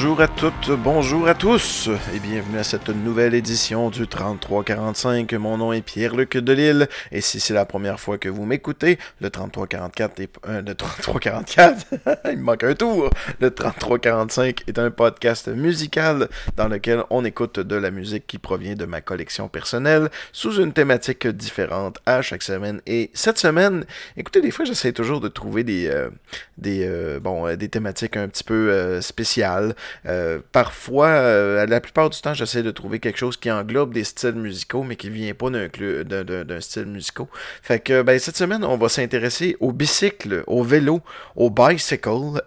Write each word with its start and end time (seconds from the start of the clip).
Bonjour 0.00 0.20
à 0.20 0.27
bonjour 0.84 1.26
à 1.26 1.34
tous 1.34 1.88
et 2.14 2.20
bienvenue 2.20 2.58
à 2.58 2.62
cette 2.62 2.90
nouvelle 2.90 3.34
édition 3.34 3.90
du 3.90 4.06
3345. 4.06 5.32
Mon 5.32 5.58
nom 5.58 5.72
est 5.72 5.80
Pierre-Luc 5.80 6.36
Delille 6.36 6.86
et 7.10 7.20
si 7.20 7.40
c'est 7.40 7.54
la 7.54 7.64
première 7.64 7.98
fois 7.98 8.18
que 8.18 8.28
vous 8.28 8.44
m'écoutez, 8.44 8.98
le 9.20 9.30
3344 9.30 10.20
est 10.20 10.30
euh, 10.46 10.62
le 10.62 10.74
3344, 10.74 11.86
il 12.30 12.38
me 12.38 12.42
manque 12.42 12.62
un 12.62 12.74
tour. 12.74 13.10
Le 13.40 13.50
3345 13.50 14.62
est 14.68 14.78
un 14.78 14.90
podcast 14.90 15.48
musical 15.48 16.28
dans 16.56 16.68
lequel 16.68 17.02
on 17.10 17.24
écoute 17.24 17.58
de 17.58 17.76
la 17.76 17.90
musique 17.90 18.26
qui 18.26 18.38
provient 18.38 18.74
de 18.74 18.84
ma 18.84 19.00
collection 19.00 19.48
personnelle 19.48 20.08
sous 20.32 20.60
une 20.60 20.72
thématique 20.72 21.26
différente 21.26 21.98
à 22.06 22.22
chaque 22.22 22.42
semaine 22.42 22.80
et 22.86 23.10
cette 23.12 23.38
semaine, 23.38 23.84
écoutez 24.16 24.40
des 24.40 24.52
fois 24.52 24.64
j'essaie 24.64 24.92
toujours 24.92 25.20
de 25.20 25.28
trouver 25.28 25.64
des 25.64 25.88
euh, 25.88 26.10
des 26.58 26.84
euh, 26.86 27.18
bon 27.18 27.56
des 27.56 27.68
thématiques 27.68 28.16
un 28.16 28.28
petit 28.28 28.44
peu 28.44 29.00
spéciales 29.00 29.74
euh, 30.27 30.27
parfois, 30.52 31.08
euh, 31.08 31.66
la 31.66 31.80
plupart 31.80 32.10
du 32.10 32.20
temps, 32.20 32.34
j'essaie 32.34 32.62
de 32.62 32.70
trouver 32.70 32.98
quelque 32.98 33.18
chose 33.18 33.36
qui 33.36 33.50
englobe 33.50 33.92
des 33.92 34.04
styles 34.04 34.34
musicaux, 34.34 34.82
mais 34.82 34.96
qui 34.96 35.10
vient 35.10 35.34
pas 35.34 35.50
d'un 35.50 36.60
style 36.60 36.86
musical. 36.86 37.26
Fait 37.62 37.80
que 37.80 38.02
ben, 38.02 38.18
cette 38.18 38.36
semaine, 38.36 38.64
on 38.64 38.76
va 38.76 38.88
s'intéresser 38.88 39.56
au 39.60 39.72
bicycle, 39.72 40.44
au 40.46 40.62
vélo, 40.62 41.00
au 41.36 41.50
bicycle. 41.50 42.42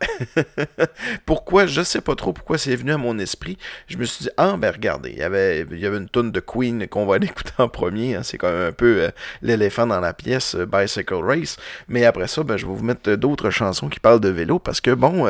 pourquoi? 1.25 1.66
Je 1.66 1.81
sais 1.81 2.02
pas 2.02 2.16
trop 2.16 2.33
pourquoi 2.33 2.58
c'est 2.58 2.75
venu 2.75 2.91
à 2.91 2.97
mon 2.97 3.17
esprit. 3.19 3.58
Je 3.88 3.97
me 3.97 4.06
suis 4.06 4.25
dit, 4.25 4.31
ah 4.38 4.56
ben 4.58 4.72
regardez, 4.72 5.11
il 5.11 5.17
y 5.17 5.23
avait, 5.23 5.61
une 5.61 6.09
tonne 6.09 6.31
de 6.31 6.39
Queen 6.39 6.88
qu'on 6.88 7.06
va 7.06 7.16
aller 7.16 7.28
écouter 7.31 7.53
en 7.58 7.69
premier. 7.69 8.16
Hein. 8.16 8.23
c'est 8.23 8.38
quand 8.38 8.47
un 8.47 8.72
peu 8.72 9.03
euh, 9.03 9.09
l'éléphant 9.41 9.88
dans 9.88 10.00
la 10.00 10.13
pièce, 10.13 10.56
Bicycle 10.56 11.16
Race. 11.16 11.58
Mais 11.88 12.06
après 12.06 12.28
ça, 12.28 12.44
ben, 12.44 12.58
je 12.58 12.66
vais 12.66 12.73
vous 12.73 12.84
mettre 12.84 13.13
d'autres 13.16 13.50
chansons 13.50 13.89
qui 13.89 14.00
parlent 14.00 14.19
de 14.19 14.30
vélo 14.30 14.59
parce 14.59 14.81
que 14.81 14.91
bon, 14.91 15.28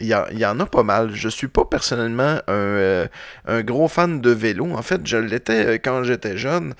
il 0.00 0.06
y, 0.06 0.46
en 0.46 0.60
a 0.60 0.66
pas 0.66 0.84
mal. 0.84 1.12
Je 1.14 1.28
suis 1.28 1.48
pas 1.48 1.64
personnellement 1.64 2.40
un, 2.46 2.52
euh, 2.52 3.08
gros 3.48 3.88
fan 3.88 4.20
de 4.20 4.30
vélo. 4.30 4.66
En 4.72 4.82
fait, 4.82 5.00
je 5.04 5.16
l'étais 5.16 5.66
euh, 5.66 5.78
quand 5.82 6.04
j'étais 6.04 6.36
jeune. 6.36 6.74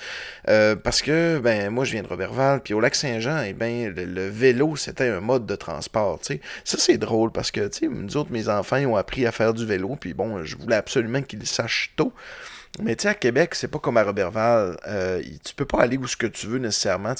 Euh, 0.48 0.76
parce 0.76 1.02
que 1.02 1.38
ben 1.38 1.70
moi 1.70 1.84
je 1.84 1.92
viens 1.92 2.02
de 2.02 2.08
Robertval, 2.08 2.60
puis 2.62 2.74
au 2.74 2.80
lac 2.80 2.94
Saint-Jean, 2.94 3.42
eh 3.42 3.52
ben 3.52 3.92
le, 3.94 4.28
vélo, 4.28 4.76
c'était 4.76 5.08
un 5.08 5.20
mode 5.20 5.46
de 5.46 5.56
transport. 5.56 6.20
sais 6.22 6.40
Ça, 6.64 6.78
c'est 6.78 6.98
drôle 6.98 7.32
parce 7.32 7.50
que 7.50 7.68
nous 7.88 8.16
autres, 8.16 8.30
mes 8.30 8.48
enfants 8.48 8.78
ont 8.78 8.96
appris 8.96 9.26
à 9.26 9.32
faire 9.32 9.52
du 9.52 9.66
vélo, 9.66 9.96
puis 10.00 10.14
bon, 10.14 10.44
je 10.44 10.56
voulais 10.56 10.76
absolument 10.76 11.22
qu'ils 11.22 11.46
sachent 11.46 11.92
tôt. 11.96 12.12
Mais 12.80 12.94
tu 12.94 13.02
sais, 13.02 13.08
à 13.08 13.14
Québec, 13.14 13.54
c'est 13.54 13.68
pas 13.68 13.78
comme 13.78 13.96
à 13.96 14.04
Robertval. 14.04 14.76
Euh, 14.86 15.22
tu 15.44 15.54
peux 15.54 15.64
pas 15.64 15.80
aller 15.80 15.96
où 15.96 16.06
ce 16.06 16.16
que 16.16 16.26
tu 16.26 16.46
veux 16.46 16.58
nécessairement. 16.58 17.14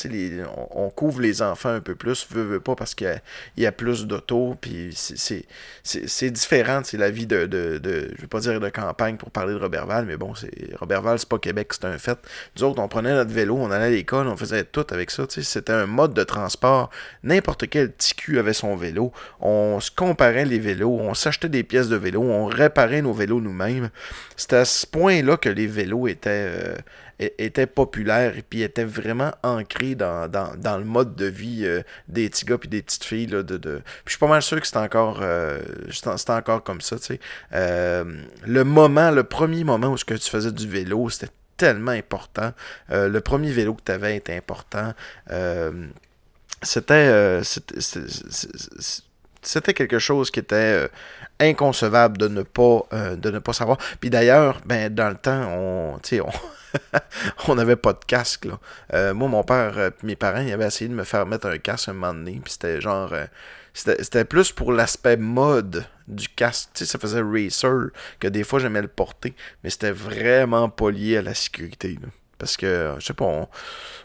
On, 0.73 0.91
couvre 0.91 1.21
les 1.21 1.43
enfants 1.43 1.71
un 1.71 1.81
peu 1.81 1.95
plus, 1.95 2.27
veux, 2.31 2.43
veux 2.43 2.61
pas, 2.61 2.77
parce 2.77 2.95
qu'il 2.95 3.21
y, 3.57 3.67
a 3.67 3.73
plus 3.73 4.07
d'autos. 4.07 4.57
Puis 4.61 4.91
c'est 4.95 6.31
différent, 6.31 6.81
c'est 6.85 6.97
la 6.97 7.11
vie 7.11 7.27
de, 7.27 7.47
de, 7.47 7.79
de, 7.79 8.11
Je 8.17 8.21
vais 8.21 8.29
pas 8.29 8.41
dire 8.41 8.61
de 8.61 8.69
campagne 8.69 9.17
pour 9.17 9.31
parler 9.31 9.55
de 9.55 9.59
Robertval, 9.59 10.05
mais 10.07 10.17
bon, 10.17 10.35
c'est 10.35 10.77
Robertval, 10.77 11.19
c'est 11.19 11.29
pas 11.29 11.39
Québec, 11.39 11.73
c'est 11.73 11.87
un 11.87 11.99
fait. 11.99 12.19
Nous 12.57 12.65
autres, 12.65 12.81
on 12.81 12.89
prenait 12.89 13.13
notre 13.13 13.33
vélo, 13.33 13.57
on 13.57 13.71
allait 13.71 13.87
à 13.87 13.91
l'école, 13.91 14.29
on 14.29 14.37
faisait 14.37 14.65
tout 14.65 14.87
avec 14.91 15.11
ça. 15.11 15.25
C'était 15.29 15.73
un 15.73 15.87
mode 15.87 16.15
de 16.15 16.23
transport. 16.25 16.91
N'importe 17.23 17.69
quel 17.69 17.93
TQ 17.93 18.39
avait 18.39 18.53
son 18.53 18.77
vélo. 18.77 19.13
On 19.41 19.81
se 19.81 19.91
comparait 19.91 20.45
les 20.45 20.59
vélos, 20.59 20.99
on 21.01 21.15
s'achetait 21.15 21.49
des 21.49 21.65
pièces 21.65 21.89
de 21.89 21.97
vélo, 21.97 22.23
on 22.23 22.47
réparait 22.47 23.03
nos 23.03 23.13
vélos 23.13 23.41
nous-mêmes. 23.41 23.91
C'était 24.37 24.57
à 24.57 24.65
ce 24.65 24.87
point-là 24.87 25.37
que 25.37 25.48
les 25.51 25.67
vélos 25.67 26.09
étaient, 26.09 26.49
euh, 27.21 27.29
étaient 27.39 27.67
populaires 27.67 28.37
et 28.37 28.43
puis 28.43 28.63
étaient 28.63 28.85
vraiment 28.85 29.33
ancrés 29.43 29.95
dans, 29.95 30.29
le 30.79 30.85
mode 30.85 31.15
de 31.15 31.27
vie 31.27 31.63
euh, 31.65 31.83
des 32.09 32.29
petits 32.29 32.45
gars 32.45 32.57
et 32.63 32.69
des 32.69 32.83
petites 32.83 33.05
filles. 33.05 33.27
Là, 33.27 33.43
de, 33.43 33.57
de... 33.57 33.77
Puis 33.77 34.05
je 34.07 34.11
suis 34.13 34.19
pas 34.19 34.29
mal 34.29 34.43
sûr 34.43 34.61
que 34.61 34.67
c'est 34.67 34.77
encore, 34.77 35.21
euh, 35.23 35.61
encore 36.29 36.63
comme 36.63 36.81
ça. 36.81 36.97
le 37.53 38.63
moment, 38.63 39.11
le 39.11 39.25
premier 39.25 39.65
moment 39.65 39.89
où 39.89 39.97
ce 39.97 40.05
que 40.05 40.15
tu 40.15 40.31
faisais 40.31 40.53
du 40.53 40.69
vélo, 40.69 41.09
c'était 41.11 41.33
tellement 41.57 41.93
important. 41.93 42.53
le 42.91 43.19
premier 43.19 43.51
vélo 43.51 43.75
que 43.75 43.83
tu 43.85 43.93
avais 43.93 44.17
était 44.17 44.37
important. 44.37 44.95
c'était 46.63 47.43
c'était 49.43 49.75
quelque 49.75 49.99
chose 49.99 50.31
qui 50.31 50.41
était 50.41 50.57
euh, 50.57 50.89
inconcevable 51.41 52.19
de 52.19 52.29
ne 52.29 52.43
pas 52.43 52.83
euh, 52.93 53.17
de 53.17 53.31
ne 53.31 53.39
pas 53.39 53.53
savoir. 53.53 53.79
Puis 54.01 54.11
d'ailleurs, 54.11 54.61
ben 54.67 54.93
dans 54.93 55.09
le 55.09 55.17
temps, 55.17 55.49
on, 55.51 56.01
on, 57.49 57.55
n'avait 57.55 57.77
pas 57.77 57.93
de 57.93 58.05
casque. 58.07 58.47
Là. 58.47 58.59
Euh, 58.95 59.15
moi, 59.15 59.29
mon 59.29 59.43
père, 59.43 59.91
mes 60.03 60.17
parents, 60.17 60.41
ils 60.41 60.53
avaient 60.53 60.67
essayé 60.67 60.89
de 60.89 60.95
me 60.95 61.05
faire 61.05 61.27
mettre 61.27 61.47
un 61.47 61.59
casque 61.59 61.89
un 61.89 61.93
moment 61.93 62.15
donné. 62.15 62.41
C'était 62.47 62.81
genre, 62.81 63.13
c'était 63.73 64.25
plus 64.25 64.53
pour 64.53 64.73
l'aspect 64.73 65.17
mode 65.17 65.87
du 66.09 66.29
casque. 66.29 66.71
Tu 66.75 66.85
sais, 66.85 66.91
ça 66.91 66.99
faisait 66.99 67.23
racer 67.23 67.91
que 68.19 68.29
des 68.29 68.45
fois 68.45 68.59
j'aimais 68.59 68.83
le 68.83 68.89
porter, 68.89 69.35
mais 69.63 69.71
c'était 69.71 69.93
vraiment 69.93 70.69
pas 70.69 70.91
lié 70.91 71.19
à 71.19 71.23
la 71.23 71.35
sécurité. 71.35 71.99
Parce 72.39 72.57
que, 72.57 72.95
je 72.99 73.05
sais 73.05 73.15
pas, 73.15 73.25
on, 73.25 73.49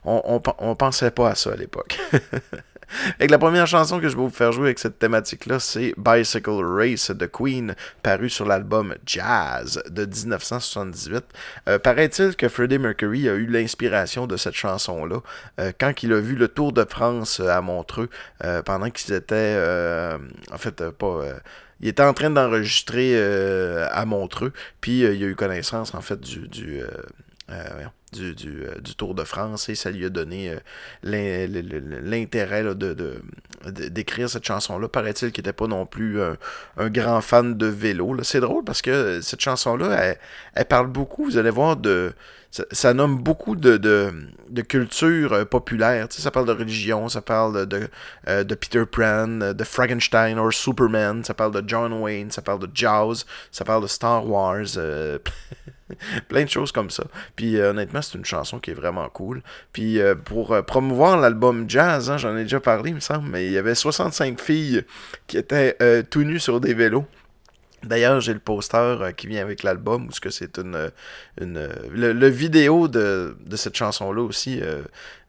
on, 0.06 0.42
on 0.58 0.76
pensait 0.76 1.12
pas 1.12 1.30
à 1.30 1.36
ça 1.36 1.52
à 1.52 1.56
l'époque. 1.56 2.00
La 3.20 3.38
première 3.38 3.68
chanson 3.68 4.00
que 4.00 4.10
je 4.10 4.16
vais 4.16 4.22
vous 4.22 4.30
faire 4.30 4.52
jouer 4.52 4.66
avec 4.66 4.80
cette 4.80 5.00
thématique-là, 5.00 5.60
c'est 5.60 5.94
Bicycle 5.98 6.64
Race 6.64 7.12
de 7.12 7.26
Queen, 7.26 7.76
paru 8.02 8.30
sur 8.30 8.46
l'album 8.46 8.96
Jazz 9.06 9.82
de 9.90 10.06
1978. 10.06 11.24
Euh, 11.68 11.80
paraît-il 11.80 12.36
que 12.36 12.48
Freddie 12.48 12.80
Mercury 12.80 13.30
a 13.30 13.34
eu 13.34 13.46
l'inspiration 13.46 14.28
de 14.28 14.38
cette 14.38 14.56
chanson-là 14.56 15.22
euh, 15.60 15.72
quand 15.80 16.04
il 16.04 16.14
a 16.14 16.20
vu 16.20 16.36
le 16.36 16.48
Tour 16.48 16.74
de 16.74 16.86
France 16.88 17.40
à 17.40 17.62
Montreux, 17.62 18.10
euh, 18.44 18.62
pendant 18.62 18.90
qu'ils 18.90 19.14
étaient, 19.14 19.58
en 20.52 20.58
fait, 20.58 20.90
pas 20.90 21.22
il 21.82 21.90
était 21.90 22.04
en 22.04 22.14
train 22.14 22.30
d'enregistrer 22.30 23.20
à 23.92 24.06
Montreux, 24.06 24.54
puis 24.80 25.00
il 25.00 25.24
a 25.24 25.28
eu 25.28 25.36
connaissance 25.36 25.94
en 25.94 26.02
fait 26.02 26.20
du, 26.20 26.48
du, 26.48 26.82
euh, 28.20 28.80
du, 28.80 28.96
Tour 28.96 29.16
de 29.16 29.24
France 29.24 29.70
et 29.70 29.76
ça 29.76 29.92
lui 29.92 30.06
a 30.06 30.10
donné 30.10 30.56
euh, 31.04 32.02
l'intérêt 32.04 32.64
de, 32.64 33.22
d'écrire 33.90 34.30
cette 34.30 34.46
chanson-là. 34.46 34.88
Paraît-il 34.88 35.32
qu'il 35.32 35.44
n'était 35.44 35.54
pas 35.54 35.68
non 35.68 35.86
plus 35.86 36.22
un, 36.22 36.38
grand 36.90 37.22
fan 37.22 37.58
de 37.58 37.66
vélo. 37.66 38.18
C'est 38.24 38.40
drôle 38.40 38.64
parce 38.64 38.82
que 38.82 39.22
cette 39.22 39.42
chanson-là, 39.42 40.16
elle, 40.56 40.66
parle 40.66 40.88
beaucoup, 40.88 41.26
vous 41.26 41.38
allez 41.38 41.50
voir, 41.50 41.78
de. 41.78 42.14
Ça, 42.72 42.94
nomme 42.94 43.18
beaucoup 43.18 43.56
de, 43.56 43.78
de, 43.78 44.62
culture 44.62 45.34
euh, 45.34 45.44
populaire. 45.44 46.06
ça 46.10 46.30
parle 46.30 46.46
de 46.46 46.52
religion, 46.52 47.10
ça 47.10 47.22
parle 47.22 47.66
de, 47.66 47.90
de, 48.28 48.56
Peter 48.56 48.86
Pan, 48.86 49.28
de 49.28 49.64
Frankenstein 49.64 50.38
or 50.38 50.54
Superman, 50.54 51.24
ça 51.24 51.34
parle 51.34 51.52
de 51.52 51.68
John 51.68 51.92
Wayne, 51.94 52.30
ça 52.30 52.44
parle 52.44 52.60
de 52.60 52.70
Jaws, 52.72 53.26
ça 53.52 53.66
parle 53.66 53.82
de 53.82 53.88
Star 53.88 54.30
Wars. 54.30 54.78
Plein 56.28 56.44
de 56.44 56.50
choses 56.50 56.72
comme 56.72 56.90
ça. 56.90 57.04
Puis 57.36 57.58
euh, 57.58 57.72
honnêtement, 57.72 58.02
c'est 58.02 58.18
une 58.18 58.26
chanson 58.26 58.60
qui 58.60 58.72
est 58.72 58.76
vraiment 58.76 59.08
cool. 59.10 59.42
Puis 59.72 60.00
euh, 60.00 60.16
pour 60.16 60.54
euh, 60.54 60.62
promouvoir 60.62 61.18
l'album 61.18 61.66
Jazz, 61.70 62.10
hein, 62.10 62.18
j'en 62.18 62.36
ai 62.38 62.44
déjà 62.44 62.60
parlé, 62.60 62.92
il 62.92 62.96
me 62.96 63.00
semble, 63.00 63.30
mais 63.30 63.48
il 63.48 63.52
y 63.52 63.58
avait 63.58 63.76
65 63.76 64.40
filles 64.40 64.84
qui 65.28 65.38
étaient 65.38 65.78
tout 66.10 66.24
nues 66.24 66.40
sur 66.40 66.60
des 66.60 66.74
vélos. 66.74 67.06
D'ailleurs, 67.84 68.22
j'ai 68.22 68.34
le 68.34 68.40
poster 68.40 69.12
qui 69.16 69.28
vient 69.28 69.42
avec 69.42 69.64
l'album, 69.64 70.08
où 70.08 70.10
que 70.22 70.30
c'est 70.30 70.58
une, 70.58 70.92
une 71.40 71.70
le, 71.92 72.28
vidéo 72.28 72.88
de, 72.88 73.36
de 73.46 73.56
cette 73.56 73.76
chanson-là 73.76 74.22
aussi 74.22 74.62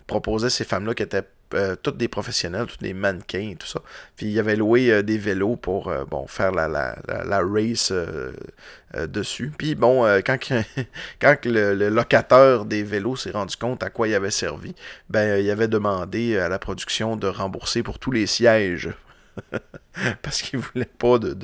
proposait 0.06 0.50
ces 0.50 0.64
femmes-là 0.64 0.94
qui 0.94 1.02
étaient 1.02 1.24
euh, 1.54 1.76
toutes 1.80 1.96
des 1.96 2.08
professionnels, 2.08 2.66
tous 2.66 2.78
des 2.78 2.94
mannequins 2.94 3.50
et 3.52 3.56
tout 3.56 3.66
ça. 3.66 3.80
Puis 4.16 4.26
il 4.26 4.38
avait 4.40 4.56
loué 4.56 4.90
euh, 4.90 5.02
des 5.02 5.18
vélos 5.18 5.56
pour 5.56 5.88
euh, 5.88 6.04
bon, 6.04 6.26
faire 6.26 6.50
la, 6.50 6.66
la, 6.66 6.96
la, 7.06 7.40
race 7.40 7.92
dessus. 9.08 9.52
Puis 9.56 9.74
bon, 9.74 10.04
quand, 10.24 10.38
quand 11.20 11.44
le, 11.44 11.74
le, 11.74 11.88
locateur 11.90 12.64
des 12.64 12.82
vélos 12.82 13.16
s'est 13.16 13.30
rendu 13.30 13.56
compte 13.56 13.82
à 13.82 13.90
quoi 13.90 14.08
il 14.08 14.14
avait 14.14 14.30
servi, 14.30 14.74
ben 15.08 15.40
il 15.40 15.50
avait 15.50 15.68
demandé 15.68 16.38
à 16.38 16.48
la 16.48 16.58
production 16.58 17.16
de 17.16 17.28
rembourser 17.28 17.82
pour 17.82 17.98
tous 17.98 18.10
les 18.10 18.26
sièges 18.26 18.90
parce 20.22 20.42
qu'il 20.42 20.58
voulait 20.58 20.84
pas 20.84 21.18
de. 21.18 21.36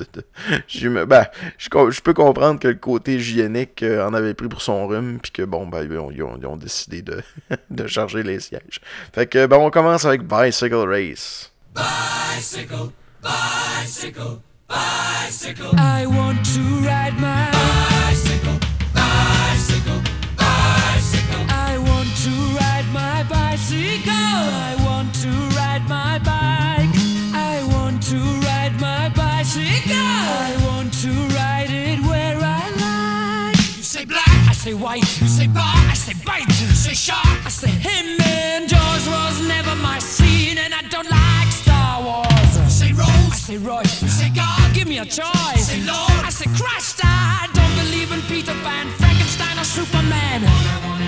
Je, 0.67 0.89
ben, 1.05 1.25
je, 1.57 2.01
peux 2.01 2.13
comprendre 2.13 2.59
que 2.59 2.67
le 2.67 2.75
côté 2.75 3.15
hygiénique 3.15 3.83
euh, 3.83 4.05
en 4.05 4.13
avait 4.13 4.33
pris 4.33 4.47
pour 4.47 4.61
son 4.61 4.87
rhume, 4.87 5.19
puis 5.21 5.31
que 5.31 5.43
bon, 5.43 5.67
ben, 5.67 5.87
ils 5.89 6.23
ont, 6.23 6.57
décidé 6.57 7.01
de, 7.01 7.21
de 7.69 7.87
charger 7.87 8.23
les 8.23 8.39
sièges. 8.39 8.81
Fait 9.13 9.27
que, 9.27 9.45
ben, 9.45 9.57
on 9.57 9.69
commence 9.69 10.05
avec 10.05 10.23
Bicycle 10.23 10.87
Race. 10.87 11.51
Bicycle, 11.73 12.91
bicycle, 13.21 14.39
bicycle. 14.67 15.71
I 15.77 16.05
want 16.05 16.43
to 16.53 16.61
ride 16.85 17.15
my 17.19 17.49
bicycle, 17.51 18.40
Shark, 37.01 37.17
I 37.43 37.49
say 37.49 37.71
him. 37.71 38.21
And 38.21 38.69
Jaws 38.69 39.07
was 39.09 39.47
never 39.47 39.73
my 39.77 39.97
scene, 39.97 40.59
and 40.59 40.71
I 40.71 40.83
don't 40.83 41.09
like 41.09 41.51
Star 41.51 42.03
Wars. 42.03 42.71
Say 42.71 42.93
Rose, 42.93 43.33
I 43.33 43.37
say 43.47 43.57
Royce. 43.57 44.03
You 44.03 44.07
say 44.07 44.29
God, 44.29 44.71
give 44.75 44.87
me 44.87 44.99
a 44.99 45.05
choice. 45.05 45.65
Say, 45.65 45.81
Lord. 45.81 46.21
I 46.21 46.29
say 46.29 46.45
Christ, 46.53 47.01
I 47.03 47.49
don't 47.57 47.75
believe 47.81 48.11
in 48.11 48.21
Peter 48.29 48.53
Pan, 48.61 48.85
Frankenstein, 48.99 49.57
or 49.57 49.63
Superman. 49.63 51.00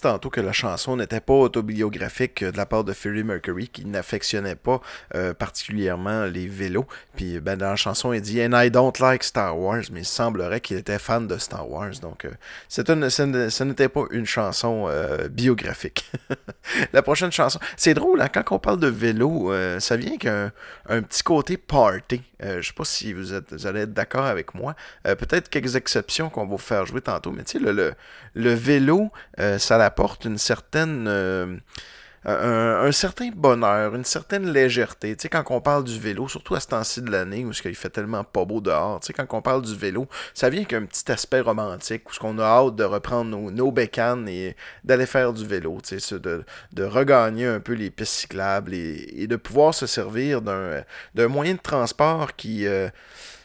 Tantôt 0.00 0.30
que 0.30 0.40
la 0.40 0.52
chanson 0.52 0.96
n'était 0.96 1.20
pas 1.20 1.34
autobiographique 1.34 2.42
euh, 2.42 2.52
de 2.52 2.56
la 2.56 2.66
part 2.66 2.84
de 2.84 2.92
Freddie 2.92 3.24
Mercury, 3.24 3.68
qui 3.68 3.84
n'affectionnait 3.84 4.56
pas 4.56 4.80
euh, 5.14 5.34
particulièrement 5.34 6.24
les 6.24 6.46
vélos. 6.46 6.86
Puis 7.16 7.40
ben, 7.40 7.56
dans 7.56 7.70
la 7.70 7.76
chanson, 7.76 8.12
il 8.12 8.20
dit 8.20 8.40
And 8.42 8.60
I 8.60 8.70
don't 8.70 8.92
like 9.00 9.24
Star 9.24 9.58
Wars, 9.58 9.82
mais 9.92 10.00
il 10.00 10.06
semblerait 10.06 10.60
qu'il 10.60 10.76
était 10.76 10.98
fan 10.98 11.26
de 11.26 11.38
Star 11.38 11.68
Wars. 11.68 11.92
Donc 12.02 12.24
euh, 12.24 12.30
ce 12.68 13.62
n'était 13.62 13.88
pas 13.88 14.04
une 14.10 14.26
chanson 14.26 14.88
biographique. 15.30 16.10
la 16.92 17.02
prochaine 17.02 17.32
chanson, 17.32 17.58
c'est 17.76 17.94
drôle, 17.94 18.20
hein, 18.20 18.28
quand 18.32 18.52
on 18.52 18.58
parle 18.58 18.80
de 18.80 18.88
vélo, 18.88 19.52
ça 19.78 19.96
vient 19.96 20.16
qu'un 20.16 20.52
un 20.88 21.02
petit 21.02 21.22
côté 21.22 21.56
party. 21.56 22.22
Euh, 22.42 22.60
je 22.60 22.68
sais 22.68 22.72
pas 22.72 22.84
si 22.84 23.12
vous, 23.12 23.32
allez 23.34 23.80
être 23.80 23.92
d'accord 23.92 24.26
avec 24.26 24.54
moi. 24.54 24.74
Euh, 25.06 25.14
Peut-être 25.14 25.48
quelques 25.48 25.76
exceptions 25.76 26.30
qu'on 26.30 26.42
va 26.42 26.50
vous 26.50 26.58
faire 26.58 26.86
jouer 26.86 27.00
tantôt, 27.00 27.32
mais 27.32 27.44
tu 27.44 27.58
sais, 27.58 27.94
le 28.34 28.54
vélo, 28.54 29.10
euh, 29.40 29.58
ça 29.58 29.82
apporte 29.84 30.24
une 30.24 30.38
certaine. 30.38 31.60
Un, 32.24 32.92
certain 32.92 33.30
bonheur, 33.34 33.94
une 33.94 34.04
certaine 34.04 34.50
légèreté. 34.52 35.16
Tu 35.16 35.22
sais, 35.22 35.28
quand 35.28 35.44
on 35.50 35.60
parle 35.60 35.84
du 35.84 35.98
vélo, 35.98 36.28
surtout 36.28 36.54
à 36.54 36.60
ce 36.60 36.68
temps-ci 36.68 37.02
de 37.02 37.10
l'année 37.10 37.44
où 37.44 37.52
il 37.64 37.74
fait 37.74 37.90
tellement 37.90 38.24
pas 38.24 38.44
beau 38.44 38.60
dehors, 38.60 39.00
tu 39.00 39.06
sais, 39.06 39.12
quand 39.12 39.26
on 39.36 39.42
parle 39.42 39.62
du 39.62 39.76
vélo, 39.76 40.08
ça 40.34 40.50
vient 40.50 40.64
qu'un 40.64 40.84
petit 40.84 41.10
aspect 41.10 41.40
romantique 41.40 42.08
où 42.08 42.12
ce 42.12 42.18
qu'on 42.18 42.38
a 42.38 42.44
hâte 42.44 42.76
de 42.76 42.84
reprendre 42.84 43.30
nos, 43.30 43.50
nos 43.50 43.70
bécanes 43.70 44.28
et 44.28 44.56
d'aller 44.84 45.06
faire 45.06 45.32
du 45.32 45.46
vélo, 45.46 45.78
tu 45.86 46.00
sais, 46.00 46.18
de, 46.18 46.44
regagner 46.84 47.46
un 47.46 47.60
peu 47.60 47.74
les 47.74 47.90
pistes 47.90 48.14
cyclables 48.14 48.74
et, 48.74 49.26
de 49.26 49.36
pouvoir 49.36 49.74
se 49.74 49.86
servir 49.86 50.40
d'un 50.40 50.82
d'un 51.14 51.28
moyen 51.28 51.54
de 51.54 51.58
transport 51.58 52.34
qui. 52.34 52.66
euh, 52.66 52.88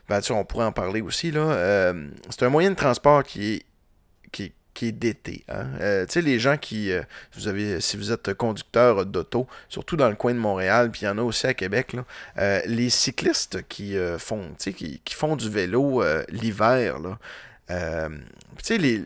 ben, 0.10 0.20
tu 0.20 0.28
sais, 0.28 0.34
on 0.34 0.44
pourrait 0.46 0.66
en 0.66 0.72
parler 0.72 1.02
aussi, 1.02 1.32
là. 1.32 1.42
euh, 1.52 2.08
c'est 2.30 2.44
un 2.44 2.50
moyen 2.50 2.72
de 2.72 2.76
transport 2.76 3.24
qui 3.24 3.54
est 3.54 3.66
qui, 4.32 4.54
qui 4.74 4.88
est 4.88 4.92
d'été. 4.92 5.44
Hein? 5.50 5.68
Euh, 5.82 6.06
tu 6.06 6.14
sais, 6.14 6.22
les 6.22 6.40
gens 6.40 6.58
qui, 6.58 6.92
euh, 6.92 7.02
vous 7.36 7.48
avez, 7.48 7.80
si 7.82 7.98
vous 7.98 8.12
êtes 8.12 8.34
conducteur 8.34 9.06
d'auto, 9.06 9.48
surtout 9.70 9.96
dans 9.98 10.10
le 10.10 10.16
coin 10.16 10.34
de 10.34 10.40
Montréal, 10.40 10.92
puis 10.92 11.02
il 11.02 11.06
y 11.06 11.08
en 11.08 11.18
a 11.18 11.22
aussi 11.22 11.48
à 11.48 11.54
Québec, 11.54 11.96
euh, 12.38 12.62
les 12.66 12.90
cyclistes 12.90 13.68
qui, 13.68 13.96
font, 14.18 14.52
qui, 14.58 15.02
font 15.14 15.36
du 15.36 15.50
vélo 15.50 16.04
l'hiver, 16.30 16.96
tu 17.68 17.74
sais, 18.62 18.78
les, 18.78 19.04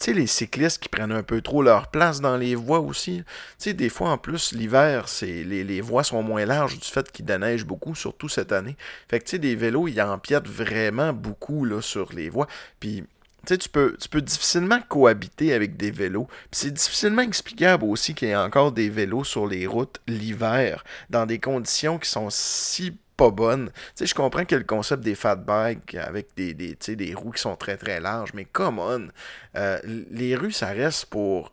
tu 0.00 0.06
sais, 0.06 0.12
les 0.14 0.26
cyclistes 0.26 0.82
qui 0.82 0.88
prennent 0.88 1.12
un 1.12 1.22
peu 1.22 1.42
trop 1.42 1.62
leur 1.62 1.88
place 1.88 2.20
dans 2.22 2.36
les 2.36 2.54
voies 2.54 2.80
aussi. 2.80 3.18
Tu 3.18 3.34
sais, 3.58 3.72
des 3.74 3.90
fois, 3.90 4.10
en 4.10 4.18
plus, 4.18 4.52
l'hiver, 4.52 5.06
les 5.22 5.80
voies 5.82 6.04
sont 6.04 6.22
moins 6.22 6.46
larges 6.46 6.78
du 6.78 6.88
fait 6.88 7.12
qu'il 7.12 7.26
déneige 7.26 7.66
beaucoup, 7.66 7.94
surtout 7.94 8.28
cette 8.28 8.52
année. 8.52 8.76
Fait 9.08 9.18
que, 9.18 9.24
tu 9.24 9.32
sais, 9.32 9.38
des 9.38 9.56
vélos, 9.56 9.88
ils 9.88 10.00
empiètent 10.00 10.48
vraiment 10.48 11.12
beaucoup, 11.12 11.66
là, 11.66 11.82
sur 11.82 12.12
les 12.14 12.30
voies. 12.30 12.46
Puis, 12.78 13.04
tu 13.46 13.54
sais, 13.54 13.58
tu 13.58 13.68
peux, 13.68 13.96
difficilement 14.20 14.80
cohabiter 14.88 15.52
avec 15.52 15.76
des 15.76 15.90
vélos. 15.90 16.28
C'est 16.50 16.72
difficilement 16.72 17.22
explicable 17.22 17.84
aussi 17.84 18.14
qu'il 18.14 18.28
y 18.28 18.30
ait 18.32 18.36
encore 18.36 18.72
des 18.72 18.90
vélos 18.90 19.24
sur 19.24 19.46
les 19.46 19.66
routes 19.66 20.00
l'hiver, 20.06 20.84
dans 21.08 21.26
des 21.26 21.38
conditions 21.38 21.98
qui 21.98 22.08
sont 22.08 22.28
si 22.30 22.96
pas 23.16 23.30
bonnes. 23.30 23.70
Tu 23.70 23.80
sais, 23.96 24.06
je 24.06 24.14
comprends 24.14 24.44
que 24.44 24.56
le 24.56 24.64
concept 24.64 25.02
des 25.02 25.14
fat 25.14 25.36
bikes 25.36 25.94
avec 25.94 26.28
des, 26.36 26.54
des, 26.54 26.74
des 26.74 27.14
roues 27.14 27.32
qui 27.32 27.40
sont 27.42 27.56
très 27.56 27.76
très 27.76 28.00
larges, 28.00 28.32
mais 28.34 28.44
come 28.44 28.78
on, 28.78 29.08
euh, 29.56 29.78
les 30.10 30.34
rues, 30.36 30.52
ça 30.52 30.68
reste 30.68 31.06
pour... 31.06 31.52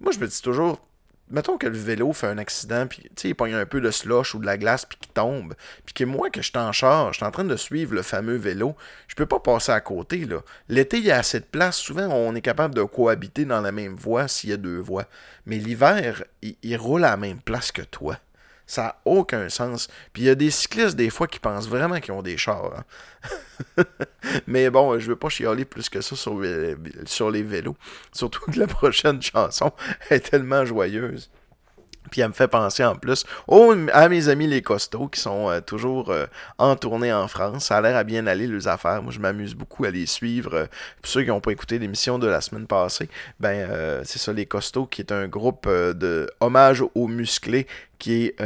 Moi, 0.00 0.12
je 0.12 0.18
me 0.18 0.26
dis 0.26 0.42
toujours, 0.42 0.80
mettons 1.30 1.58
que 1.58 1.66
le 1.66 1.76
vélo 1.76 2.12
fait 2.12 2.26
un 2.26 2.38
accident, 2.38 2.86
puis 2.86 3.10
il 3.24 3.34
pogne 3.34 3.54
un 3.54 3.66
peu 3.66 3.80
de 3.80 3.90
slush 3.90 4.34
ou 4.34 4.38
de 4.38 4.46
la 4.46 4.56
glace, 4.56 4.84
puis 4.84 4.98
qu'il 4.98 5.12
tombe, 5.12 5.54
puis 5.84 5.94
que 5.94 6.04
moi, 6.04 6.30
que 6.30 6.42
je 6.42 6.48
suis 6.48 6.58
en 6.58 6.72
charge, 6.72 7.14
je 7.14 7.16
suis 7.18 7.26
en 7.26 7.30
train 7.30 7.44
de 7.44 7.56
suivre 7.56 7.94
le 7.94 8.02
fameux 8.02 8.36
vélo, 8.36 8.76
je 9.06 9.14
peux 9.14 9.26
pas 9.26 9.40
passer 9.40 9.72
à 9.72 9.80
côté, 9.80 10.24
là. 10.24 10.40
L'été, 10.68 10.98
il 10.98 11.04
y 11.04 11.10
a 11.10 11.18
assez 11.18 11.40
de 11.40 11.44
place. 11.44 11.76
Souvent, 11.76 12.08
on 12.08 12.34
est 12.34 12.40
capable 12.40 12.74
de 12.74 12.82
cohabiter 12.82 13.44
dans 13.44 13.60
la 13.60 13.72
même 13.72 13.94
voie 13.94 14.28
s'il 14.28 14.50
y 14.50 14.52
a 14.52 14.56
deux 14.56 14.78
voies. 14.78 15.06
Mais 15.46 15.56
l'hiver, 15.56 16.24
il 16.42 16.76
roule 16.76 17.04
à 17.04 17.10
la 17.10 17.16
même 17.16 17.40
place 17.40 17.72
que 17.72 17.82
toi. 17.82 18.18
Ça 18.68 18.82
n'a 18.82 18.96
aucun 19.04 19.48
sens. 19.48 19.88
Puis 20.12 20.22
il 20.22 20.26
y 20.26 20.30
a 20.30 20.36
des 20.36 20.50
cyclistes, 20.50 20.94
des 20.94 21.10
fois, 21.10 21.26
qui 21.26 21.40
pensent 21.40 21.68
vraiment 21.68 21.98
qu'ils 21.98 22.12
ont 22.12 22.22
des 22.22 22.36
chars. 22.36 22.84
hein. 23.76 23.84
Mais 24.46 24.70
bon, 24.70 24.96
je 25.00 25.08
veux 25.08 25.16
pas 25.16 25.30
chialer 25.30 25.64
plus 25.64 25.88
que 25.88 26.00
ça 26.00 26.14
sur 26.14 26.38
les 26.38 27.42
vélos. 27.42 27.76
Surtout 28.12 28.48
que 28.50 28.58
la 28.58 28.66
prochaine 28.68 29.20
chanson 29.20 29.72
est 30.10 30.30
tellement 30.30 30.64
joyeuse. 30.64 31.30
Puis 32.10 32.20
elle 32.20 32.28
me 32.28 32.32
fait 32.32 32.48
penser 32.48 32.84
en 32.84 32.96
plus 32.96 33.24
aux, 33.46 33.74
à 33.92 34.08
mes 34.08 34.28
amis 34.28 34.46
les 34.46 34.62
costauds 34.62 35.08
qui 35.08 35.20
sont 35.20 35.50
euh, 35.50 35.60
toujours 35.60 36.10
euh, 36.10 36.26
en 36.58 36.76
tournée 36.76 37.12
en 37.12 37.28
France. 37.28 37.66
Ça 37.66 37.78
a 37.78 37.80
l'air 37.80 37.96
à 37.96 38.04
bien 38.04 38.26
aller 38.26 38.46
les 38.46 38.68
affaires. 38.68 39.02
Moi, 39.02 39.12
je 39.12 39.20
m'amuse 39.20 39.54
beaucoup 39.54 39.84
à 39.84 39.90
les 39.90 40.06
suivre. 40.06 40.54
Euh, 40.54 40.66
pour 41.02 41.10
ceux 41.10 41.22
qui 41.22 41.28
n'ont 41.28 41.40
pas 41.40 41.52
écouté 41.52 41.78
l'émission 41.78 42.18
de 42.18 42.26
la 42.26 42.40
semaine 42.40 42.66
passée, 42.66 43.08
ben 43.40 43.68
c'est 44.04 44.18
ça, 44.18 44.32
les 44.32 44.46
costauds, 44.46 44.86
qui 44.86 45.00
est 45.00 45.12
un 45.12 45.28
groupe 45.28 45.68
de 45.68 46.28
hommage 46.40 46.82
aux 46.94 47.08
musclés 47.08 47.66
qui 47.98 48.26
est 48.26 48.40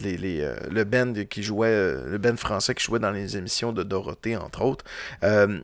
les, 0.00 0.52
le 0.70 0.84
band 0.84 1.12
qui 1.28 1.42
jouait, 1.42 1.94
le 2.06 2.18
band 2.18 2.36
français 2.36 2.74
qui 2.74 2.84
jouait 2.84 2.98
dans 2.98 3.10
les 3.10 3.36
émissions 3.36 3.72
de 3.72 3.82
Dorothée, 3.82 4.36
entre 4.36 4.62
autres. 4.62 4.84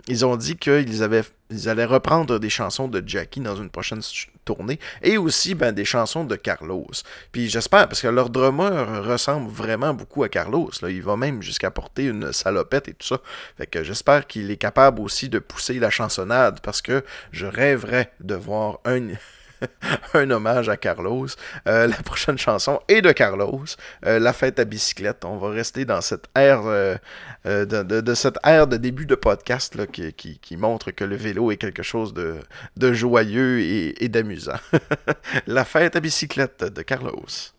ils 0.09 0.25
ont 0.25 0.37
dit 0.37 0.57
qu'ils 0.57 1.03
avaient 1.03 1.25
ils 1.53 1.69
allaient 1.69 1.85
reprendre 1.85 2.39
des 2.39 2.51
chansons 2.51 2.89
de 2.89 3.03
Jackie 3.07 3.41
dans 3.41 3.57
une 3.57 3.69
prochaine 3.71 4.01
tournée 4.45 4.79
et 5.03 5.19
aussi 5.19 5.55
ben, 5.55 5.73
des 5.73 5.85
chansons 5.85 6.25
de 6.25 6.37
Carlos. 6.37 6.87
Puis 7.33 7.49
j'espère, 7.49 7.89
parce 7.89 8.01
que 8.01 8.09
leur 8.09 8.31
drummer 8.31 9.05
ressemble 9.05 9.51
vraiment 9.51 9.95
beaucoup 9.95 10.25
à 10.25 10.29
Carlos. 10.29 10.71
Là. 10.81 10.91
Il 10.91 11.03
va 11.03 11.17
même 11.17 11.43
jusqu'à 11.43 11.71
porter 11.71 12.05
une 12.05 12.33
salopette 12.33 12.89
et 12.89 12.95
tout 12.95 13.07
ça. 13.07 13.21
Fait 13.57 13.67
que 13.67 13.83
j'espère 13.83 14.27
qu'il 14.27 14.51
est 14.51 14.57
capable 14.57 15.01
aussi 15.01 15.29
de 15.29 15.39
pousser 15.39 15.79
la 15.79 15.91
chansonnade 15.91 16.61
parce 16.63 16.83
que 16.83 17.05
je 17.33 17.47
rêverais 17.47 18.13
de 18.21 18.35
voir 18.35 18.81
un. 18.85 19.09
un 20.15 20.31
hommage 20.31 20.69
à 20.69 20.77
Carlos. 20.77 21.29
Euh, 21.67 21.87
la 21.87 21.97
prochaine 21.97 22.39
chanson 22.39 22.81
est 22.89 23.03
de 23.03 23.13
Carlos, 23.13 23.65
euh, 24.07 24.19
La 24.19 24.33
fête 24.33 24.59
à 24.59 24.65
bicyclette. 24.65 25.25
On 25.25 25.37
va 25.37 25.51
rester 25.51 25.85
dans 25.85 26.01
cette 26.01 26.27
ère 26.35 26.63
euh, 26.65 26.97
de, 27.45 27.83
de 27.83 28.77
début 28.77 29.07
de 29.07 29.15
podcast 29.15 29.87
qui, 29.91 30.57
montre 30.57 30.91
que 30.91 31.05
le 31.05 31.17
vélo 31.17 31.51
est 31.51 31.57
quelque 31.57 31.83
chose 31.83 32.15
de, 32.15 32.93
joyeux 32.93 33.61
et 33.61 34.09
d'amusant. 34.09 34.59
La 35.47 35.65
fête 35.65 35.97
à 35.97 36.01
bicyclette 36.01 36.65
de 36.65 36.83
Carlos. 36.83 37.53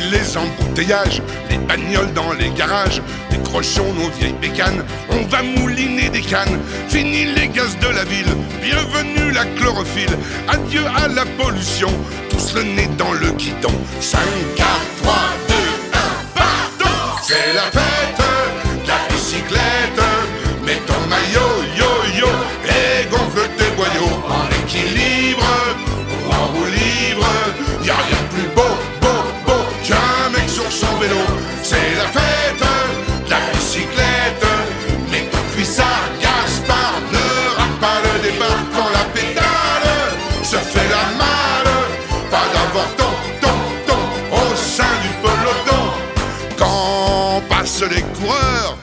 Les 0.00 0.36
embouteillages, 0.36 1.22
les 1.50 1.58
bagnoles 1.58 2.12
dans 2.12 2.32
les 2.32 2.50
garages, 2.50 3.00
décrochons 3.30 3.92
nos 3.94 4.10
vieilles 4.10 4.34
bécanes, 4.40 4.84
on 5.08 5.22
va 5.26 5.42
mouliner 5.42 6.08
des 6.08 6.20
cannes, 6.20 6.60
fini 6.88 7.24
les 7.24 7.48
gaz 7.48 7.76
de 7.78 7.88
la 7.88 8.04
ville, 8.04 8.34
bienvenue 8.62 9.32
la 9.32 9.44
chlorophylle, 9.56 10.16
adieu 10.48 10.82
à 10.96 11.08
la 11.08 11.24
pollution, 11.38 11.90
tous 12.30 12.54
le 12.54 12.62
nez 12.62 12.88
dans 12.98 13.12
le 13.12 13.30
guidon, 13.32 13.72
5, 14.00 14.18
4, 14.56 14.68
3, 15.02 15.14
2, 15.48 15.54
1, 15.54 15.98
pardon, 16.34 16.96
c'est 17.22 17.54
la 17.54 17.70
fête, 17.72 18.22
la 18.86 19.14
bicyclette, 19.14 20.02
mets 20.64 20.80
ton 20.86 21.00
maillot, 21.08 21.65
C'est 31.62 31.94
la 31.96 32.06
fête, 32.06 32.64
la 33.28 33.36
bicyclette. 33.52 34.46
Mais 35.10 35.22
ton 35.30 35.38
cuissard, 35.54 36.08
Gaspard, 36.20 37.00
ne 37.12 37.56
rate 37.56 37.80
pas 37.80 37.98
le 38.02 38.22
départ 38.22 38.62
quand 38.74 38.90
la 38.92 39.04
pédale 39.14 39.88
se 40.42 40.56
fait 40.56 40.88
la 40.88 41.04
malle. 41.20 41.74
Pas 42.30 42.46
d'avoir 42.52 42.88
ton, 42.96 43.12
ton, 43.40 43.56
ton 43.86 44.36
au 44.36 44.56
sein 44.56 44.94
du 45.02 45.10
peloton. 45.22 45.84
Quand 46.58 47.42
passent 47.48 47.84
les 47.88 48.02
coureurs, 48.02 48.76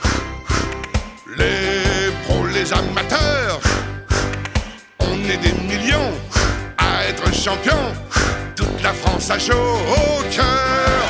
les 1.37 2.11
pros, 2.23 2.45
les 2.47 2.71
amateurs, 2.71 3.59
on 4.99 5.29
est 5.29 5.37
des 5.37 5.53
millions 5.67 6.13
à 6.77 7.05
être 7.05 7.33
champions. 7.33 7.91
Toute 8.55 8.81
la 8.81 8.93
France 8.93 9.29
a 9.29 9.39
chaud 9.39 9.77
au 9.89 10.23
cœur. 10.33 11.02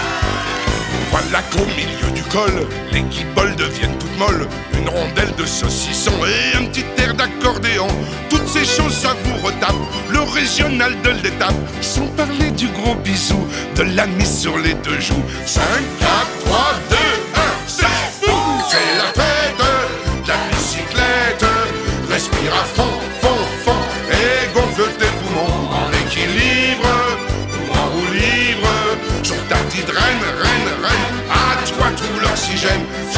Qu'au 1.42 1.66
milieu 1.66 2.12
du 2.14 2.22
col, 2.24 2.68
les 2.92 3.02
guibolles 3.02 3.56
deviennent 3.56 3.98
toutes 3.98 4.18
molles. 4.20 4.48
Une 4.78 4.88
rondelle 4.88 5.34
de 5.36 5.46
saucisson 5.48 6.12
et 6.28 6.56
un 6.56 6.66
petit 6.66 6.86
air 7.02 7.16
d'accordéon. 7.16 7.88
Toutes 8.30 8.48
ces 8.48 8.64
choses, 8.64 8.94
ça 8.94 9.16
vous 9.24 9.44
retape. 9.44 9.74
Le 10.12 10.20
régional 10.20 10.94
de 11.02 11.10
l'étape, 11.24 11.56
sans 11.82 12.06
parler 12.16 12.52
du 12.52 12.68
gros 12.68 12.94
bisou, 12.96 13.48
de 13.76 13.82
la 13.82 14.06
mise 14.06 14.42
sur 14.42 14.60
les 14.60 14.76
deux 14.76 15.00
joues. 15.00 15.24
5, 15.48 15.64
4, 16.00 16.10
3, 16.46 16.74
2, 16.92 16.96
1, 16.96 17.00
c'est 17.66 17.86
fou! 18.22 18.32
C'est 18.70 18.98
la 18.98 19.24
fête, 19.24 19.33
tout 32.64 33.13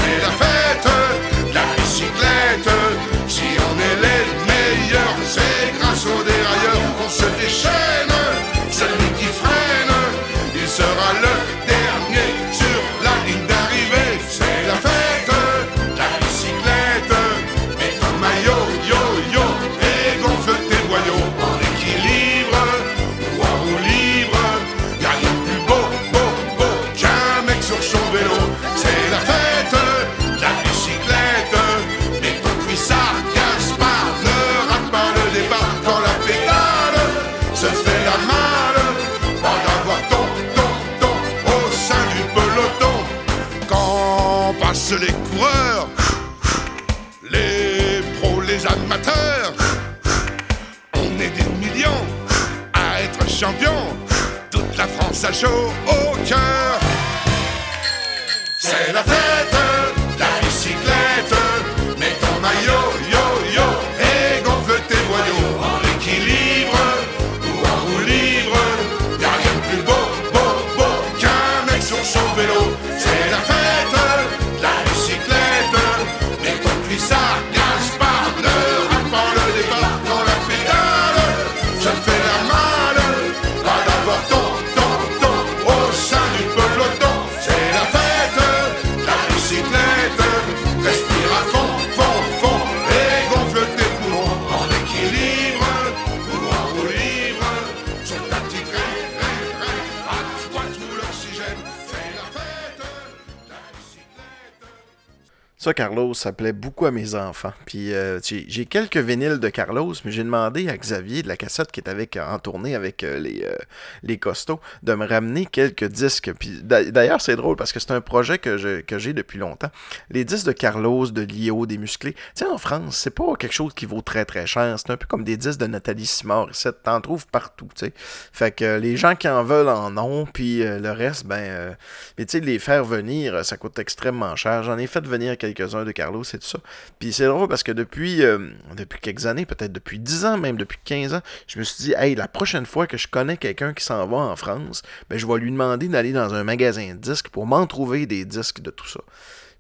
ça 106.26 106.34
plaît 106.34 106.54
beaucoup 106.54 106.86
à 106.86 106.92
mes 106.92 107.16
enfants. 107.16 107.54
Puis 107.66 107.94
euh, 107.94 108.20
j'ai 108.24 108.46
j'ai 108.48 108.66
quelques 108.66 108.98
vinyles 108.98 109.40
de 109.40 109.50
Carlos, 109.50 109.94
mais 110.04 110.12
j'ai 110.12 110.24
demandé 110.24 110.68
à 110.70 110.78
Xavier 110.78 111.22
de 111.24 111.28
la 111.28 111.38
cassette 111.38 111.72
qui 111.72 111.80
est 111.80 111.90
avec, 111.90 112.18
en 112.18 112.40
tournée 112.40 112.74
avec 112.76 113.04
euh, 113.04 113.20
les, 113.20 113.44
euh, 113.44 113.56
les 114.04 114.18
costauds 114.18 114.60
de 114.84 114.94
me 114.96 115.06
ramener 115.06 115.46
quelques 115.46 115.86
disques. 115.86 116.32
Puis 116.40 116.62
d'a- 116.64 116.84
d'ailleurs, 116.86 117.22
c'est 117.22 117.36
drôle 117.36 117.56
parce 117.56 117.72
que 117.74 117.80
c'est 117.80 117.92
un 117.92 118.02
projet 118.02 118.38
que 118.38 118.58
je- 118.58 118.82
que 118.82 118.98
j'ai 119.00 119.14
depuis 119.14 119.40
longtemps. 119.40 119.70
Les 120.10 120.24
disques 120.26 120.48
de 120.48 120.52
Carlos, 120.52 121.08
de 121.08 121.22
Lio, 121.22 121.66
des 121.66 121.78
musclés. 121.78 122.14
Tu 122.14 122.20
sais, 122.36 122.46
en 122.46 122.58
France, 122.58 122.98
c'est 122.98 123.16
pas 123.16 123.36
quelque 123.40 123.54
chose 123.54 123.74
qui 123.74 123.86
vaut 123.86 124.02
très 124.02 124.26
très 124.26 124.46
cher. 124.48 124.78
C'est 124.80 124.92
un 124.92 124.98
peu 124.98 125.06
comme 125.08 125.24
des 125.24 125.38
disques 125.38 125.60
de 125.60 125.68
Nathalie 125.68 126.06
Simard. 126.06 126.50
T'en 126.84 127.02
trouves 127.02 127.28
partout, 127.28 127.70
tu 127.76 127.86
sais. 127.86 127.94
Fait 127.98 128.52
que 128.52 128.78
les 128.80 128.98
gens 128.98 129.16
qui 129.16 129.28
en 129.30 129.44
veulent 129.44 129.70
en 129.70 129.96
ont, 129.98 130.26
puis 130.26 130.60
le 130.64 130.92
reste, 130.92 131.26
ben. 131.26 131.76
mais 132.18 132.26
tu 132.26 132.40
sais, 132.40 132.44
les 132.44 132.60
faire 132.60 132.84
venir, 132.84 133.46
ça 133.46 133.58
coûte 133.58 133.80
extrêmement 133.80 134.36
cher. 134.36 134.64
J'en 134.64 134.78
ai 134.78 134.88
fait 134.88 135.06
venir 135.06 135.38
quelques 135.38 135.56
quelques-uns 135.56 135.86
de 135.86 135.92
Carlos 135.94 136.15
et 136.24 136.40
tout 136.40 136.48
ça. 136.48 136.60
Puis 137.00 137.14
c'est 137.14 137.26
drôle 137.26 137.48
parce 137.48 137.64
que 137.64 137.72
depuis, 137.72 138.24
euh, 138.24 138.50
depuis 138.76 139.00
quelques 139.00 139.26
années, 139.26 139.46
peut-être 139.46 139.72
depuis 139.72 140.00
10 140.00 140.26
ans, 140.26 140.38
même 140.38 140.58
depuis 140.58 140.80
15 140.84 141.14
ans, 141.16 141.22
je 141.48 141.60
me 141.60 141.64
suis 141.64 141.84
dit, 141.84 141.94
hey, 141.98 142.16
la 142.16 142.28
prochaine 142.28 142.66
fois 142.66 142.88
que 142.88 142.98
je 142.98 143.08
connais 143.08 143.38
quelqu'un 143.38 143.74
qui 143.74 143.84
s'en 143.84 144.06
va 144.08 144.18
en 144.18 144.36
France, 144.36 144.82
ben, 145.10 145.18
je 145.18 145.26
vais 145.28 145.40
lui 145.40 145.52
demander 145.52 145.88
d'aller 145.88 146.12
dans 146.12 146.34
un 146.34 146.44
magasin 146.44 146.94
de 146.94 147.00
disques 147.00 147.30
pour 147.30 147.46
m'en 147.46 147.66
trouver 147.68 148.06
des 148.06 148.26
disques 148.26 148.62
de 148.62 148.72
tout 148.72 148.88
ça. 148.88 149.02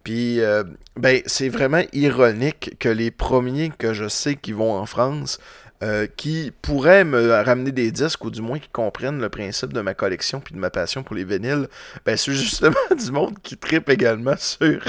Puis, 0.04 0.40
euh, 0.40 0.64
ben, 0.98 1.22
c'est 1.26 1.50
vraiment 1.50 1.82
ironique 1.92 2.76
que 2.80 2.90
les 2.90 3.10
premiers 3.10 3.72
que 3.72 3.94
je 3.94 4.08
sais 4.08 4.36
qui 4.36 4.52
vont 4.52 4.74
en 4.74 4.86
France, 4.86 5.40
euh, 5.84 6.08
qui 6.08 6.53
pourraient 6.62 7.03
me 7.03 7.32
ramener 7.44 7.72
des 7.72 7.91
disques 7.91 8.24
ou 8.24 8.32
du 8.32 8.41
moins 8.41 8.60
qui 8.60 8.70
comprennent 8.70 9.20
le 9.20 9.29
principe 9.29 9.74
de 9.74 9.82
ma 9.82 9.94
collection 9.94 10.39
puis 10.39 10.55
de 10.55 10.60
ma 10.60 10.70
passion 10.70 11.03
pour 11.03 11.15
les 11.15 11.25
vinyles, 11.25 11.67
ben 12.05 12.15
c'est 12.15 12.32
justement 12.34 12.75
du 12.98 13.12
monde 13.12 13.38
qui 13.44 13.58
tripe 13.58 13.89
également 13.89 14.38
sur 14.38 14.82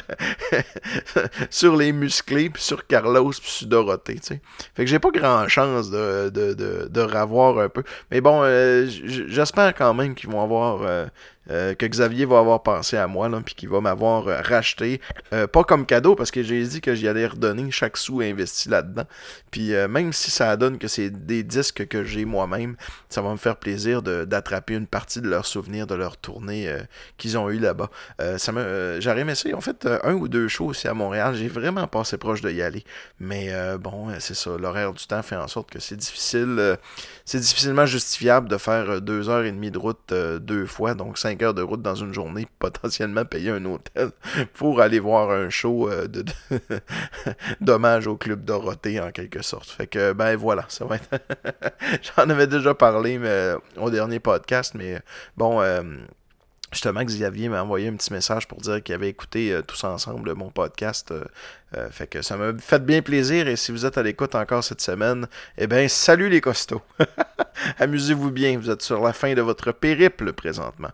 sur 1.50 1.76
les 1.76 1.93
musclés 1.93 2.50
puis 2.50 2.62
sur 2.62 2.87
Carlos 2.87 3.31
puis 3.31 3.50
sur 3.50 3.66
Dorothée, 3.66 4.16
tu 4.16 4.23
sais. 4.23 4.40
Fait 4.75 4.85
que 4.85 4.90
j'ai 4.90 4.99
pas 4.99 5.11
grand 5.11 5.49
chance 5.49 5.90
de, 5.90 6.31
de, 6.31 6.55
de, 6.55 6.88
de 6.88 7.00
un 7.00 7.69
peu. 7.69 7.83
Mais 8.11 8.21
bon, 8.21 8.40
euh, 8.43 8.87
j'espère 8.87 9.75
quand 9.75 9.95
même 9.95 10.14
qu'ils 10.14 10.31
vont 10.31 10.43
avoir 10.43 10.83
euh, 10.83 11.07
euh, 11.50 11.75
que 11.75 11.87
Xavier 11.87 12.25
va 12.25 12.38
avoir 12.38 12.62
pensé 12.62 12.97
à 12.97 13.07
moi, 13.07 13.31
puis 13.45 13.55
qu'il 13.55 13.69
va 13.69 13.81
m'avoir 13.81 14.29
euh, 14.29 14.41
racheté. 14.41 15.00
Euh, 15.33 15.47
pas 15.47 15.65
comme 15.65 15.87
cadeau, 15.87 16.15
parce 16.15 16.31
que 16.31 16.43
j'ai 16.43 16.62
dit 16.65 16.81
que 16.81 16.95
j'y 16.95 17.09
allais 17.09 17.26
redonner 17.26 17.71
chaque 17.71 17.97
sou 17.97 18.21
investi 18.21 18.69
là-dedans. 18.69 19.05
Puis 19.50 19.73
même 19.88 20.12
si 20.12 20.31
ça 20.31 20.57
donne 20.57 20.79
que 20.79 20.87
c'est 20.88 21.09
des 21.11 21.43
disques 21.43 21.87
que 21.88 22.05
j'ai 22.05 22.25
moi-même, 22.25 22.76
ça 23.09 23.23
va 23.23 23.31
me 23.31 23.37
faire 23.37 23.57
plaisir 23.57 24.03
d'attraper 24.03 24.75
une 24.75 24.87
partie 24.87 25.21
de 25.21 25.29
leurs 25.29 25.47
souvenirs 25.47 25.87
de 25.87 25.95
leur 25.95 26.19
tournée 26.19 26.71
qu'ils 27.17 27.38
ont 27.38 27.49
eu 27.49 27.59
là-bas. 27.59 27.91
ça 28.37 28.53
me, 28.53 28.99
J'aurais 29.00 29.21
aimé 29.21 29.35
ça. 29.35 29.49
Ont 29.55 29.61
fait 29.61 29.88
un 30.05 30.12
ou 30.12 30.29
deux 30.29 30.49
shows 30.49 30.67
aussi 30.67 30.88
à 30.88 30.95
Montréal. 30.95 31.35
J'ai 31.35 31.49
vraiment 31.49 31.87
passé 31.87 32.19
proche 32.19 32.43
de 32.43 32.50
y 32.50 32.61
aller. 32.61 32.85
Mais 33.19 33.50
bon, 33.79 34.09
c'est 34.19 34.35
ça. 34.35 34.50
L'horaire 34.59 34.93
du 34.93 35.07
temps 35.07 35.23
fait 35.23 35.37
en 35.37 35.49
sorte 35.49 35.71
que 35.71 35.79
c'est 35.79 35.97
difficile. 35.97 36.76
C'est 37.26 37.40
difficilement 37.40 37.87
justifiable 37.87 38.49
de 38.49 38.56
faire 38.56 39.02
deux 39.02 39.28
heures 39.28 39.45
et 39.45 39.50
demie 39.50 39.73
de 39.73 39.78
route 39.78 40.14
deux 40.14 40.64
fois, 40.64 40.95
donc 40.95 41.18
cinq 41.18 41.42
heures 41.42 41.54
de 41.54 41.61
route 41.61 41.83
dans 41.83 41.97
une 41.97 42.14
journée, 42.14 42.47
potentiellement 42.61 43.25
payer 43.25 43.50
un 43.50 43.64
hôtel 43.64 44.11
pour 44.54 44.80
aller 44.80 45.00
voir 45.00 45.30
un 45.30 45.50
show 45.50 45.90
euh, 45.90 46.06
de, 46.06 46.25
d'hommage 47.61 48.06
au 48.06 48.16
club 48.16 48.45
Dorothée 48.45 49.00
en 49.00 49.11
quelque 49.11 49.42
sorte. 49.42 49.68
Fait 49.68 49.88
que 49.88 50.12
ben 50.12 50.37
voilà, 50.37 50.64
ça 50.68 50.85
va 50.85 50.97
être. 50.97 51.11
J'en 52.16 52.30
avais 52.30 52.47
déjà 52.47 52.75
parlé 52.75 53.18
mais, 53.18 53.54
au 53.76 53.90
dernier 53.90 54.21
podcast, 54.21 54.75
mais 54.75 55.00
bon. 55.37 55.61
Justement, 56.76 57.02
Xavier 57.02 57.49
m'a 57.49 57.62
envoyé 57.62 57.88
un 57.88 57.95
petit 57.95 58.12
message 58.12 58.47
pour 58.47 58.59
dire 58.59 58.83
qu'il 58.83 58.95
avait 58.95 59.09
écouté 59.09 59.50
euh, 59.50 59.62
tous 59.62 59.83
ensemble 59.85 60.35
mon 60.35 60.50
podcast. 60.50 61.11
Euh, 61.11 61.25
euh, 61.75 61.88
fait 61.88 62.06
que 62.06 62.21
ça 62.21 62.37
m'a 62.37 62.52
fait 62.59 62.85
bien 62.85 63.00
plaisir. 63.00 63.49
Et 63.49 63.56
si 63.56 63.73
vous 63.73 63.87
êtes 63.87 63.97
à 63.97 64.02
l'écoute 64.02 64.35
encore 64.35 64.62
cette 64.62 64.83
semaine, 64.83 65.26
eh 65.56 65.66
bien, 65.68 65.88
salut 65.88 66.28
les 66.28 66.42
costauds. 66.42 66.83
Amusez-vous 67.78 68.30
bien. 68.30 68.59
Vous 68.59 68.68
êtes 68.68 68.83
sur 68.83 69.02
la 69.02 69.14
fin 69.14 69.33
de 69.33 69.40
votre 69.40 69.73
périple 69.73 70.35
présentement. 70.35 70.90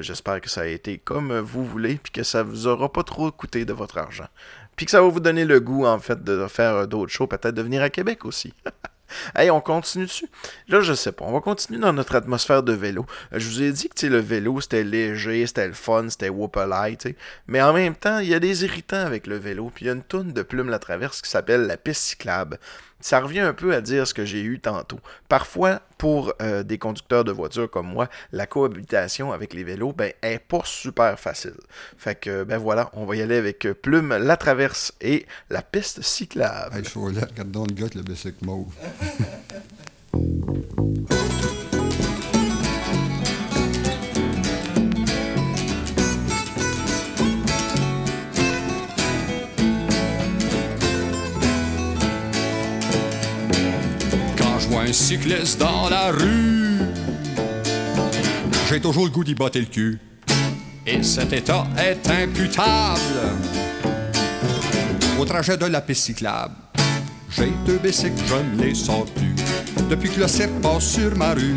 J'espère 0.00 0.40
que 0.40 0.48
ça 0.48 0.60
a 0.60 0.66
été 0.66 0.98
comme 0.98 1.36
vous 1.36 1.64
voulez, 1.64 1.98
puis 2.00 2.12
que 2.12 2.22
ça 2.22 2.44
vous 2.44 2.68
aura 2.68 2.92
pas 2.92 3.02
trop 3.02 3.32
coûté 3.32 3.64
de 3.64 3.72
votre 3.72 3.98
argent. 3.98 4.28
Puis 4.76 4.86
que 4.86 4.92
ça 4.92 5.02
va 5.02 5.08
vous 5.08 5.18
donner 5.18 5.44
le 5.44 5.58
goût, 5.58 5.84
en 5.84 5.98
fait, 5.98 6.22
de 6.22 6.46
faire 6.46 6.86
d'autres 6.86 7.10
shows, 7.10 7.26
peut-être 7.26 7.56
de 7.56 7.62
venir 7.62 7.82
à 7.82 7.90
Québec 7.90 8.24
aussi. 8.24 8.54
Hey, 9.34 9.50
on 9.50 9.60
continue 9.60 10.06
dessus. 10.06 10.28
Là, 10.68 10.80
je 10.80 10.92
sais 10.92 11.12
pas. 11.12 11.24
On 11.24 11.32
va 11.32 11.40
continuer 11.40 11.80
dans 11.80 11.92
notre 11.92 12.14
atmosphère 12.14 12.62
de 12.62 12.72
vélo. 12.72 13.06
Euh, 13.32 13.38
je 13.38 13.48
vous 13.48 13.62
ai 13.62 13.72
dit 13.72 13.88
que 13.88 14.06
le 14.06 14.18
vélo, 14.18 14.60
c'était 14.60 14.84
léger, 14.84 15.46
c'était 15.46 15.66
le 15.66 15.74
fun, 15.74 16.08
c'était 16.08 16.28
whoop 16.28 16.56
sais. 16.56 17.16
Mais 17.46 17.62
en 17.62 17.72
même 17.72 17.94
temps, 17.94 18.18
il 18.18 18.28
y 18.28 18.34
a 18.34 18.40
des 18.40 18.64
irritants 18.64 19.04
avec 19.04 19.26
le 19.26 19.36
vélo. 19.36 19.70
Puis 19.74 19.84
il 19.84 19.88
y 19.88 19.90
a 19.90 19.94
une 19.94 20.02
tonne 20.02 20.32
de 20.32 20.42
plumes 20.42 20.68
la 20.68 20.78
traverse 20.78 21.22
qui 21.22 21.30
s'appelle 21.30 21.62
la 21.62 21.76
piste 21.76 22.02
cyclable 22.02 22.58
ça 23.02 23.20
revient 23.20 23.40
un 23.40 23.52
peu 23.52 23.74
à 23.74 23.80
dire 23.80 24.06
ce 24.06 24.14
que 24.14 24.24
j'ai 24.24 24.42
eu 24.42 24.58
tantôt. 24.58 25.00
Parfois, 25.28 25.82
pour 25.98 26.32
euh, 26.40 26.62
des 26.62 26.78
conducteurs 26.78 27.24
de 27.24 27.32
voitures 27.32 27.70
comme 27.70 27.86
moi, 27.86 28.08
la 28.32 28.46
cohabitation 28.46 29.32
avec 29.32 29.52
les 29.52 29.64
vélos, 29.64 29.92
ben, 29.92 30.12
pas 30.48 30.62
super 30.64 31.18
facile. 31.18 31.54
Fait 31.98 32.14
que, 32.14 32.44
ben 32.44 32.58
voilà, 32.58 32.90
on 32.94 33.04
va 33.04 33.16
y 33.16 33.22
aller 33.22 33.36
avec 33.36 33.66
Plume, 33.82 34.16
la 34.16 34.36
traverse 34.36 34.94
et 35.00 35.26
la 35.50 35.62
piste 35.62 36.02
cyclable. 36.02 36.76
Hey, 36.76 36.84
je 36.84 36.88
suis 36.90 37.12
là, 37.14 37.26
regarde 37.28 37.68
le 37.68 37.74
gars 37.74 38.32
mauve. 38.42 38.72
un 54.92 54.94
cycliste 54.94 55.58
dans 55.58 55.88
la 55.88 56.10
rue. 56.10 56.80
J'ai 58.68 58.78
toujours 58.78 59.06
le 59.06 59.10
goût 59.10 59.24
d'y 59.24 59.34
botter 59.34 59.60
le 59.60 59.66
cul. 59.66 59.98
Et 60.86 61.02
cet 61.02 61.32
état 61.32 61.66
est 61.78 62.10
imputable 62.10 63.00
au 65.18 65.24
trajet 65.24 65.56
de 65.56 65.64
la 65.64 65.80
piste 65.80 66.04
cyclable. 66.04 66.54
J'ai 67.30 67.50
deux 67.64 67.78
bicycles, 67.78 68.22
je 68.26 68.34
ne 68.34 68.62
les 68.62 68.74
sors 68.74 69.06
plus. 69.06 69.34
Depuis 69.88 70.10
que 70.10 70.20
le 70.20 70.28
CEP 70.28 70.60
passe 70.60 70.84
sur 70.84 71.16
ma 71.16 71.32
rue, 71.32 71.56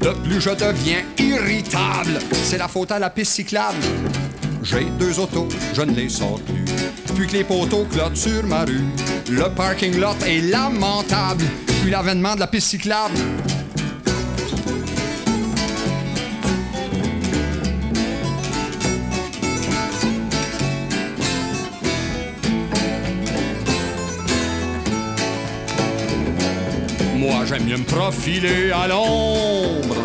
de 0.00 0.10
plus 0.10 0.40
je 0.40 0.50
deviens 0.50 1.02
irritable. 1.18 2.20
C'est 2.30 2.58
la 2.58 2.68
faute 2.68 2.92
à 2.92 3.00
la 3.00 3.10
piste 3.10 3.32
cyclable. 3.32 3.82
J'ai 4.62 4.86
deux 4.96 5.18
autos, 5.18 5.48
je 5.74 5.82
ne 5.82 5.92
les 5.92 6.08
sors 6.08 6.40
plus. 6.42 6.64
Depuis 7.08 7.26
que 7.26 7.32
les 7.32 7.44
poteaux 7.44 7.86
clôturent 7.90 8.46
ma 8.46 8.64
rue, 8.64 8.84
le 9.28 9.48
parking 9.56 9.98
lot 9.98 10.16
est 10.24 10.40
lamentable 10.40 11.42
l'avènement 11.90 12.34
de 12.34 12.40
la 12.40 12.46
piste 12.46 12.68
cyclable. 12.68 13.14
Moi, 27.16 27.44
j'aime 27.46 27.64
mieux 27.64 27.76
me 27.76 27.84
profiler 27.84 28.70
à 28.70 28.86
l'ombre, 28.88 29.96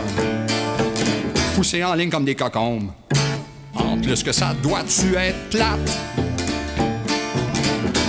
pousser 1.56 1.84
en 1.84 1.94
ligne 1.94 2.10
comme 2.10 2.26
des 2.26 2.36
cocombes. 2.36 2.92
En 3.76 3.98
plus 3.98 4.24
que 4.24 4.32
ça 4.32 4.54
doit-tu 4.62 5.16
être 5.16 5.50
plate? 5.50 6.00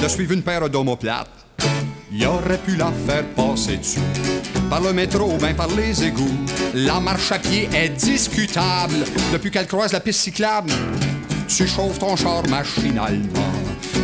De 0.02 0.08
suivre 0.08 0.32
une 0.32 0.42
paire 0.42 0.68
d'omoplates 0.68 1.41
il 2.14 2.26
aurait 2.26 2.58
pu 2.58 2.76
la 2.76 2.92
faire 3.06 3.24
passer 3.34 3.78
dessus. 3.78 3.98
Par 4.68 4.80
le 4.80 4.92
métro, 4.92 5.36
ben 5.38 5.54
par 5.54 5.68
les 5.68 6.04
égouts. 6.04 6.38
La 6.74 7.00
marche 7.00 7.32
à 7.32 7.38
pied 7.38 7.68
est 7.74 7.90
discutable. 7.90 8.94
Depuis 9.32 9.50
qu'elle 9.50 9.66
croise 9.66 9.92
la 9.92 10.00
piste 10.00 10.20
cyclable, 10.20 10.72
tu 11.48 11.66
chauffes 11.66 11.98
ton 11.98 12.16
char 12.16 12.46
machinalement. 12.48 13.52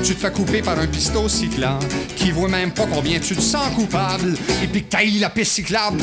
Tu 0.05 0.15
te 0.15 0.21
fais 0.21 0.33
couper 0.33 0.63
par 0.63 0.79
un 0.79 0.87
pistot 0.87 1.29
cyclant 1.29 1.79
qui 2.17 2.31
voit 2.31 2.49
même 2.49 2.73
pas 2.73 2.87
combien 2.87 3.19
tu 3.19 3.35
te 3.35 3.41
sens 3.41 3.69
coupable 3.75 4.35
et 4.63 4.67
puis 4.67 4.85
que 4.85 5.21
la 5.21 5.31
piste 5.31 5.53
cyclable. 5.53 6.01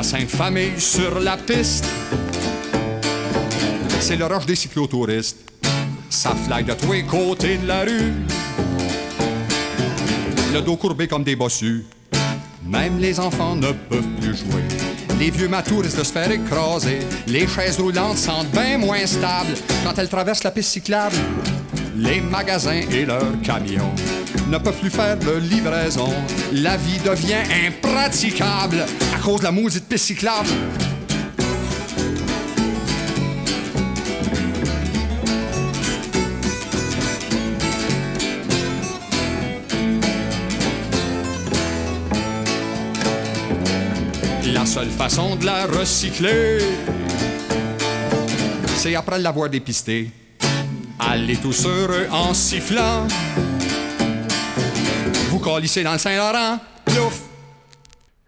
La 0.00 0.04
Sainte 0.04 0.30
Famille 0.30 0.80
sur 0.80 1.20
la 1.20 1.36
piste. 1.36 1.84
C'est 4.00 4.16
le 4.16 4.24
roche 4.24 4.46
des 4.46 4.56
cyclotouristes. 4.56 5.36
Ça 6.08 6.34
flag 6.46 6.64
de 6.64 6.72
tous 6.72 6.92
les 6.94 7.02
côtés 7.02 7.58
de 7.58 7.66
la 7.66 7.82
rue. 7.82 8.14
Le 10.54 10.62
dos 10.62 10.76
courbé 10.76 11.06
comme 11.06 11.22
des 11.22 11.36
bossus. 11.36 11.84
Même 12.64 12.98
les 12.98 13.20
enfants 13.20 13.54
ne 13.56 13.72
peuvent 13.72 14.14
plus 14.22 14.36
jouer. 14.36 14.64
Les 15.18 15.30
vieux 15.30 15.48
matous 15.48 15.80
risquent 15.80 15.98
de 15.98 16.04
se 16.04 16.12
faire 16.12 16.30
écraser. 16.30 17.00
Les 17.26 17.46
chaises 17.46 17.78
roulantes 17.78 18.16
sentent 18.16 18.52
bien 18.52 18.78
moins 18.78 19.04
stables 19.04 19.52
quand 19.84 19.98
elles 19.98 20.08
traversent 20.08 20.44
la 20.44 20.50
piste 20.50 20.70
cyclable. 20.70 21.16
Les 22.02 22.22
magasins 22.22 22.80
et 22.90 23.04
leurs 23.04 23.38
camions 23.42 23.94
ne 24.48 24.56
peuvent 24.56 24.80
plus 24.80 24.88
faire 24.88 25.18
de 25.18 25.32
livraison. 25.32 26.08
La 26.50 26.78
vie 26.78 26.98
devient 26.98 27.42
impraticable 27.66 28.86
à 29.14 29.18
cause 29.18 29.40
de 29.40 29.44
la 29.44 29.52
maudite 29.52 29.86
piste 29.86 30.06
cyclable. 30.06 30.48
La 44.54 44.64
seule 44.64 44.88
façon 44.88 45.36
de 45.36 45.44
la 45.44 45.66
recycler, 45.66 46.60
c'est 48.76 48.94
après 48.94 49.18
l'avoir 49.18 49.50
dépistée. 49.50 50.10
Aller 51.00 51.36
tous 51.36 51.66
heureux 51.66 52.06
en 52.10 52.34
sifflant 52.34 53.06
Vous 55.30 55.38
colissez 55.38 55.82
dans 55.82 55.92
le 55.92 55.98
Saint-Laurent, 55.98 56.58
plouf! 56.84 57.22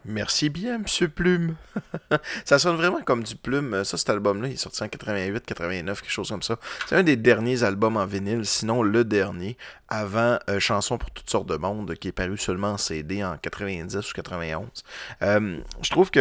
Merci 0.04 0.48
bien, 0.48 0.78
Monsieur 0.78 1.08
Plume. 1.08 1.54
ça 2.44 2.58
sonne 2.58 2.76
vraiment 2.76 3.00
comme 3.02 3.22
du 3.22 3.36
Plume. 3.36 3.84
Ça, 3.84 3.96
cet 3.96 4.10
album-là, 4.10 4.48
il 4.48 4.54
est 4.54 4.56
sorti 4.56 4.82
en 4.82 4.88
88, 4.88 5.44
89, 5.46 6.00
quelque 6.00 6.10
chose 6.10 6.28
comme 6.28 6.42
ça. 6.42 6.58
C'est 6.88 6.96
un 6.96 7.04
des 7.04 7.16
derniers 7.16 7.62
albums 7.62 7.96
en 7.96 8.06
vinyle, 8.06 8.44
sinon 8.44 8.82
le 8.82 9.04
dernier, 9.04 9.56
avant 9.92 10.38
euh, 10.48 10.58
Chanson 10.58 10.96
pour 10.96 11.10
toutes 11.10 11.28
sortes 11.28 11.48
de 11.48 11.56
monde, 11.56 11.94
qui 11.96 12.08
est 12.08 12.12
paru 12.12 12.38
seulement 12.38 12.72
en 12.72 12.78
CD 12.78 13.22
en 13.22 13.36
90 13.36 13.96
ou 13.96 14.14
91. 14.14 14.66
Euh, 15.20 15.58
je 15.82 15.90
trouve 15.90 16.10
que 16.10 16.20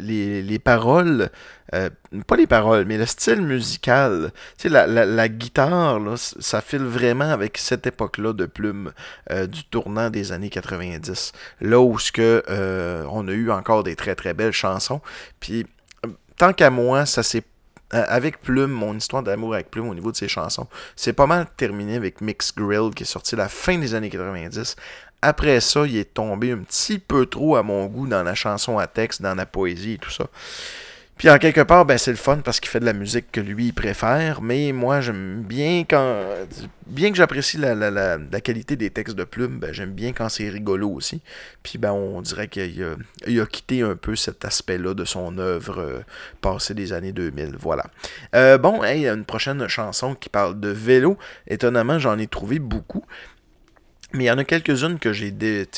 les, 0.00 0.42
les 0.42 0.58
paroles, 0.58 1.30
euh, 1.72 1.88
pas 2.26 2.34
les 2.34 2.48
paroles, 2.48 2.84
mais 2.84 2.98
le 2.98 3.06
style 3.06 3.42
musical, 3.42 4.32
tu 4.58 4.68
la, 4.68 5.28
guitare, 5.28 6.00
ça 6.16 6.60
file 6.60 6.82
vraiment 6.82 7.30
avec 7.30 7.58
cette 7.58 7.86
époque-là 7.86 8.32
de 8.32 8.46
Plume, 8.46 8.92
euh, 9.30 9.46
du 9.46 9.62
tournant 9.64 10.10
des 10.10 10.32
années 10.32 10.50
90. 10.50 11.32
Là 11.60 11.80
où 11.80 11.96
on 12.18 13.28
a 13.28 13.32
eu 13.32 13.52
encore 13.52 13.84
des 13.84 13.94
très 13.94 14.16
très 14.16 14.34
belles 14.34 14.52
chansons. 14.52 15.00
Puis, 15.38 15.64
tant 16.36 16.52
qu'à 16.52 16.70
moi, 16.70 17.06
ça 17.06 17.22
s'est 17.22 17.44
avec 17.92 18.40
Plume, 18.40 18.70
mon 18.70 18.96
histoire 18.96 19.22
d'amour 19.22 19.54
avec 19.54 19.70
Plume 19.70 19.88
au 19.88 19.94
niveau 19.94 20.10
de 20.10 20.16
ses 20.16 20.28
chansons, 20.28 20.66
c'est 20.96 21.12
pas 21.12 21.26
mal 21.26 21.46
terminé 21.56 21.96
avec 21.96 22.20
Mix 22.20 22.54
Grill 22.54 22.90
qui 22.94 23.02
est 23.02 23.06
sorti 23.06 23.34
à 23.34 23.38
la 23.38 23.48
fin 23.48 23.78
des 23.78 23.94
années 23.94 24.10
90. 24.10 24.76
Après 25.20 25.60
ça, 25.60 25.86
il 25.86 25.96
est 25.96 26.14
tombé 26.14 26.50
un 26.50 26.58
petit 26.58 26.98
peu 26.98 27.26
trop 27.26 27.56
à 27.56 27.62
mon 27.62 27.86
goût 27.86 28.08
dans 28.08 28.22
la 28.22 28.34
chanson 28.34 28.78
à 28.78 28.86
texte, 28.86 29.22
dans 29.22 29.36
la 29.36 29.46
poésie 29.46 29.92
et 29.92 29.98
tout 29.98 30.10
ça. 30.10 30.24
Puis 31.22 31.30
en 31.30 31.38
quelque 31.38 31.60
part, 31.60 31.84
ben 31.84 31.98
c'est 31.98 32.10
le 32.10 32.16
fun 32.16 32.38
parce 32.38 32.58
qu'il 32.58 32.68
fait 32.68 32.80
de 32.80 32.84
la 32.84 32.92
musique 32.92 33.30
que 33.30 33.40
lui 33.40 33.66
il 33.66 33.72
préfère, 33.72 34.42
mais 34.42 34.72
moi 34.72 35.00
j'aime 35.00 35.42
bien 35.42 35.84
quand 35.88 36.20
bien 36.88 37.12
que 37.12 37.16
j'apprécie 37.16 37.58
la, 37.58 37.76
la, 37.76 37.92
la, 37.92 38.40
qualité 38.40 38.74
des 38.74 38.90
textes 38.90 39.14
de 39.14 39.22
Plume, 39.22 39.60
ben 39.60 39.72
j'aime 39.72 39.92
bien 39.92 40.12
quand 40.12 40.28
c'est 40.28 40.48
rigolo 40.48 40.90
aussi. 40.90 41.20
Puis 41.62 41.78
ben 41.78 41.92
on 41.92 42.22
dirait 42.22 42.48
qu'il 42.48 42.84
a, 42.84 43.46
quitté 43.46 43.82
un 43.82 43.94
peu 43.94 44.16
cet 44.16 44.44
aspect-là 44.44 44.94
de 44.94 45.04
son 45.04 45.38
œuvre 45.38 45.78
euh, 45.78 46.00
passée 46.40 46.74
des 46.74 46.92
années 46.92 47.12
2000. 47.12 47.54
Voilà. 47.56 47.84
Euh, 48.34 48.58
bon, 48.58 48.82
hey, 48.82 49.06
une 49.06 49.24
prochaine 49.24 49.68
chanson 49.68 50.16
qui 50.16 50.28
parle 50.28 50.58
de 50.58 50.70
vélo. 50.70 51.16
Étonnamment, 51.46 52.00
j'en 52.00 52.18
ai 52.18 52.26
trouvé 52.26 52.58
beaucoup. 52.58 53.04
Mais 54.12 54.24
il 54.24 54.26
y 54.26 54.30
en 54.32 54.38
a 54.38 54.44
quelques-unes 54.44 54.98
que 54.98 55.12
j'ai 55.12 55.32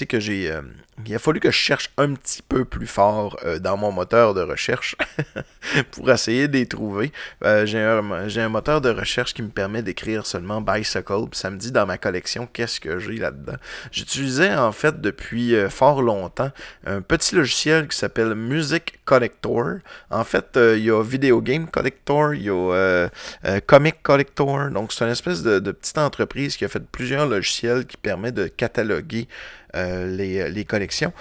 que 0.09 0.21
j'ai 0.21 0.51
euh, 0.51 0.63
il 1.05 1.15
a 1.15 1.19
fallu 1.19 1.41
que 1.41 1.51
je 1.51 1.57
cherche 1.57 1.91
un 1.99 2.15
petit 2.15 2.43
peu 2.43 2.65
plus 2.65 2.87
fort 2.87 3.37
euh, 3.45 3.59
dans 3.59 3.77
mon 3.77 3.91
moteur 3.91 4.33
de 4.33 4.43
recherche 4.43 4.95
pour 5.91 6.11
essayer 6.11 6.47
de 6.47 6.57
les 6.57 6.67
trouver. 6.67 7.13
Euh, 7.43 7.67
j'ai 7.67 7.81
un, 7.81 8.49
moteur 8.49 8.81
de 8.81 8.91
recherche 8.91 9.35
qui 9.35 9.43
me 9.43 9.49
permet 9.49 9.83
d'écrire 9.83 10.25
seulement 10.25 10.61
bicycle. 10.61 11.27
Puis 11.31 11.41
ça 11.41 11.51
me 11.51 11.57
dit 11.57 11.73
dans 11.73 11.87
ma 11.87 11.99
collection 11.99 12.49
qu'est-ce 12.53 12.79
que 12.79 12.99
j'ai 12.99 13.17
là-dedans. 13.17 13.57
J'utilisais 13.91 14.55
en 14.55 14.71
fait 14.71 15.01
depuis 15.01 15.57
euh, 15.57 15.69
fort 15.69 16.01
longtemps 16.01 16.51
un 16.87 17.01
petit 17.01 17.35
logiciel 17.35 17.89
qui 17.89 17.97
s'appelle 17.97 18.35
Music 18.35 19.01
Collector. 19.05 19.79
En 20.11 20.25
fait, 20.25 20.57
il 20.57 20.85
y 20.85 20.91
a 20.91 21.03
Video 21.03 21.41
Game 21.41 21.67
Collector, 21.67 22.35
il 22.35 22.43
y 22.43 22.51
a 22.51 23.09
Comic 23.67 24.03
Collector. 24.03 24.71
Donc 24.71 24.93
c'est 24.93 25.05
une 25.05 25.11
espèce 25.11 25.43
de, 25.43 25.59
de 25.59 25.73
petite 25.73 25.99
entreprise 25.99 26.57
qui 26.57 26.65
a 26.65 26.69
fait 26.69 26.85
plusieurs 26.85 27.27
logiciels 27.27 27.87
qui 27.87 27.97
permet 27.97 28.33
de 28.33 28.47
cataloguer 28.47 29.29
les, 29.75 30.51
les 30.51 30.65
collections. 30.65 31.13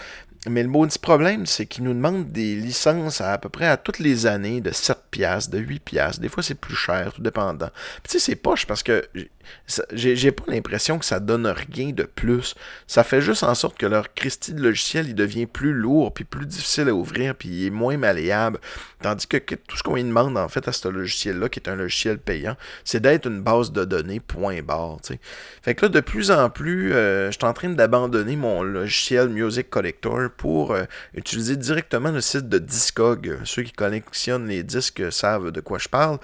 Mais 0.50 0.62
le 0.62 0.70
maudit 0.70 1.00
problème, 1.00 1.46
c'est 1.46 1.66
qu'ils 1.66 1.86
nous 1.86 1.94
demandent 1.94 2.30
des 2.32 2.56
licences 2.56 3.22
à, 3.22 3.32
à 3.32 3.38
peu 3.38 3.48
près 3.48 3.68
à 3.68 3.78
toutes 3.78 4.00
les 4.00 4.26
années 4.26 4.60
de 4.60 4.72
7 4.72 4.98
piastres, 5.10 5.52
de 5.52 5.60
8 5.60 5.80
piastres. 5.80 6.20
Des 6.22 6.28
fois, 6.28 6.44
c'est 6.44 6.56
plus 6.56 6.76
cher, 6.76 7.14
tout 7.14 7.22
dépendant. 7.22 7.70
Tu 8.04 8.12
sais, 8.12 8.20
c'est 8.20 8.36
poche 8.36 8.66
parce 8.66 8.84
que 8.84 9.08
j'ai- 9.92 10.32
pas 10.32 10.44
l'impression 10.48 10.98
que 11.00 11.06
ça 11.06 11.20
donne 11.20 11.48
rien 11.48 11.92
de 11.92 12.04
plus. 12.04 12.56
Ça 12.88 13.04
fait 13.04 13.22
juste 13.22 13.44
en 13.44 13.56
sorte 13.56 13.78
que 13.78 13.86
leur 13.86 14.14
Christie 14.14 14.54
de 14.54 14.62
logiciel, 14.62 15.08
il 15.08 15.16
devient 15.16 15.46
plus 15.46 15.74
lourd, 15.74 16.14
puis 16.14 16.24
plus 16.24 16.46
difficile 16.46 16.90
à 16.90 16.94
ouvrir, 16.94 17.36
puis 17.36 17.50
il 17.50 17.66
est 17.68 17.70
moins 17.70 17.98
malléable. 17.98 18.60
Tandis 19.02 19.28
que, 19.28 19.38
tout 19.38 19.78
ce 19.78 19.84
qu'on 19.84 19.96
lui 19.96 20.04
demande, 20.04 20.38
en 20.38 20.48
fait, 20.48 20.68
à 20.68 20.72
ce 20.72 20.88
logiciel-là, 20.88 21.50
qui 21.50 21.60
est 21.60 21.70
un 21.70 21.76
logiciel 21.76 22.18
payant, 22.18 22.56
c'est 22.84 23.02
d'être 23.02 23.28
une 23.28 23.42
base 23.42 23.72
de 23.72 23.86
données 23.86 24.20
point 24.20 24.62
barre. 24.62 24.98
Fait 25.62 25.76
que 25.76 25.86
là, 25.86 25.90
de 25.90 26.00
plus 26.00 26.32
en 26.32 26.50
plus, 26.50 26.94
euh, 26.94 27.28
je 27.32 27.38
suis 27.38 27.46
en 27.46 27.54
train 27.54 27.70
d'abandonner 27.70 28.36
mon 28.36 28.64
logiciel 28.64 29.30
Music 29.30 29.70
Collector 29.70 30.30
pour 30.36 30.72
euh, 30.72 30.84
utiliser 31.16 31.56
directement 31.58 32.12
le 32.12 32.22
site 32.22 32.50
de 32.50 32.58
Discog. 32.60 33.40
Ceux 33.44 33.64
qui 33.64 33.72
collectionnent 33.72 34.48
les 34.48 34.64
disques 34.64 35.12
savent 35.12 35.52
de 35.52 35.62
quoi 35.62 35.78
je 35.80 35.90
parle. 35.90 36.18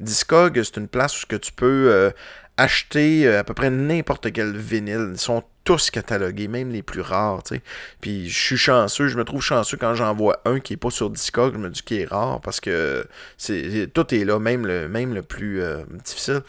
Discog, 0.00 0.60
c'est 0.62 0.76
une 0.76 0.88
place 0.88 1.22
où 1.22 1.26
tu 1.26 1.52
peux 1.52 1.90
euh, 1.92 2.10
acheter 2.56 3.26
euh, 3.26 3.40
à 3.40 3.44
peu 3.44 3.54
près 3.54 3.70
n'importe 3.70 4.32
quel 4.32 4.56
vinyle. 4.56 5.10
Ils 5.12 5.18
sont 5.18 5.42
tous 5.64 5.90
catalogués, 5.90 6.48
même 6.48 6.70
les 6.70 6.82
plus 6.82 7.00
rares, 7.00 7.42
tu 7.42 7.56
sais. 7.56 7.62
Puis 8.00 8.28
je 8.28 8.38
suis 8.38 8.56
chanceux, 8.56 9.08
je 9.08 9.18
me 9.18 9.24
trouve 9.24 9.42
chanceux 9.42 9.76
quand 9.76 9.94
j'en 9.94 10.14
vois 10.14 10.40
un 10.44 10.60
qui 10.60 10.74
est 10.74 10.76
pas 10.76 10.90
sur 10.90 11.10
Discog, 11.10 11.54
je 11.54 11.58
me 11.58 11.70
dis 11.70 11.82
qu'il 11.82 12.00
est 12.00 12.06
rare 12.06 12.40
parce 12.40 12.60
que 12.60 13.04
c'est 13.36 13.90
tout 13.92 14.14
est 14.14 14.24
là, 14.24 14.38
même 14.38 14.64
le, 14.64 14.88
même 14.88 15.12
le 15.12 15.22
plus 15.22 15.60
euh, 15.60 15.82
difficile. 16.04 16.42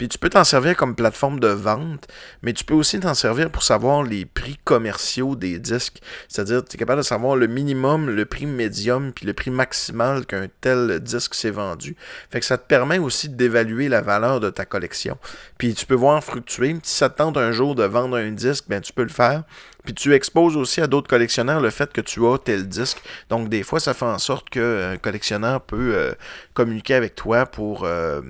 Puis 0.00 0.08
tu 0.08 0.16
peux 0.16 0.30
t'en 0.30 0.44
servir 0.44 0.78
comme 0.78 0.94
plateforme 0.94 1.40
de 1.40 1.48
vente, 1.48 2.08
mais 2.40 2.54
tu 2.54 2.64
peux 2.64 2.72
aussi 2.72 2.98
t'en 2.98 3.12
servir 3.12 3.50
pour 3.50 3.62
savoir 3.62 4.02
les 4.02 4.24
prix 4.24 4.58
commerciaux 4.64 5.36
des 5.36 5.58
disques. 5.58 6.00
C'est-à-dire, 6.26 6.64
tu 6.64 6.74
es 6.74 6.78
capable 6.78 7.02
de 7.02 7.06
savoir 7.06 7.36
le 7.36 7.46
minimum, 7.46 8.08
le 8.08 8.24
prix 8.24 8.46
médium, 8.46 9.12
puis 9.12 9.26
le 9.26 9.34
prix 9.34 9.50
maximal 9.50 10.24
qu'un 10.24 10.46
tel 10.62 11.00
disque 11.00 11.34
s'est 11.34 11.50
vendu. 11.50 11.96
Fait 12.30 12.40
que 12.40 12.46
ça 12.46 12.56
te 12.56 12.66
permet 12.66 12.96
aussi 12.96 13.28
d'évaluer 13.28 13.90
la 13.90 14.00
valeur 14.00 14.40
de 14.40 14.48
ta 14.48 14.64
collection. 14.64 15.18
Puis 15.58 15.74
tu 15.74 15.84
peux 15.84 15.96
voir 15.96 16.24
fluctuer. 16.24 16.76
Si 16.82 16.96
ça 16.96 17.10
te 17.10 17.18
tente 17.18 17.36
un 17.36 17.52
jour 17.52 17.74
de 17.74 17.84
vendre 17.84 18.16
un 18.16 18.30
disque, 18.30 18.64
ben 18.68 18.80
tu 18.80 18.94
peux 18.94 19.02
le 19.02 19.10
faire. 19.10 19.42
Puis 19.84 19.92
tu 19.92 20.14
exposes 20.14 20.56
aussi 20.56 20.80
à 20.80 20.86
d'autres 20.86 21.08
collectionneurs 21.08 21.60
le 21.60 21.68
fait 21.68 21.92
que 21.92 22.00
tu 22.00 22.24
as 22.24 22.38
tel 22.38 22.66
disque. 22.66 23.02
Donc 23.28 23.50
des 23.50 23.62
fois, 23.62 23.80
ça 23.80 23.92
fait 23.92 24.06
en 24.06 24.18
sorte 24.18 24.48
qu'un 24.48 24.96
collectionneur 24.96 25.60
peut 25.60 25.92
euh, 25.94 26.12
communiquer 26.54 26.94
avec 26.94 27.16
toi 27.16 27.44
pour... 27.44 27.84
euh, 27.84 28.22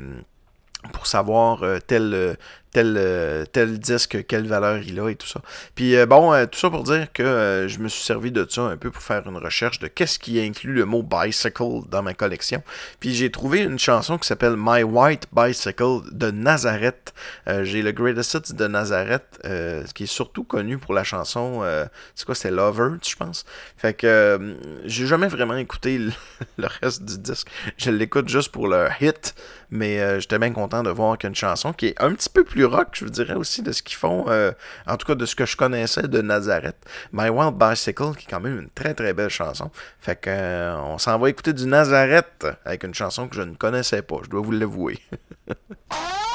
pour 0.92 1.06
savoir 1.06 1.62
euh, 1.62 1.78
tel, 1.78 2.14
euh, 2.14 2.34
tel, 2.72 2.94
euh, 2.96 3.44
tel 3.44 3.78
disque, 3.78 4.24
quelle 4.26 4.46
valeur 4.46 4.78
il 4.78 4.98
a 5.00 5.08
et 5.08 5.16
tout 5.16 5.26
ça. 5.26 5.40
Puis 5.74 5.96
euh, 5.96 6.06
bon, 6.06 6.32
euh, 6.32 6.46
tout 6.46 6.58
ça 6.58 6.70
pour 6.70 6.84
dire 6.84 7.12
que 7.12 7.66
je 7.68 7.78
me 7.78 7.88
suis 7.88 8.02
servi 8.02 8.30
de 8.30 8.46
ça 8.48 8.62
un 8.62 8.76
peu 8.76 8.90
pour 8.90 9.02
faire 9.02 9.26
une 9.26 9.36
recherche 9.36 9.78
de 9.78 9.88
qu'est-ce 9.88 10.18
qui 10.18 10.40
inclut 10.40 10.72
le 10.72 10.84
mot 10.84 11.02
bicycle 11.02 11.88
dans 11.88 12.02
ma 12.02 12.14
collection. 12.14 12.62
Puis 13.00 13.14
j'ai 13.14 13.30
trouvé 13.30 13.60
une 13.60 13.78
chanson 13.78 14.18
qui 14.18 14.26
s'appelle 14.26 14.54
My 14.56 14.82
White 14.82 15.26
Bicycle 15.32 16.00
de 16.12 16.30
Nazareth. 16.30 17.12
J'ai 17.62 17.82
le 17.82 17.92
Greatest 17.92 18.34
Hits 18.34 18.54
de 18.54 18.66
Nazareth, 18.66 19.40
euh, 19.44 19.84
qui 19.94 20.04
est 20.04 20.06
surtout 20.06 20.44
connu 20.44 20.78
pour 20.78 20.94
la 20.94 21.04
chanson, 21.04 21.60
euh, 21.62 21.86
c'est 22.14 22.24
quoi, 22.24 22.34
c'est 22.34 22.50
Lover, 22.50 22.96
je 23.06 23.16
pense. 23.16 23.44
Fait 23.76 23.94
que 23.94 24.56
j'ai 24.84 25.06
jamais 25.06 25.28
vraiment 25.28 25.56
écouté 25.56 25.98
le, 25.98 26.12
le 26.58 26.68
reste 26.80 27.04
du 27.04 27.18
disque. 27.18 27.48
Je 27.76 27.90
l'écoute 27.90 28.28
juste 28.28 28.50
pour 28.50 28.68
le 28.68 28.88
hit, 29.00 29.34
mais 29.70 30.20
j'étais 30.20 30.38
bien 30.38 30.52
content 30.52 30.82
de 30.82 30.90
voir 30.90 31.18
qu'il 31.18 31.26
y 31.26 31.28
a 31.28 31.30
une 31.30 31.34
chanson 31.34 31.72
qui 31.72 31.86
est 31.86 32.02
un 32.02 32.12
petit 32.14 32.28
peu 32.28 32.44
plus 32.44 32.59
rock, 32.64 32.88
je 32.92 33.04
vous 33.04 33.10
dirais 33.10 33.34
aussi, 33.34 33.62
de 33.62 33.72
ce 33.72 33.82
qu'ils 33.82 33.96
font, 33.96 34.26
euh, 34.28 34.52
en 34.86 34.96
tout 34.96 35.06
cas 35.06 35.14
de 35.14 35.26
ce 35.26 35.34
que 35.34 35.46
je 35.46 35.56
connaissais 35.56 36.08
de 36.08 36.20
Nazareth. 36.20 36.76
My 37.12 37.28
Wild 37.28 37.54
Bicycle, 37.54 38.14
qui 38.16 38.26
est 38.26 38.30
quand 38.30 38.40
même 38.40 38.58
une 38.58 38.70
très 38.70 38.94
très 38.94 39.12
belle 39.12 39.30
chanson. 39.30 39.70
Fait 40.00 40.16
que 40.16 40.30
euh, 40.30 40.76
on 40.78 40.98
s'en 40.98 41.18
va 41.18 41.28
écouter 41.30 41.52
du 41.52 41.66
Nazareth 41.66 42.46
avec 42.64 42.84
une 42.84 42.94
chanson 42.94 43.28
que 43.28 43.36
je 43.36 43.42
ne 43.42 43.54
connaissais 43.54 44.02
pas, 44.02 44.16
je 44.24 44.30
dois 44.30 44.40
vous 44.40 44.52
l'avouer. 44.52 44.98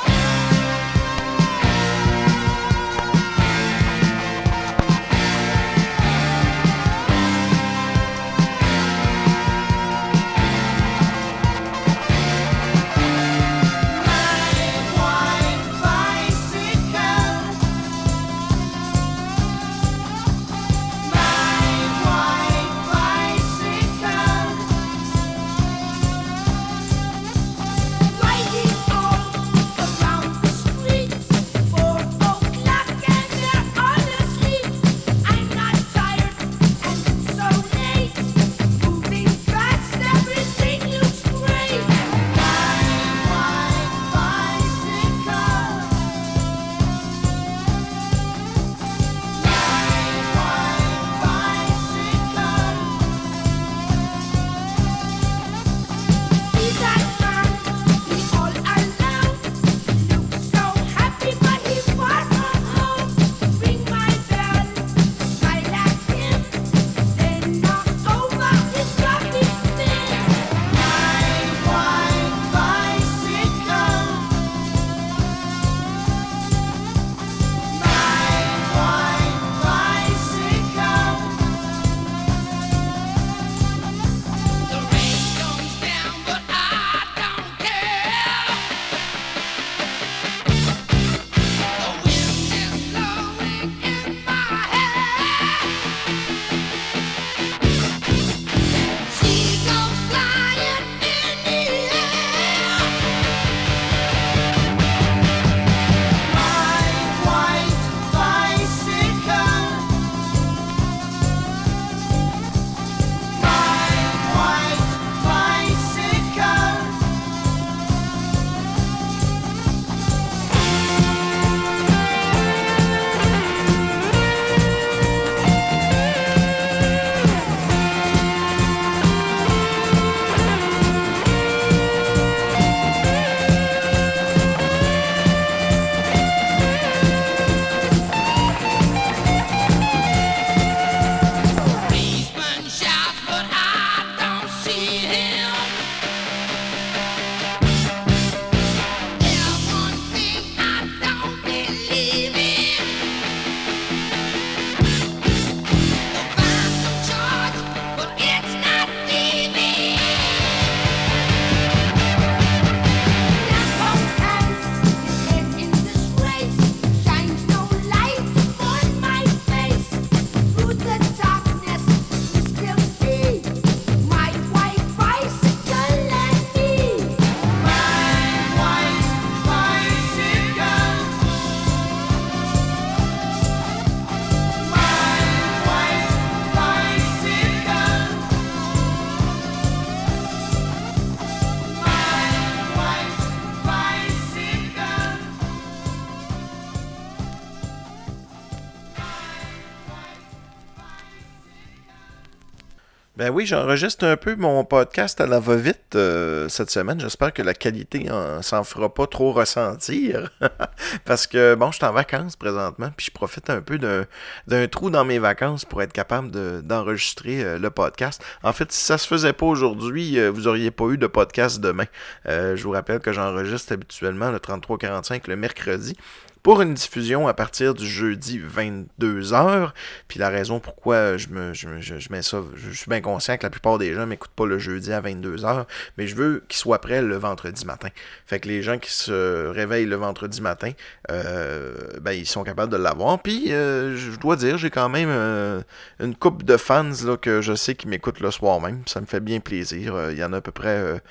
oui, 203.35 203.45
j'enregistre 203.45 204.05
un 204.05 204.15
peu 204.15 204.37
mon 204.37 204.63
podcast 204.63 205.19
à 205.19 205.27
la 205.27 205.41
va-vite 205.41 205.95
euh, 205.95 206.47
cette 206.47 206.69
semaine. 206.69 207.01
J'espère 207.01 207.33
que 207.33 207.41
la 207.41 207.53
qualité 207.53 208.09
en- 208.09 208.41
s'en 208.41 208.63
fera 208.63 208.93
pas 208.93 209.07
trop 209.07 209.33
ressentir. 209.33 210.31
Parce 211.05 211.27
que, 211.27 211.53
bon, 211.55 211.69
je 211.71 211.75
suis 211.75 211.85
en 211.85 211.91
vacances 211.91 212.37
présentement, 212.37 212.89
puis 212.95 213.07
je 213.07 213.11
profite 213.11 213.49
un 213.49 213.59
peu 213.61 213.77
d'un 213.77 214.67
trou 214.69 214.89
dans 214.89 215.03
mes 215.03 215.19
vacances 215.19 215.65
pour 215.65 215.81
être 215.81 215.91
capable 215.91 216.31
de- 216.31 216.61
d'enregistrer 216.63 217.43
euh, 217.43 217.59
le 217.59 217.69
podcast. 217.69 218.23
En 218.41 218.53
fait, 218.53 218.71
si 218.71 218.81
ça 218.85 218.97
se 218.97 219.05
faisait 219.05 219.33
pas 219.33 219.45
aujourd'hui, 219.47 220.17
euh, 220.17 220.31
vous 220.31 220.47
auriez 220.47 220.71
pas 220.71 220.85
eu 220.85 220.97
de 220.97 221.07
podcast 221.07 221.59
demain. 221.59 221.85
Je 222.25 222.63
vous 222.63 222.71
rappelle 222.71 222.99
que 223.01 223.11
j'enregistre 223.11 223.73
habituellement 223.73 224.31
le 224.31 224.39
3345 224.39 225.27
le 225.27 225.35
mercredi 225.35 225.97
pour 226.45 226.61
une 226.61 226.75
diffusion 226.75 227.27
à 227.27 227.33
partir 227.33 227.73
du 227.73 227.87
jeudi 227.87 228.39
22h. 228.39 229.71
Puis 230.07 230.19
la 230.19 230.29
raison 230.29 230.59
pourquoi 230.59 231.17
je, 231.17 231.29
me, 231.29 231.55
je, 231.55 231.79
je- 231.79 232.11
mets 232.11 232.21
ça, 232.21 232.43
je, 232.53 232.69
suis 232.69 232.87
bien 232.87 233.01
conscient 233.01 233.35
que 233.37 233.41
la 233.41 233.49
plupart 233.49 233.79
des 233.79 233.95
gens 233.95 234.05
m'écoutent 234.05 234.29
pas 234.35 234.45
le 234.45 234.59
jeudi 234.59 234.93
à 234.93 235.01
22h, 235.01 235.65
mais 235.97 236.05
je 236.05 236.15
veux 236.15 236.43
qu'ils 236.47 236.59
soient 236.59 236.79
prêts 236.79 237.01
le 237.01 237.15
vendredi 237.15 237.65
matin. 237.65 237.87
Fait 238.27 238.39
que 238.39 238.47
les 238.47 238.61
gens 238.61 238.77
qui 238.77 238.91
se 238.91 239.47
réveillent 239.47 239.87
le 239.87 239.95
vendredi 239.95 240.39
matin, 240.39 240.69
euh, 241.09 241.73
ben 241.99 242.11
ils 242.11 242.27
sont 242.27 242.43
capables 242.43 242.71
de 242.71 242.77
l'avoir. 242.77 243.23
Puis 243.23 243.51
euh, 243.51 243.97
je 243.97 244.15
dois 244.19 244.35
dire, 244.35 244.59
j'ai 244.59 244.69
quand 244.69 244.87
même 244.87 245.09
euh, 245.09 245.61
une 245.99 246.15
coupe 246.15 246.43
de 246.43 246.57
fans 246.57 246.91
là, 247.05 247.17
que 247.17 247.41
je 247.41 247.55
sais 247.55 247.73
qui 247.73 247.87
m'écoutent 247.87 248.19
le 248.19 248.29
soir 248.29 248.61
même. 248.61 248.83
Ça 248.85 249.01
me 249.01 249.07
fait 249.07 249.19
bien 249.19 249.39
plaisir. 249.39 249.95
Euh, 249.95 250.11
Il 250.11 250.19
y 250.19 250.23
en 250.23 250.31
a 250.31 250.37
à 250.37 250.41
peu 250.41 250.51
près... 250.51 251.01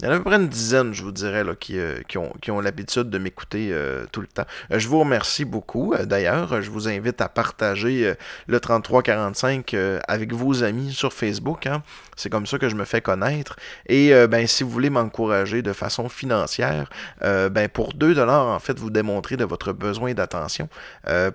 il 0.00 0.06
y 0.06 0.08
en 0.08 0.10
a 0.10 0.14
à 0.14 0.18
peu 0.18 0.24
près 0.24 0.36
une 0.36 0.48
dizaine, 0.48 0.92
je 0.92 1.04
vous 1.04 1.12
dirais, 1.12 1.44
là, 1.44 1.54
qui, 1.54 1.78
qui 2.08 2.18
ont, 2.18 2.32
qui 2.42 2.50
ont 2.50 2.60
l'habitude 2.60 3.08
de 3.08 3.18
m'écouter 3.18 3.72
tout 4.10 4.20
le 4.20 4.26
temps. 4.26 4.46
Je 4.80 4.88
vous 4.88 5.00
remercie 5.00 5.44
beaucoup. 5.44 5.94
Euh, 5.94 6.04
D'ailleurs, 6.04 6.62
je 6.62 6.70
vous 6.70 6.88
invite 6.88 7.20
à 7.20 7.28
partager 7.28 8.06
euh, 8.06 8.14
le 8.46 8.58
3345 8.58 9.74
euh, 9.74 10.00
avec 10.08 10.32
vos 10.32 10.64
amis 10.64 10.92
sur 10.92 11.12
Facebook. 11.12 11.66
hein. 11.66 11.82
C'est 12.16 12.30
comme 12.30 12.46
ça 12.46 12.58
que 12.58 12.68
je 12.68 12.74
me 12.74 12.84
fais 12.84 13.00
connaître. 13.00 13.56
Et 13.86 14.12
ben, 14.26 14.46
si 14.46 14.62
vous 14.62 14.68
voulez 14.68 14.90
m'encourager 14.90 15.62
de 15.62 15.72
façon 15.72 16.10
financière, 16.10 16.90
ben, 17.22 17.66
pour 17.72 17.94
2 17.94 18.18
en 18.20 18.58
fait, 18.58 18.78
vous 18.78 18.90
démontrez 18.90 19.38
de 19.38 19.44
votre 19.44 19.72
besoin 19.72 20.12
d'attention. 20.12 20.68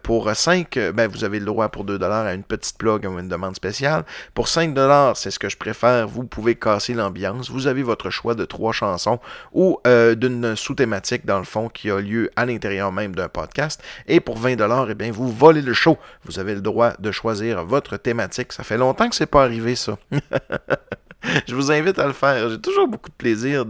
Pour 0.03 0.29
5, 0.35 0.77
euh, 0.77 0.91
ben, 0.91 1.07
vous 1.07 1.23
avez 1.23 1.39
le 1.39 1.45
droit 1.45 1.69
pour 1.69 1.85
2 1.85 1.99
à 2.03 2.35
une 2.35 2.43
petite 2.43 2.77
plug 2.77 3.05
ou 3.05 3.17
une 3.17 3.27
demande 3.27 3.55
spéciale. 3.55 4.03
Pour 4.35 4.47
5 4.47 4.77
c'est 5.15 5.31
ce 5.31 5.39
que 5.39 5.49
je 5.49 5.57
préfère. 5.57 6.07
Vous 6.07 6.23
pouvez 6.23 6.53
casser 6.53 6.93
l'ambiance. 6.93 7.49
Vous 7.49 7.65
avez 7.65 7.81
votre 7.81 8.11
choix 8.11 8.35
de 8.35 8.45
trois 8.45 8.71
chansons 8.71 9.19
ou 9.53 9.79
d'une 9.85 10.55
sous-thématique, 10.55 11.25
dans 11.25 11.39
le 11.39 11.45
fond, 11.45 11.67
qui 11.67 11.89
a 11.89 11.99
lieu 11.99 12.29
à 12.35 12.45
l'intérieur 12.45 12.91
même 12.91 13.15
d'un 13.15 13.29
podcast. 13.35 13.83
Et 14.07 14.19
pour 14.21 14.37
20 14.37 14.55
eh 14.89 14.95
bien, 14.95 15.11
vous 15.11 15.29
volez 15.29 15.61
le 15.61 15.73
show. 15.73 15.97
Vous 16.23 16.39
avez 16.39 16.55
le 16.55 16.61
droit 16.61 16.93
de 16.97 17.11
choisir 17.11 17.65
votre 17.65 17.97
thématique. 17.97 18.53
Ça 18.53 18.63
fait 18.63 18.77
longtemps 18.77 19.09
que 19.09 19.15
c'est 19.15 19.25
pas 19.25 19.43
arrivé, 19.43 19.75
ça. 19.75 19.97
Je 21.47 21.55
vous 21.55 21.71
invite 21.71 21.97
à 21.99 22.05
le 22.07 22.13
faire. 22.13 22.49
J'ai 22.49 22.61
toujours 22.61 22.87
beaucoup 22.87 23.09
de 23.09 23.15
plaisir 23.15 23.65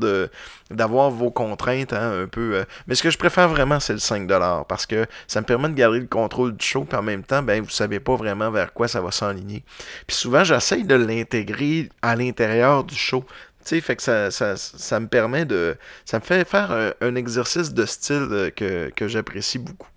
d'avoir 0.69 1.09
vos 1.09 1.31
contraintes 1.31 1.93
hein, 1.93 2.23
un 2.23 2.27
peu. 2.27 2.55
euh, 2.55 2.65
Mais 2.87 2.95
ce 2.95 3.03
que 3.03 3.09
je 3.09 3.17
préfère 3.17 3.47
vraiment, 3.47 3.79
c'est 3.79 3.93
le 3.93 3.99
5$ 3.99 4.65
parce 4.67 4.85
que 4.85 5.05
ça 5.27 5.41
me 5.41 5.45
permet 5.45 5.69
de 5.69 5.73
garder 5.73 5.99
le 5.99 6.07
contrôle 6.07 6.55
du 6.55 6.65
show, 6.65 6.83
puis 6.83 6.97
en 6.97 7.03
même 7.03 7.23
temps, 7.23 7.41
ben 7.41 7.63
vous 7.63 7.69
savez 7.69 7.99
pas 7.99 8.15
vraiment 8.15 8.51
vers 8.51 8.73
quoi 8.73 8.87
ça 8.87 8.99
va 9.01 9.11
s'enligner. 9.11 9.63
Puis 10.05 10.17
souvent, 10.17 10.43
j'essaye 10.43 10.83
de 10.83 10.95
l'intégrer 10.95 11.89
à 12.01 12.15
l'intérieur 12.15 12.83
du 12.83 12.95
show. 12.95 13.23
Tu 13.65 13.75
sais, 13.75 13.81
fait 13.81 13.95
que 13.95 14.03
ça, 14.03 14.31
ça, 14.31 14.55
ça 14.57 14.99
me 14.99 15.07
permet 15.07 15.45
de. 15.45 15.75
Ça 16.05 16.19
me 16.19 16.23
fait 16.23 16.47
faire 16.47 16.71
un, 16.71 16.93
un 17.01 17.15
exercice 17.15 17.73
de 17.73 17.85
style 17.85 18.27
euh, 18.31 18.49
que, 18.51 18.89
que 18.95 19.07
j'apprécie 19.07 19.59
beaucoup. 19.59 19.87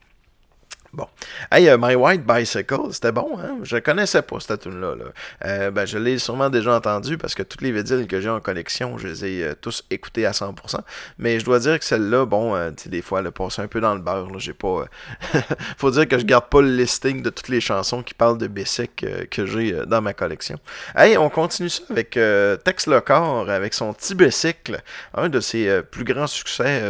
Bon. 0.95 1.07
Hey, 1.53 1.69
euh, 1.69 1.77
My 1.79 1.95
White 1.95 2.25
Bicycle, 2.25 2.93
c'était 2.93 3.13
bon, 3.13 3.39
hein? 3.39 3.59
Je 3.63 3.77
connaissais 3.77 4.23
pas 4.23 4.41
cette 4.41 4.63
tune-là. 4.63 4.95
Là. 4.95 5.05
Euh, 5.45 5.71
ben, 5.71 5.85
je 5.85 5.99
l'ai 5.99 6.19
sûrement 6.19 6.49
déjà 6.49 6.75
entendu 6.75 7.19
parce 7.19 7.35
que 7.35 7.43
toutes 7.43 7.61
les 7.61 7.73
vidyles 7.73 8.07
que 8.07 8.23
j'ai 8.23 8.31
en 8.31 8.41
collection, 8.41 8.97
je 8.97 9.09
les 9.09 9.25
ai 9.27 9.45
euh, 9.45 9.55
tous 9.61 9.85
écoutés 9.91 10.25
à 10.25 10.31
100%. 10.31 10.79
Mais 11.19 11.41
je 11.41 11.45
dois 11.45 11.59
dire 11.59 11.79
que 11.79 11.85
celle-là, 11.85 12.25
bon, 12.25 12.55
tu 12.75 12.85
sais, 12.85 12.89
des 12.89 13.03
fois, 13.03 13.21
elle 13.21 13.27
a 13.27 13.33
passé 13.33 13.61
un 13.61 13.67
peu 13.67 13.83
dans 13.83 13.95
le 13.95 14.01
beurre. 14.01 14.39
J'ai 14.39 14.55
pas. 14.55 14.87
Faut 15.77 15.91
dire 15.91 16.09
que 16.09 16.19
je 16.19 16.25
garde 16.25 16.47
pas 16.49 16.63
le 16.63 16.75
listing 16.75 17.21
de 17.23 17.29
toutes 17.29 17.49
les 17.49 17.61
chansons 17.61 18.03
qui 18.03 18.15
parlent 18.15 18.39
de 18.39 18.47
Bessic 18.47 19.05
que 19.31 19.47
j'ai 19.47 19.73
dans 19.87 20.01
ma 20.01 20.15
collection. 20.15 20.59
Hey, 20.97 21.19
on 21.19 21.29
continue 21.29 21.69
ça 21.69 21.83
avec 21.91 22.19
Tex 22.65 22.87
Lecor, 22.87 23.51
avec 23.51 23.75
son 23.75 23.93
petit 23.93 24.15
bicycle, 24.15 24.81
un 25.15 25.29
de 25.29 25.41
ses 25.41 25.83
plus 25.83 26.05
grands 26.05 26.27
succès, 26.27 26.83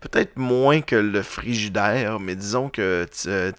peut-être 0.00 0.36
moins 0.36 0.80
que 0.80 0.96
le 0.96 1.22
frigidaire, 1.22 2.18
mais 2.18 2.34
disons 2.34 2.68
que 2.68 3.06
euh, 3.26 3.52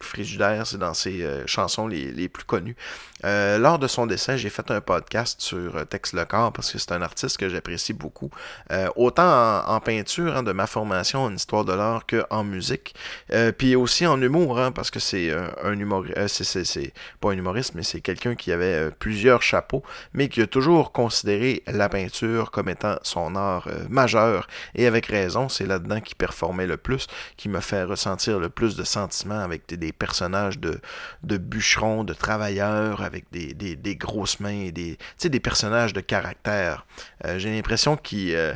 Frigidaire, 0.00 0.66
c'est 0.66 0.78
dans 0.78 0.94
ses 0.94 1.22
euh, 1.22 1.46
chansons 1.46 1.86
les 1.86 2.28
plus 2.28 2.44
connues. 2.44 2.76
Euh, 3.24 3.58
lors 3.58 3.78
de 3.78 3.86
son 3.86 4.06
décès, 4.06 4.38
j'ai 4.38 4.50
fait 4.50 4.70
un 4.70 4.80
podcast 4.80 5.40
sur 5.40 5.76
euh, 5.76 5.84
Tex 5.84 6.12
Lecor 6.12 6.52
parce 6.52 6.72
que 6.72 6.78
c'est 6.78 6.92
un 6.92 7.02
artiste 7.02 7.36
que 7.36 7.48
j'apprécie 7.48 7.92
beaucoup. 7.92 8.30
Euh, 8.70 8.88
autant 8.96 9.62
en, 9.66 9.80
peinture, 9.80 10.36
hein, 10.36 10.42
de 10.42 10.52
ma 10.52 10.66
formation 10.66 11.22
en 11.22 11.34
histoire 11.34 11.64
de 11.64 11.72
l'art 11.72 12.04
qu'en 12.06 12.44
musique. 12.44 12.94
Euh, 13.32 13.52
Puis 13.52 13.76
aussi 13.76 14.06
en 14.06 14.20
humour, 14.20 14.58
hein, 14.58 14.72
parce 14.72 14.90
que 14.90 15.00
c'est 15.00 15.32
un 15.62 15.78
humoriste, 15.78 16.42
c'est, 16.42 16.92
pas 17.20 17.30
un 17.30 17.36
humoriste, 17.36 17.74
mais 17.74 17.82
c'est 17.82 18.00
quelqu'un 18.00 18.34
qui 18.34 18.52
avait 18.52 18.90
plusieurs 18.90 19.42
chapeaux, 19.42 19.82
mais 20.14 20.28
qui 20.28 20.42
a 20.42 20.46
toujours 20.46 20.92
considéré 20.92 21.62
la 21.66 21.88
peinture 21.88 22.50
comme 22.50 22.68
étant 22.68 22.96
son 23.02 23.36
art 23.36 23.68
majeur. 23.88 24.46
Et 24.74 24.86
avec 24.86 25.06
raison, 25.06 25.48
c'est 25.48 25.66
là-dedans 25.66 26.00
qu'il 26.00 26.16
performait 26.16 26.66
le 26.66 26.76
plus, 26.76 27.06
qui 27.36 27.48
me 27.48 27.60
fait 27.60 27.84
ressentir 27.84 28.38
le 28.38 28.48
plus 28.48 28.76
de 28.76 28.84
sentiments 28.84 29.40
avec 29.40 29.68
des, 29.68 29.92
personnages 29.92 30.58
de 30.58 31.36
bûcherons, 31.36 32.04
de 32.04 32.14
travailleurs, 32.14 33.02
avec 33.12 33.26
des, 33.30 33.96
grosses 33.96 34.40
mains, 34.40 34.50
et 34.50 34.72
des, 34.72 34.98
des 35.22 35.40
personnages 35.40 35.92
de 35.92 36.00
caractère. 36.00 36.86
Euh, 37.24 37.38
J'ai 37.38 37.54
l'impression 37.54 37.96
qu'il 37.96 38.34
euh, 38.34 38.54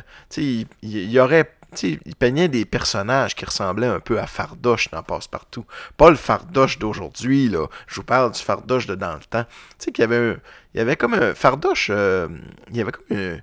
y 0.81 1.19
aurait 1.19 1.51
il 1.83 2.15
peignait 2.15 2.47
des 2.47 2.63
personnages 2.63 3.35
qui 3.35 3.43
ressemblaient 3.43 3.87
un 3.87 3.99
peu 3.99 4.19
à 4.19 4.25
Fardoche 4.25 4.89
dans 4.89 5.03
Passe-Partout. 5.03 5.65
Pas 5.97 6.09
le 6.09 6.15
Fardoche 6.15 6.79
d'aujourd'hui, 6.79 7.49
là. 7.49 7.67
Je 7.87 7.95
vous 7.95 8.03
parle 8.03 8.31
du 8.31 8.39
Fardoche 8.39 8.87
de 8.87 8.95
dans 8.95 9.15
le 9.15 9.19
temps. 9.19 9.43
Tu 9.43 9.75
sais, 9.77 9.91
qu'il 9.91 10.03
y 10.03 10.05
avait 10.05 10.37
il 10.73 10.77
y 10.77 10.81
avait 10.81 10.95
comme 10.95 11.13
un 11.13 11.35
Fardoche, 11.35 11.89
euh, 11.91 12.29
il 12.69 12.77
y 12.77 12.81
avait 12.81 12.93
comme 12.93 13.17
un, 13.17 13.37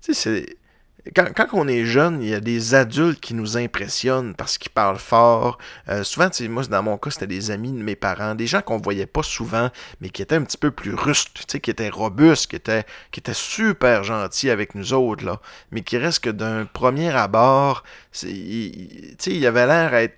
tu 0.00 0.12
sais, 0.12 0.56
quand, 1.16 1.26
quand 1.34 1.46
on 1.52 1.66
est 1.66 1.84
jeune, 1.84 2.22
il 2.22 2.28
y 2.28 2.34
a 2.34 2.40
des 2.40 2.74
adultes 2.74 3.20
qui 3.20 3.34
nous 3.34 3.56
impressionnent 3.56 4.34
parce 4.34 4.56
qu'ils 4.56 4.70
parlent 4.70 4.98
fort. 4.98 5.58
Euh, 5.88 6.04
souvent, 6.04 6.28
moi, 6.48 6.62
dans 6.64 6.82
mon 6.82 6.96
cas, 6.96 7.10
c'était 7.10 7.26
des 7.26 7.50
amis 7.50 7.72
de 7.72 7.82
mes 7.82 7.96
parents, 7.96 8.34
des 8.34 8.46
gens 8.46 8.62
qu'on 8.62 8.78
voyait 8.78 9.06
pas 9.06 9.22
souvent, 9.22 9.70
mais 10.00 10.10
qui 10.10 10.22
étaient 10.22 10.36
un 10.36 10.42
petit 10.44 10.58
peu 10.58 10.70
plus 10.70 10.94
rustes, 10.94 11.44
qui 11.60 11.70
étaient 11.70 11.88
robustes, 11.88 12.48
qui 12.48 12.56
étaient, 12.56 12.84
qui 13.10 13.20
étaient 13.20 13.34
super 13.34 14.04
gentils 14.04 14.50
avec 14.50 14.74
nous 14.74 14.92
autres, 14.92 15.24
là, 15.24 15.40
mais 15.72 15.82
qui 15.82 15.98
reste 15.98 16.20
que 16.24 16.30
d'un 16.30 16.66
premier 16.66 17.10
abord, 17.10 17.82
il- 18.22 18.28
il- 18.30 19.16
il 19.26 19.46
avait 19.46 19.66
l'air 19.66 19.94
à 19.94 20.02
être 20.02 20.16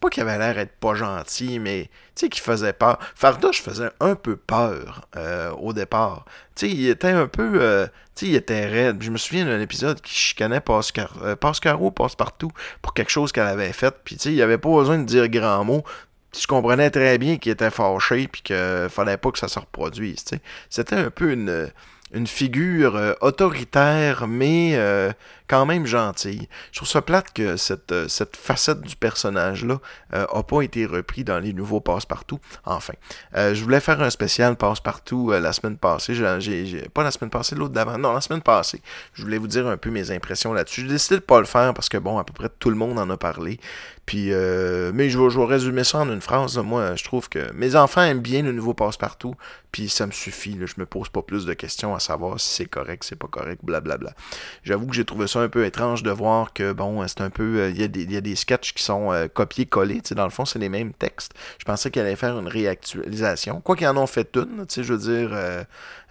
pas 0.00 0.08
qu'il 0.08 0.22
avait 0.22 0.38
l'air 0.38 0.54
d'être 0.54 0.76
pas 0.78 0.94
gentil, 0.94 1.58
mais 1.58 1.90
tu 2.14 2.26
sais, 2.26 2.28
qu'il 2.28 2.42
faisait 2.42 2.72
peur. 2.72 2.98
Fardoche 3.14 3.62
faisait 3.62 3.90
un 4.00 4.14
peu 4.14 4.36
peur 4.36 5.02
euh, 5.16 5.50
au 5.52 5.72
départ. 5.72 6.24
Tu 6.54 6.66
sais, 6.66 6.72
il 6.72 6.88
était 6.88 7.10
un 7.10 7.26
peu. 7.26 7.60
euh, 7.60 7.86
tu 8.14 8.26
sais, 8.26 8.26
il 8.32 8.34
était 8.34 8.66
raide. 8.66 9.02
Je 9.02 9.10
me 9.10 9.18
souviens 9.18 9.44
d'un 9.44 9.60
épisode 9.60 10.00
qui 10.00 10.14
chicanait 10.14 10.60
Pascar 10.60 11.14
euh, 11.22 11.36
Pascaro, 11.36 11.90
Passe-Partout, 11.90 12.50
pour 12.82 12.94
quelque 12.94 13.10
chose 13.10 13.32
qu'elle 13.32 13.46
avait 13.46 13.72
fait. 13.72 13.94
Puis 14.04 14.16
tu 14.16 14.22
sais, 14.22 14.32
il 14.32 14.42
avait 14.42 14.58
pas 14.58 14.70
besoin 14.70 14.98
de 14.98 15.04
dire 15.04 15.28
grand 15.28 15.64
mot. 15.64 15.84
Tu 16.32 16.46
comprenais 16.46 16.90
très 16.90 17.16
bien 17.18 17.38
qu'il 17.38 17.52
était 17.52 17.70
fâché, 17.70 18.28
puis 18.28 18.42
qu'il 18.42 18.88
fallait 18.90 19.16
pas 19.16 19.30
que 19.30 19.38
ça 19.38 19.48
se 19.48 19.58
reproduise. 19.58 20.24
C'était 20.68 20.96
un 20.96 21.10
peu 21.10 21.32
une 21.32 22.26
figure 22.26 22.96
euh, 22.96 23.14
autoritaire, 23.20 24.26
mais 24.28 24.76
quand 25.48 25.66
même 25.66 25.86
gentille. 25.86 26.48
Je 26.72 26.78
trouve 26.78 26.88
ça 26.88 27.02
plate 27.02 27.32
que 27.32 27.56
cette, 27.56 27.90
euh, 27.92 28.08
cette 28.08 28.36
facette 28.36 28.82
du 28.82 28.96
personnage-là 28.96 29.80
euh, 30.14 30.26
a 30.32 30.42
pas 30.42 30.62
été 30.62 30.86
repris 30.86 31.24
dans 31.24 31.38
les 31.38 31.52
nouveaux 31.52 31.80
Passe-Partout. 31.80 32.38
Enfin, 32.64 32.94
euh, 33.34 33.54
je 33.54 33.62
voulais 33.62 33.80
faire 33.80 34.00
un 34.02 34.10
spécial 34.10 34.56
Passe-Partout 34.56 35.32
euh, 35.32 35.40
la 35.40 35.52
semaine 35.52 35.76
passée. 35.76 36.14
J'ai, 36.14 36.88
pas 36.94 37.02
la 37.02 37.10
semaine 37.10 37.30
passée, 37.30 37.54
l'autre 37.54 37.74
d'avant. 37.74 37.98
Non, 37.98 38.12
la 38.12 38.20
semaine 38.20 38.42
passée. 38.42 38.80
Je 39.14 39.22
voulais 39.22 39.38
vous 39.38 39.48
dire 39.48 39.66
un 39.66 39.76
peu 39.76 39.90
mes 39.90 40.10
impressions 40.10 40.52
là-dessus. 40.52 40.82
J'ai 40.82 40.88
décidé 40.88 41.16
de 41.16 41.20
pas 41.20 41.40
le 41.40 41.46
faire 41.46 41.74
parce 41.74 41.88
que, 41.88 41.96
bon, 41.96 42.18
à 42.18 42.24
peu 42.24 42.32
près 42.32 42.48
tout 42.58 42.70
le 42.70 42.76
monde 42.76 42.98
en 42.98 43.08
a 43.10 43.16
parlé. 43.16 43.58
Puis, 44.06 44.32
euh, 44.32 44.90
mais 44.94 45.10
je 45.10 45.18
vais, 45.18 45.28
je 45.28 45.38
vais 45.38 45.44
résumer 45.44 45.84
ça 45.84 45.98
en 45.98 46.08
une 46.10 46.22
phrase. 46.22 46.56
Moi, 46.56 46.94
je 46.96 47.04
trouve 47.04 47.28
que 47.28 47.52
mes 47.52 47.76
enfants 47.76 48.02
aiment 48.02 48.20
bien 48.20 48.42
le 48.42 48.52
nouveau 48.52 48.72
passe-partout. 48.72 49.34
Puis 49.70 49.88
ça 49.88 50.06
me 50.06 50.12
suffit. 50.12 50.54
Là. 50.54 50.66
Je 50.66 50.74
me 50.78 50.86
pose 50.86 51.10
pas 51.10 51.20
plus 51.20 51.44
de 51.44 51.52
questions 51.52 51.94
à 51.94 52.00
savoir 52.00 52.40
si 52.40 52.48
c'est 52.54 52.66
correct, 52.66 53.04
c'est 53.04 53.18
pas 53.18 53.28
correct, 53.28 53.62
blablabla. 53.62 54.14
J'avoue 54.64 54.86
que 54.86 54.94
j'ai 54.94 55.04
trouvé 55.04 55.26
ça 55.26 55.37
un 55.38 55.48
peu 55.48 55.64
étrange 55.64 56.02
de 56.02 56.10
voir 56.10 56.52
que, 56.52 56.72
bon, 56.72 57.06
c'est 57.08 57.20
un 57.20 57.30
peu. 57.30 57.60
euh, 57.60 57.70
Il 57.70 57.80
y, 57.80 57.84
a 57.84 57.88
des- 57.88 58.02
il 58.02 58.12
y 58.12 58.16
a 58.16 58.20
des 58.20 58.36
sketchs 58.36 58.72
qui 58.72 58.82
sont 58.82 59.12
euh, 59.12 59.28
copiés-collés. 59.28 60.00
Tu 60.02 60.08
sais, 60.10 60.14
Dans 60.14 60.24
le 60.24 60.30
fond, 60.30 60.44
c'est 60.44 60.58
les 60.58 60.68
mêmes 60.68 60.92
textes. 60.92 61.32
Je 61.58 61.64
pensais 61.64 61.90
qu'il 61.90 62.02
allait 62.02 62.16
faire 62.16 62.38
une 62.38 62.48
réactualisation. 62.48 63.60
Quoi 63.60 63.76
qu'ils 63.76 63.86
en 63.88 63.96
ont 63.96 64.06
fait 64.06 64.28
une, 64.36 64.66
tu 64.66 64.74
sais, 64.74 64.82
je 64.84 64.92
veux 64.94 64.98
dire, 64.98 65.30
euh, 65.32 65.62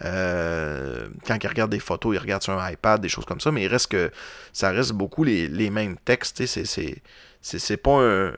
euh, 0.05 1.07
quand 1.25 1.37
ils 1.43 1.47
regardent 1.47 1.71
des 1.71 1.79
photos, 1.79 2.15
ils 2.15 2.19
regardent 2.19 2.43
sur 2.43 2.57
un 2.59 2.69
iPad, 2.71 3.01
des 3.01 3.09
choses 3.09 3.25
comme 3.25 3.39
ça, 3.39 3.51
mais 3.51 3.63
il 3.63 3.67
reste 3.67 3.91
que 3.91 4.11
ça 4.53 4.69
reste 4.71 4.93
beaucoup 4.93 5.23
les, 5.23 5.47
les 5.47 5.69
mêmes 5.69 5.97
textes. 5.97 6.37
tu 6.37 6.47
c'est 6.47 7.01
c'est 7.57 7.77
pas 7.77 8.01
un 8.01 8.33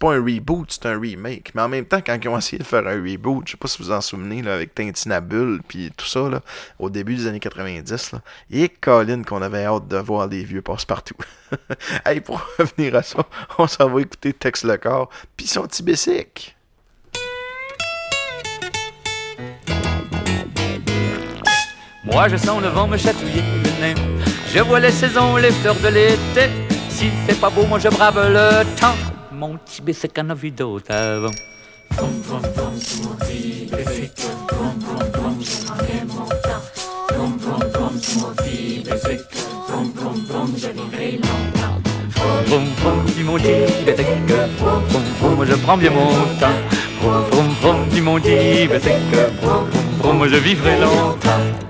pas 0.00 0.14
un 0.14 0.24
reboot, 0.24 0.70
c'est 0.72 0.86
un 0.86 0.98
remake. 0.98 1.52
Mais 1.54 1.62
en 1.62 1.68
même 1.68 1.84
temps, 1.84 2.00
quand 2.04 2.18
ils 2.20 2.28
ont 2.28 2.38
essayé 2.38 2.58
de 2.58 2.64
faire 2.64 2.86
un 2.86 3.00
reboot, 3.02 3.46
je 3.46 3.52
sais 3.52 3.56
pas 3.56 3.68
si 3.68 3.78
vous 3.78 3.84
vous 3.84 3.92
en 3.92 4.00
souvenez, 4.00 4.42
là, 4.42 4.54
avec 4.54 4.74
Tintinabule 4.74 5.60
puis 5.66 5.92
tout 5.96 6.06
ça, 6.06 6.28
là, 6.28 6.42
au 6.78 6.90
début 6.90 7.14
des 7.14 7.26
années 7.26 7.40
90, 7.40 8.12
là, 8.12 8.22
et 8.50 8.68
Colin 8.68 9.22
qu'on 9.22 9.42
avait 9.42 9.64
hâte 9.64 9.86
de 9.88 9.96
voir 9.98 10.28
des 10.28 10.42
vieux 10.42 10.62
passe-partout. 10.62 11.16
hey, 12.04 12.20
pour 12.20 12.42
revenir 12.58 12.96
à 12.96 13.02
ça, 13.02 13.24
on 13.58 13.66
s'en 13.66 13.88
va 13.88 14.00
écouter 14.00 14.32
Tex 14.32 14.64
le 14.64 14.76
corps, 14.76 15.10
puis 15.36 15.46
son 15.46 15.62
petit 15.62 15.82
bicycle. 15.82 16.54
Moi 22.04 22.28
je 22.28 22.36
sens 22.36 22.60
le 22.60 22.68
vent 22.68 22.88
me 22.88 22.96
chatouiller. 22.96 23.44
Je 24.52 24.58
vois 24.60 24.80
les 24.80 24.90
saisons, 24.90 25.36
les 25.36 25.52
fleurs 25.52 25.76
de 25.76 25.88
l'été. 25.88 26.69
S'il 26.90 27.10
fait 27.26 27.40
pas 27.40 27.50
beau, 27.50 27.64
moi 27.66 27.78
je 27.78 27.88
brave 27.88 28.18
le 28.28 28.64
temps. 28.80 28.94
Mon 29.32 29.56
petit 29.56 29.80
bicycle 29.82 30.20
en 30.20 30.30
a 30.30 30.34
vu 30.34 30.50
d'autres 30.50 30.92
avant. 30.92 31.30
Vroom 42.46 42.64
vroom, 42.82 43.04
dis 43.14 43.22
mon 43.22 43.36
bicycle. 43.36 44.48
Vroom 44.58 44.78
vroom, 45.20 45.36
moi 45.36 45.46
je 45.46 45.54
prends 45.54 45.76
bien 45.76 45.90
mon 45.90 46.10
temps. 46.38 46.58
Vroom 47.00 47.24
vroom, 47.30 47.48
vroom, 47.60 47.88
dis 47.90 48.00
mon. 48.00 48.18
Vroom 48.18 48.80
vroom, 49.40 49.66
vroom, 50.00 50.16
moi 50.18 50.28
je 50.28 50.36
vivrai 50.36 50.80
longtemps. 50.80 51.69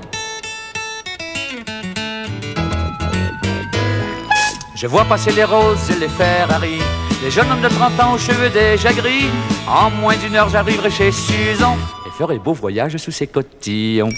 Je 4.81 4.87
vois 4.87 5.05
passer 5.05 5.31
les 5.31 5.43
roses 5.43 5.91
et 5.91 5.99
les 5.99 6.07
Ferrari, 6.07 6.79
les 7.23 7.29
jeunes 7.29 7.45
hommes 7.51 7.61
de 7.61 7.67
30 7.67 7.99
ans 7.99 8.13
aux 8.15 8.17
cheveux 8.17 8.49
déjà 8.49 8.91
gris. 8.91 9.29
En 9.67 9.91
moins 9.91 10.15
d'une 10.17 10.35
heure, 10.35 10.49
j'arriverai 10.49 10.89
chez 10.89 11.11
Suzon 11.11 11.77
et 12.07 12.09
ferai 12.17 12.39
beau 12.39 12.53
voyage 12.53 12.97
sous 12.97 13.11
ses 13.11 13.27
cotillons. 13.27 14.09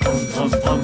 Vroom 0.00 0.16
vroom 0.30 0.48
vroom, 0.48 0.80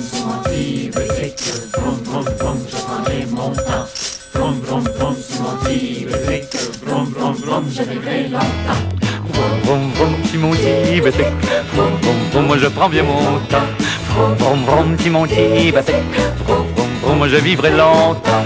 petit 10.24 10.36
mon 10.36 10.50
petit 10.50 11.00
bicycle. 11.00 11.32
Vroom 11.72 11.96
vroom 12.02 12.18
vroom, 12.32 12.46
moi 12.48 12.58
je 12.58 12.66
prends 12.66 12.90
bien 12.90 13.02
mon 13.02 13.38
temps. 13.48 13.64
Vroom 14.10 14.34
vroom 14.34 14.64
vroom, 14.64 14.96
petit 14.98 15.08
mon 15.08 15.22
petit 15.22 15.72
bicycle. 15.72 16.02
Vroom 16.44 16.66
vroom 16.74 16.88
vroom, 17.00 17.16
moi 17.16 17.28
je 17.28 17.36
vivrai 17.36 17.70
longtemps. 17.70 18.44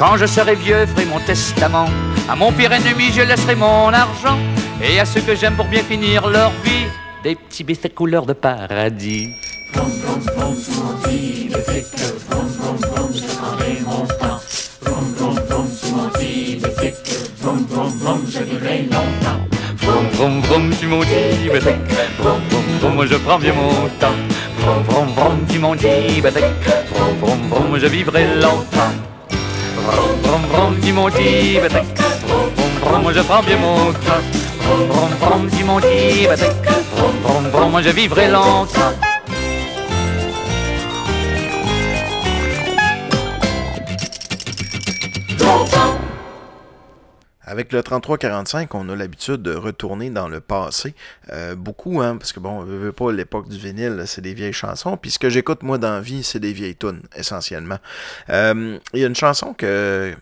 Quand 0.00 0.16
je 0.16 0.24
serai 0.24 0.54
vieux, 0.54 0.86
ferai 0.86 1.04
mon 1.04 1.20
testament. 1.20 1.84
À 2.26 2.34
mon 2.34 2.50
pire 2.52 2.72
ennemi, 2.72 3.12
je 3.14 3.20
laisserai 3.20 3.54
mon 3.54 3.92
argent. 3.92 4.38
Et 4.82 4.98
à 4.98 5.04
ceux 5.04 5.20
que 5.20 5.34
j'aime 5.34 5.56
pour 5.56 5.66
bien 5.66 5.82
finir 5.82 6.26
leur 6.26 6.52
vie, 6.64 6.86
des 7.22 7.34
petits 7.34 7.64
bicycles 7.64 7.92
couleur 7.92 8.24
de 8.24 8.32
paradis. 8.32 9.28
Vroom 9.74 9.90
vroom 9.90 10.20
vroom, 20.40 20.70
tu 20.80 20.86
mon 20.86 21.00
bicycle. 21.00 21.76
Vroom 22.18 22.40
vroom 22.48 22.78
vroom, 22.80 23.06
je 23.06 23.16
prends 23.16 23.38
bien 23.38 23.52
mon 23.52 23.88
temps. 23.98 24.16
Vroom 24.60 24.82
vroom 24.84 25.08
vroom, 25.14 25.46
tu 25.46 25.58
mon 25.58 25.74
bicycle. 25.74 26.42
Vroom 26.94 27.18
vroom 27.20 27.48
vroom, 27.50 27.78
je 27.78 27.86
vivrai 27.86 28.24
longtemps. 28.40 29.09
Vroom 29.90 30.20
vroom 30.22 30.42
vroom, 30.52 30.80
dis 30.80 30.92
mon 30.92 31.10
bicycle. 31.10 31.82
Vroom 32.26 32.80
vroom 32.80 33.02
moi 33.02 33.12
je 33.12 33.22
prends 33.22 33.42
bien 33.42 33.58
mon 33.58 33.92
temps. 33.92 34.24
Vroom 34.88 35.10
vroom 35.20 35.48
dis 35.48 35.64
mon. 35.64 35.80
Vroom 35.80 37.14
vroom 37.22 37.50
vroom, 37.50 37.70
moi 37.70 37.82
je 37.82 37.92
vivrai 37.92 38.28
longtemps. 38.28 39.19
Avec 47.50 47.72
le 47.72 47.82
3345, 47.82 48.76
on 48.76 48.88
a 48.90 48.94
l'habitude 48.94 49.42
de 49.42 49.52
retourner 49.52 50.08
dans 50.08 50.28
le 50.28 50.38
passé. 50.38 50.94
Euh, 51.32 51.56
beaucoup, 51.56 52.00
hein, 52.00 52.16
parce 52.16 52.32
que 52.32 52.38
bon, 52.38 52.60
on 52.60 52.62
veut 52.62 52.92
pas 52.92 53.10
l'époque 53.10 53.48
du 53.48 53.58
vinyle, 53.58 54.04
c'est 54.06 54.20
des 54.20 54.34
vieilles 54.34 54.52
chansons. 54.52 54.96
Puis 54.96 55.10
ce 55.10 55.18
que 55.18 55.28
j'écoute 55.28 55.64
moi 55.64 55.76
dans 55.76 56.00
vie, 56.00 56.22
c'est 56.22 56.38
des 56.38 56.52
vieilles 56.52 56.76
tunes, 56.76 57.02
essentiellement. 57.16 57.78
Euh, 58.28 58.78
Il 58.94 59.00
y 59.00 59.04
a 59.04 59.08
une 59.08 59.16
chanson 59.16 59.52
que. 59.52 60.14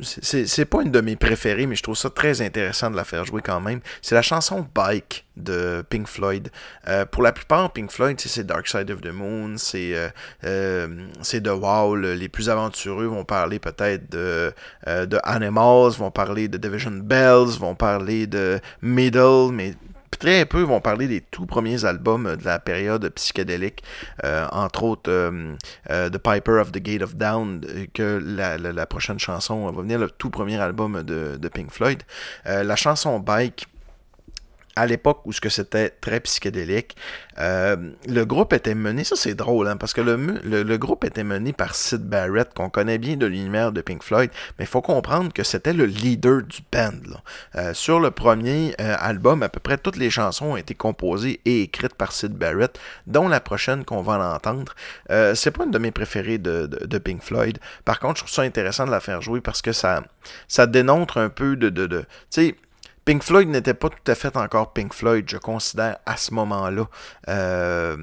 c'est 0.00 0.64
pas 0.64 0.80
une 0.80 0.90
de 0.90 1.02
mes 1.02 1.16
préférées, 1.16 1.66
mais 1.66 1.74
je 1.74 1.82
trouve 1.82 1.98
ça 1.98 2.08
très 2.08 2.40
intéressant 2.40 2.90
de 2.90 2.96
la 2.96 3.04
faire 3.04 3.26
jouer 3.26 3.42
quand 3.42 3.60
même. 3.60 3.80
C'est 4.00 4.14
la 4.14 4.22
chanson 4.22 4.66
Bike 4.74 5.26
de 5.42 5.84
Pink 5.88 6.06
Floyd. 6.06 6.50
Euh, 6.86 7.04
pour 7.04 7.22
la 7.22 7.32
plupart, 7.32 7.72
Pink 7.72 7.90
Floyd, 7.90 8.18
c'est 8.20 8.44
Dark 8.44 8.68
Side 8.68 8.90
of 8.90 9.00
the 9.00 9.12
Moon, 9.12 9.56
c'est 9.56 9.94
euh, 9.94 10.08
euh, 10.44 10.88
The 11.22 11.48
Wall. 11.48 12.06
Les 12.06 12.28
plus 12.28 12.48
aventureux 12.48 13.06
vont 13.06 13.24
parler 13.24 13.58
peut-être 13.58 14.10
de, 14.10 14.52
euh, 14.86 15.06
de 15.06 15.18
Animals, 15.24 15.92
vont 15.98 16.10
parler 16.10 16.48
de 16.48 16.58
Division 16.58 16.90
Bells, 16.90 17.58
vont 17.58 17.74
parler 17.74 18.26
de 18.26 18.60
Middle, 18.82 19.52
mais 19.52 19.74
très 20.18 20.46
peu 20.46 20.62
vont 20.62 20.80
parler 20.80 21.06
des 21.06 21.20
tout 21.20 21.46
premiers 21.46 21.84
albums 21.84 22.34
de 22.36 22.44
la 22.44 22.58
période 22.58 23.08
psychédélique, 23.10 23.84
entre 24.50 24.82
autres 24.82 25.30
The 25.86 26.18
Piper 26.18 26.58
of 26.60 26.72
the 26.72 26.78
Gate 26.78 27.02
of 27.02 27.14
Down, 27.14 27.60
que 27.94 28.20
la, 28.20 28.86
prochaine 28.86 29.20
chanson 29.20 29.70
va 29.70 29.80
venir, 29.80 30.00
le 30.00 30.10
tout 30.10 30.30
premier 30.30 30.58
album 30.58 31.04
de, 31.04 31.48
Pink 31.48 31.70
Floyd. 31.70 32.02
La 32.44 32.74
chanson 32.74 33.20
Bike, 33.20 33.68
à 34.78 34.86
l'époque 34.86 35.22
où 35.24 35.32
ce 35.32 35.40
que 35.40 35.48
c'était 35.48 35.90
très 35.90 36.20
psychédélique, 36.20 36.96
euh, 37.40 37.76
le 38.06 38.24
groupe 38.24 38.52
était 38.52 38.76
mené, 38.76 39.02
ça 39.02 39.16
c'est 39.16 39.34
drôle, 39.34 39.66
hein, 39.66 39.76
parce 39.76 39.92
que 39.92 40.00
le, 40.00 40.76
groupe 40.76 41.04
était 41.04 41.24
mené 41.24 41.52
par 41.52 41.74
Sid 41.74 42.02
Barrett, 42.02 42.54
qu'on 42.54 42.70
connaît 42.70 42.98
bien 42.98 43.16
de 43.16 43.26
l'univers 43.26 43.72
de 43.72 43.80
Pink 43.80 44.04
Floyd, 44.04 44.30
mais 44.58 44.64
il 44.64 44.68
faut 44.68 44.80
comprendre 44.80 45.32
que 45.32 45.42
c'était 45.42 45.72
le 45.72 45.84
leader 45.84 46.42
du 46.42 46.60
band. 46.72 46.92
Euh, 47.56 47.74
sur 47.74 47.98
le 47.98 48.12
premier 48.12 48.74
euh, 48.80 48.94
album, 49.00 49.42
à 49.42 49.48
peu 49.48 49.58
près 49.58 49.78
toutes 49.78 49.96
les 49.96 50.10
chansons 50.10 50.52
ont 50.52 50.56
été 50.56 50.74
composées 50.74 51.40
et 51.44 51.62
écrites 51.62 51.94
par 51.94 52.12
Sid 52.12 52.32
Barrett, 52.32 52.78
dont 53.08 53.28
la 53.28 53.40
prochaine 53.40 53.84
qu'on 53.84 54.02
va 54.02 54.16
l'entendre. 54.16 54.74
C'est 55.34 55.50
pas 55.50 55.64
une 55.64 55.70
de 55.70 55.78
mes 55.78 55.90
préférées 55.90 56.38
de, 56.38 56.98
Pink 56.98 57.22
Floyd. 57.22 57.58
Par 57.84 57.98
contre, 57.98 58.18
je 58.18 58.24
trouve 58.24 58.34
ça 58.34 58.42
intéressant 58.42 58.86
de 58.86 58.90
la 58.90 59.00
faire 59.00 59.22
jouer 59.22 59.40
parce 59.40 59.62
que 59.62 59.72
ça, 59.72 60.02
ça 60.46 60.66
démontre 60.66 61.18
un 61.18 61.30
peu 61.30 61.56
de... 61.56 61.68
de, 61.68 61.86
de 61.86 62.04
Pink 63.08 63.22
Floyd 63.22 63.48
n'était 63.48 63.72
pas 63.72 63.88
tout 63.88 64.12
à 64.12 64.14
fait 64.14 64.36
encore 64.36 64.74
Pink 64.74 64.92
Floyd, 64.92 65.24
je 65.30 65.38
considère, 65.38 65.96
à 66.04 66.18
ce 66.18 66.34
moment-là. 66.34 66.90
Euh, 67.28 67.96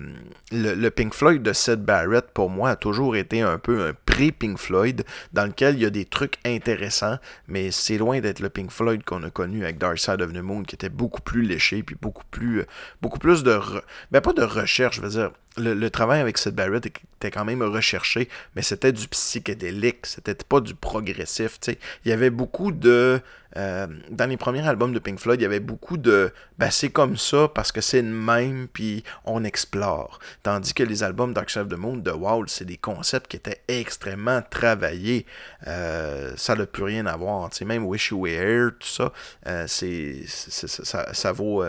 le, 0.52 0.90
Pink 0.90 1.14
Floyd 1.14 1.44
de 1.44 1.54
Sid 1.54 1.76
Barrett, 1.76 2.26
pour 2.34 2.50
moi, 2.50 2.72
a 2.72 2.76
toujours 2.76 3.16
été 3.16 3.42
un 3.42 3.60
peu 3.60 3.86
un 3.86 3.94
pré-Pink 4.08 4.58
Floyd, 4.58 5.04
dans 5.32 5.46
lequel 5.46 5.76
il 5.76 5.84
y 5.84 5.86
a 5.86 5.92
des 5.92 6.06
trucs 6.06 6.40
intéressants, 6.44 7.20
mais 7.48 7.70
c'est 7.70 8.00
loin 8.00 8.20
d'être 8.20 8.40
le 8.40 8.50
Pink 8.50 8.72
Floyd 8.72 9.04
qu'on 9.04 9.22
a 9.22 9.30
connu 9.30 9.64
avec 9.64 9.78
Dark 9.78 10.00
Side 10.00 10.24
of 10.24 10.34
the 10.34 10.42
Moon, 10.42 10.64
qui 10.64 10.74
était 10.74 10.90
beaucoup 10.90 11.22
plus 11.22 11.44
léché, 11.44 11.84
puis 11.84 11.96
beaucoup 12.02 12.24
plus, 12.32 12.62
euh, 12.62 12.66
beaucoup 13.04 13.20
plus 13.20 13.44
de... 13.44 13.52
re- 13.52 13.84
Ben, 14.12 14.22
pas 14.22 14.34
de 14.34 14.42
recherche, 14.42 14.96
je 14.96 15.02
veux 15.02 15.10
dire. 15.10 15.30
le, 15.58 15.76
le 15.76 15.90
travail 15.92 16.20
avec 16.20 16.40
Sid 16.40 16.56
Barrett 16.56 16.84
était 16.88 17.30
quand 17.30 17.46
même 17.46 17.62
recherché, 17.62 18.28
mais 18.56 18.64
c'était 18.64 18.92
du 18.92 19.08
psychédélique, 19.08 20.08
c'était 20.08 20.34
pas 20.34 20.62
du 20.62 20.74
progressif. 20.74 21.60
tu 21.60 21.74
sais. 21.74 21.78
Il 22.06 22.10
y 22.10 22.12
avait 22.12 22.32
beaucoup 22.32 22.72
de. 22.72 23.22
Euh, 23.58 23.88
dans 24.10 24.26
les 24.26 24.38
premiers 24.38 24.68
albums 24.68 24.94
de 24.94 25.00
Pink 25.00 25.20
Floyd, 25.20 25.40
il 25.40 25.44
y 25.44 25.46
avait 25.46 25.60
beaucoup 25.60 25.98
de. 25.98 26.32
Ben, 26.58 26.70
c'est 26.70 26.90
comme 26.90 27.18
ça 27.18 27.48
parce 27.54 27.72
que 27.72 27.82
c'est 27.82 28.02
le 28.02 28.10
même, 28.10 28.68
puis 28.72 29.04
on 29.26 29.44
explore. 29.44 30.20
Tandis 30.44 30.74
que 30.74 30.84
les 30.84 31.04
albums 31.04 31.34
Dark 31.34 31.50
Side 31.50 31.64
of 31.64 31.70
the 31.70 31.78
Moon 31.78 31.98
de 31.98 32.12
Wall, 32.12 32.46
c'est 32.48 32.66
des 32.66 32.78
concepts 32.78 33.30
qui 33.30 33.38
étaient 33.38 33.62
extrêmement 33.68 34.42
travaillés. 34.50 35.26
Euh, 35.68 36.34
ça 36.38 36.56
n'a 36.56 36.66
plus 36.66 36.84
rien 36.84 37.06
à 37.06 37.16
voir. 37.16 37.50
Même 37.66 37.86
Wish 37.86 38.12
You 38.12 38.22
Were 38.22 38.34
Here, 38.34 38.72
tout 38.80 38.88
ça, 38.88 39.12
euh, 39.48 39.66
c'est, 39.68 40.24
ça, 40.28 41.14
ça 41.14 41.32
vaut. 41.32 41.64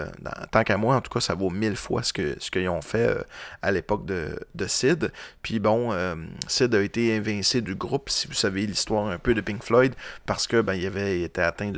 tant 0.50 0.62
qu'à 0.62 0.76
moi, 0.76 0.96
en 0.96 1.00
tout 1.00 1.10
cas, 1.10 1.20
ça 1.20 1.34
vaut 1.34 1.50
mille 1.50 1.76
fois 1.76 2.02
ce, 2.02 2.12
que, 2.12 2.36
ce 2.38 2.50
qu'ils 2.50 2.68
ont 2.68 2.82
fait 2.82 3.24
à 3.62 3.72
l'époque 3.72 4.04
de, 4.04 4.38
de 4.54 4.66
Sid. 4.66 5.10
Puis 5.42 5.58
bon, 5.58 5.92
Sid 6.48 6.74
a 6.74 6.82
été 6.82 7.16
invincé 7.16 7.60
du 7.60 7.74
groupe, 7.74 8.10
si 8.10 8.26
vous 8.26 8.34
savez 8.34 8.66
l'histoire 8.66 9.06
un 9.06 9.18
peu 9.18 9.34
de 9.34 9.40
Pink 9.40 9.62
Floyd, 9.62 9.94
parce 10.26 10.46
que 10.46 10.60
ben, 10.60 10.74
il 10.74 10.86
avait 10.86 11.22
été 11.22 11.40
atteint 11.40 11.72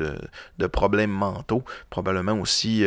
de 0.58 0.66
problèmes 0.66 1.10
mentaux, 1.10 1.64
probablement 1.90 2.38
aussi. 2.40 2.84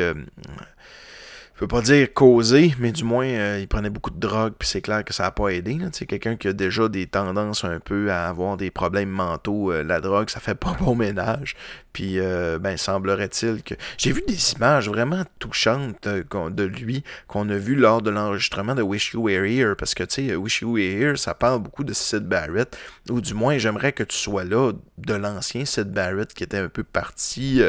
Je 1.55 1.59
peux 1.59 1.67
pas 1.67 1.81
dire 1.81 2.11
causé, 2.11 2.73
mais 2.79 2.91
du 2.91 3.03
moins, 3.03 3.27
euh, 3.27 3.59
il 3.61 3.67
prenait 3.67 3.91
beaucoup 3.91 4.09
de 4.09 4.19
drogue, 4.19 4.53
puis 4.57 4.67
c'est 4.67 4.81
clair 4.81 5.03
que 5.03 5.13
ça 5.13 5.23
n'a 5.23 5.31
pas 5.31 5.49
aidé. 5.49 5.77
sais, 5.91 6.07
Quelqu'un 6.07 6.35
qui 6.35 6.47
a 6.47 6.53
déjà 6.53 6.89
des 6.89 7.05
tendances 7.05 7.63
un 7.63 7.79
peu 7.79 8.11
à 8.11 8.27
avoir 8.27 8.57
des 8.57 8.71
problèmes 8.71 9.09
mentaux, 9.09 9.71
euh, 9.71 9.83
la 9.83 10.01
drogue, 10.01 10.29
ça 10.31 10.39
fait 10.39 10.55
pas 10.55 10.75
bon 10.79 10.95
ménage. 10.95 11.55
Puis, 11.93 12.19
euh, 12.19 12.57
ben, 12.57 12.77
semblerait-il 12.77 13.61
que. 13.61 13.75
J'ai 13.97 14.11
vu 14.11 14.23
des 14.27 14.53
images 14.53 14.89
vraiment 14.89 15.23
touchantes 15.37 16.07
de 16.07 16.63
lui 16.63 17.03
qu'on 17.27 17.47
a 17.49 17.57
vu 17.57 17.75
lors 17.75 18.01
de 18.01 18.09
l'enregistrement 18.09 18.73
de 18.73 18.81
Wish 18.81 19.11
You 19.13 19.21
Were 19.21 19.45
Here, 19.45 19.75
parce 19.75 19.93
que, 19.93 20.03
tu 20.03 20.29
sais, 20.29 20.35
Wish 20.35 20.61
You 20.61 20.73
Were 20.73 20.81
Here, 20.81 21.17
ça 21.17 21.35
parle 21.35 21.61
beaucoup 21.61 21.83
de 21.83 21.93
Sid 21.93 22.23
Barrett, 22.23 22.75
ou 23.09 23.21
du 23.21 23.35
moins, 23.35 23.59
j'aimerais 23.59 23.91
que 23.91 24.03
tu 24.03 24.17
sois 24.17 24.45
là 24.45 24.71
de 24.97 25.13
l'ancien 25.13 25.65
Sid 25.65 25.91
Barrett 25.91 26.33
qui 26.33 26.43
était 26.43 26.57
un 26.57 26.69
peu 26.69 26.83
parti 26.83 27.61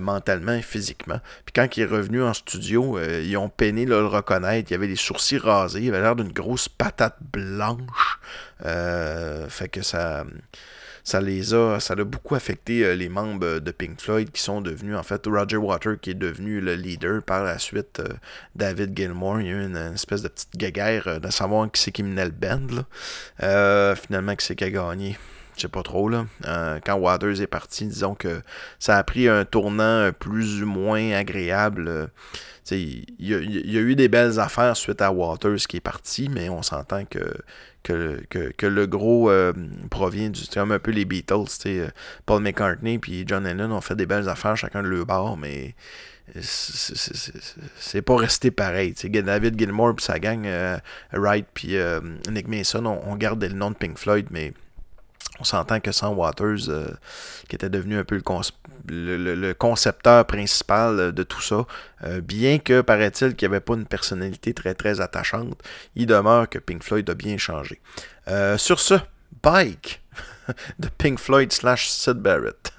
mentalement 0.00 0.54
et 0.54 0.62
physiquement. 0.62 1.20
Puis 1.44 1.52
quand 1.54 1.76
il 1.76 1.82
est 1.82 1.86
revenu 1.86 2.22
en 2.22 2.32
studio, 2.32 2.98
euh, 3.04 3.22
ils 3.24 3.36
ont 3.36 3.48
peiné 3.48 3.84
le 3.84 4.06
reconnaître. 4.06 4.70
Il 4.70 4.74
avait 4.74 4.86
les 4.86 4.96
sourcils 4.96 5.38
rasés, 5.38 5.82
il 5.82 5.88
avait 5.88 6.02
l'air 6.02 6.16
d'une 6.16 6.32
grosse 6.32 6.68
patate 6.68 7.16
blanche. 7.32 8.18
Euh, 8.64 9.48
fait 9.48 9.68
que 9.68 9.82
ça, 9.82 10.24
ça 11.02 11.20
les 11.20 11.54
a, 11.54 11.80
ça 11.80 11.94
a 11.94 12.04
beaucoup 12.04 12.34
affecté 12.34 12.84
euh, 12.84 12.94
les 12.94 13.08
membres 13.08 13.58
de 13.58 13.70
Pink 13.70 14.00
Floyd 14.00 14.30
qui 14.30 14.42
sont 14.42 14.60
devenus 14.60 14.96
en 14.96 15.02
fait 15.02 15.26
Roger 15.26 15.56
Water 15.56 15.98
qui 16.00 16.10
est 16.10 16.14
devenu 16.14 16.60
le 16.60 16.74
leader 16.74 17.22
par 17.22 17.44
la 17.44 17.58
suite. 17.58 18.02
David 18.54 18.96
Gilmour, 18.96 19.40
il 19.40 19.46
y 19.46 19.50
a 19.50 19.52
eu 19.52 19.66
une, 19.66 19.94
espèce 19.94 20.22
de 20.22 20.28
petite 20.28 20.56
guéguerre 20.56 21.20
de 21.20 21.30
savoir 21.30 21.70
qui 21.70 21.80
c'est 21.80 21.92
qui 21.92 22.02
menait 22.02 22.26
le 22.26 22.30
band. 22.30 22.84
finalement, 23.96 24.36
qui 24.36 24.46
c'est 24.46 24.56
qui 24.56 24.64
a 24.64 24.70
gagné. 24.70 25.16
Je 25.56 25.62
sais 25.62 25.68
pas 25.68 25.82
trop 25.82 26.08
là. 26.08 26.26
Euh, 26.46 26.80
quand 26.84 26.94
Waters 26.96 27.40
est 27.40 27.46
parti, 27.46 27.86
disons 27.86 28.14
que 28.14 28.42
ça 28.78 28.96
a 28.96 29.04
pris 29.04 29.28
un 29.28 29.44
tournant 29.44 30.10
plus 30.18 30.62
ou 30.62 30.66
moins 30.66 31.12
agréable. 31.12 31.86
euh, 31.88 32.06
il 32.70 33.04
y, 33.20 33.34
a- 33.34 33.38
eu 33.80 33.94
des 33.94 34.08
belles 34.08 34.40
affaires 34.40 34.76
suite 34.76 35.00
à 35.02 35.12
Waters 35.12 35.58
qui 35.68 35.76
est 35.76 35.80
parti, 35.80 36.28
mais 36.28 36.48
on 36.48 36.62
s'entend 36.62 37.04
que, 37.04 37.22
le 37.88 38.86
gros 38.86 39.30
euh, 39.30 39.52
provient 39.90 40.30
du. 40.30 40.40
Comme 40.52 40.72
un 40.72 40.78
peu 40.78 40.90
les 40.90 41.04
Beatles. 41.04 41.44
Paul 42.26 42.42
McCartney 42.42 42.98
et 43.08 43.24
John 43.26 43.44
Lennon 43.44 43.70
ont 43.70 43.80
fait 43.82 43.94
des 43.96 44.06
belles 44.06 44.28
affaires 44.28 44.56
chacun 44.56 44.82
de 44.82 44.88
leur 44.88 45.04
bord, 45.06 45.36
mais 45.36 45.74
c'est- 46.40 48.02
pas 48.02 48.16
resté 48.16 48.50
pareil. 48.50 48.94
tu 48.94 49.12
sais. 49.12 49.22
David 49.22 49.58
Gilmour 49.58 49.90
et 49.98 50.02
sa 50.02 50.18
gang, 50.18 50.48
Wright 51.12 51.46
puis 51.54 51.76
Nick 52.30 52.48
Mason, 52.48 52.86
on, 52.86 53.00
on 53.06 53.16
gardait 53.16 53.48
le 53.50 53.54
nom 53.56 53.70
de 53.70 53.76
Pink 53.76 53.98
Floyd, 53.98 54.26
mais 54.30 54.52
on 55.40 55.44
s'entend 55.44 55.80
que 55.80 55.90
sans 55.92 56.12
Waters, 56.14 56.68
euh, 56.68 56.88
qui 57.48 57.56
était 57.56 57.68
devenu 57.70 57.98
un 57.98 58.04
peu 58.04 58.20
le, 58.86 59.34
le- 59.34 59.54
concepteur 59.54 60.24
principal 60.26 60.98
euh, 61.00 61.12
de 61.12 61.22
tout 61.22 61.40
ça, 61.40 61.66
euh, 62.04 62.20
bien 62.20 62.58
que 62.58 62.80
paraît-il 62.82 63.34
qu'il 63.34 63.48
n'y 63.48 63.54
avait 63.54 63.60
pas 63.64 63.74
une 63.74 63.86
personnalité 63.86 64.54
très 64.54 64.74
très 64.74 65.00
attachante, 65.00 65.60
il 65.96 66.06
demeure 66.06 66.48
que 66.48 66.58
Pink 66.58 66.82
Floyd 66.82 67.08
a 67.10 67.14
bien 67.14 67.36
changé. 67.38 67.80
Sur 68.56 68.78
ce, 68.80 68.94
Bike 69.42 70.02
de 70.78 70.88
Pink 70.88 71.18
Floyd 71.18 71.52
slash 71.52 71.88
Sid 71.88 72.14
Barrett. 72.18 72.72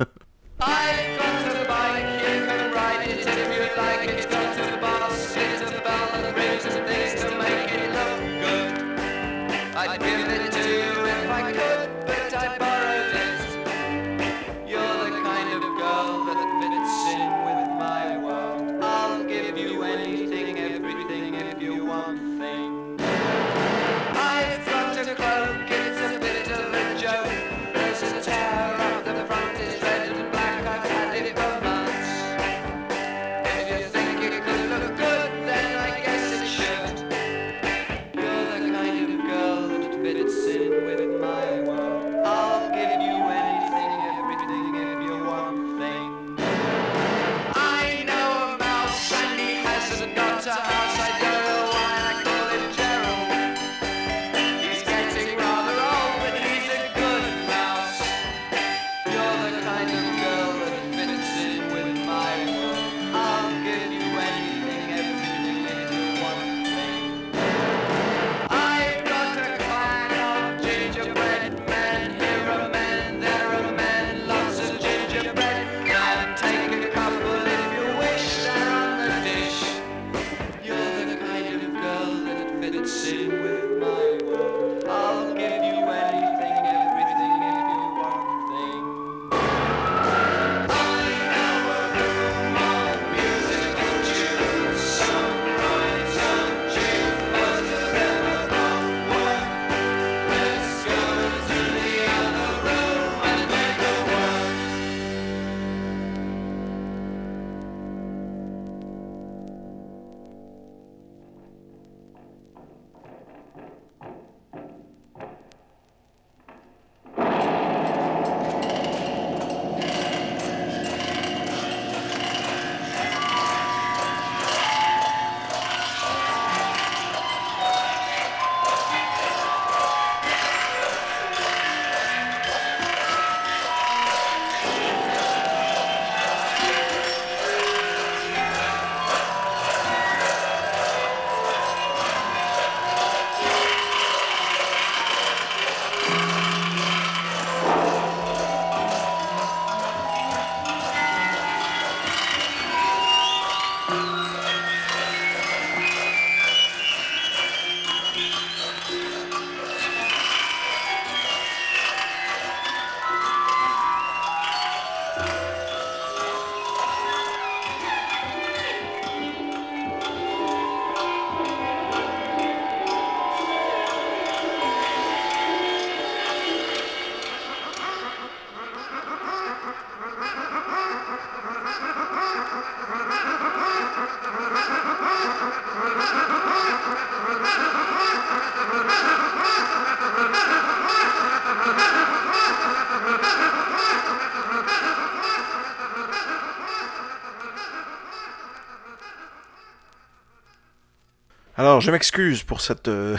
Alors, 201.76 201.82
je 201.82 201.92
m'excuse 201.92 202.42
pour 202.42 202.62
cette 202.62 202.88
euh, 202.88 203.18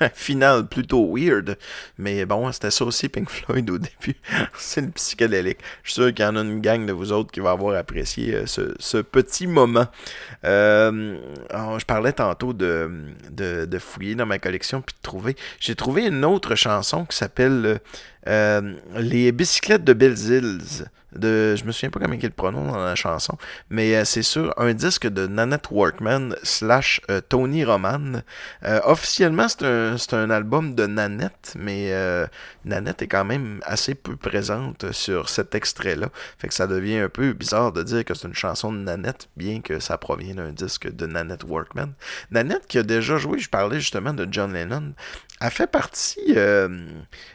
finale 0.14 0.68
plutôt 0.68 1.12
weird, 1.12 1.58
mais 1.98 2.24
bon, 2.24 2.52
c'était 2.52 2.70
ça 2.70 2.84
aussi 2.84 3.08
Pink 3.08 3.28
Floyd 3.28 3.68
au 3.68 3.78
début. 3.78 4.14
C'est 4.56 4.82
le 4.82 4.90
psychédélique. 4.90 5.58
Je 5.82 5.90
suis 5.90 6.02
sûr 6.02 6.14
qu'il 6.14 6.24
y 6.24 6.28
en 6.28 6.36
a 6.36 6.42
une 6.42 6.60
gang 6.60 6.86
de 6.86 6.92
vous 6.92 7.10
autres 7.10 7.32
qui 7.32 7.40
va 7.40 7.50
avoir 7.50 7.74
apprécié 7.74 8.32
euh, 8.32 8.46
ce, 8.46 8.98
petit 8.98 9.48
moment. 9.48 9.88
Euh, 10.44 11.18
je 11.50 11.84
parlais 11.84 12.12
tantôt 12.12 12.52
de, 12.52 12.88
de, 13.32 13.64
de 13.64 13.78
fouiller 13.80 14.14
dans 14.14 14.26
ma 14.26 14.38
collection 14.38 14.82
puis 14.82 14.94
de 14.94 15.02
trouver. 15.02 15.34
J'ai 15.58 15.74
trouvé 15.74 16.06
une 16.06 16.24
autre 16.24 16.54
chanson 16.54 17.06
qui 17.06 17.16
s'appelle 17.16 17.80
euh, 18.26 18.74
Les 18.94 19.32
bicyclettes 19.32 19.84
de 19.84 19.92
Belles 19.92 20.18
Îles. 20.18 20.60
De, 21.12 21.56
je 21.56 21.64
me 21.64 21.72
souviens 21.72 21.88
pas 21.88 21.98
comment 21.98 22.12
il 22.12 22.22
le 22.22 22.28
prononce 22.28 22.74
dans 22.74 22.84
la 22.84 22.94
chanson, 22.94 23.38
mais 23.70 23.96
euh, 23.96 24.04
c'est 24.04 24.22
sur 24.22 24.52
un 24.60 24.74
disque 24.74 25.06
de 25.06 25.26
Nanette 25.26 25.70
Workman 25.70 26.34
slash 26.42 27.00
euh, 27.08 27.22
Tony 27.26 27.64
Roman. 27.64 28.20
Officiellement, 28.84 29.48
c'est 29.48 29.64
un, 29.64 29.96
un 30.12 30.30
album 30.30 30.74
de 30.74 30.84
Nanette, 30.86 31.54
mais 31.58 31.90
Nanette 32.66 33.00
est 33.00 33.06
quand 33.06 33.24
même 33.24 33.60
assez 33.64 33.94
peu 33.94 34.16
présente 34.16 34.92
sur 34.92 35.30
cet 35.30 35.54
extrait-là. 35.54 36.10
Fait 36.38 36.48
que 36.48 36.54
ça 36.54 36.66
devient 36.66 36.98
un 36.98 37.08
peu 37.08 37.32
bizarre 37.32 37.72
de 37.72 37.82
dire 37.82 38.04
que 38.04 38.12
c'est 38.12 38.28
une 38.28 38.34
chanson 38.34 38.70
de 38.72 38.78
Nanette, 38.78 39.28
bien 39.36 39.62
que 39.62 39.80
ça 39.80 39.96
provient 39.96 40.34
d'un 40.34 40.52
disque 40.52 40.94
de 40.94 41.06
Nanette 41.06 41.44
Workman. 41.44 41.94
Nanette 42.30 42.66
qui 42.66 42.76
a 42.76 42.82
déjà 42.82 43.16
joué, 43.16 43.38
je 43.38 43.48
parlais 43.48 43.80
justement 43.80 44.12
de 44.12 44.28
John 44.30 44.52
Lennon, 44.52 44.92
a 45.40 45.50
fait 45.50 45.70
partie 45.70 46.34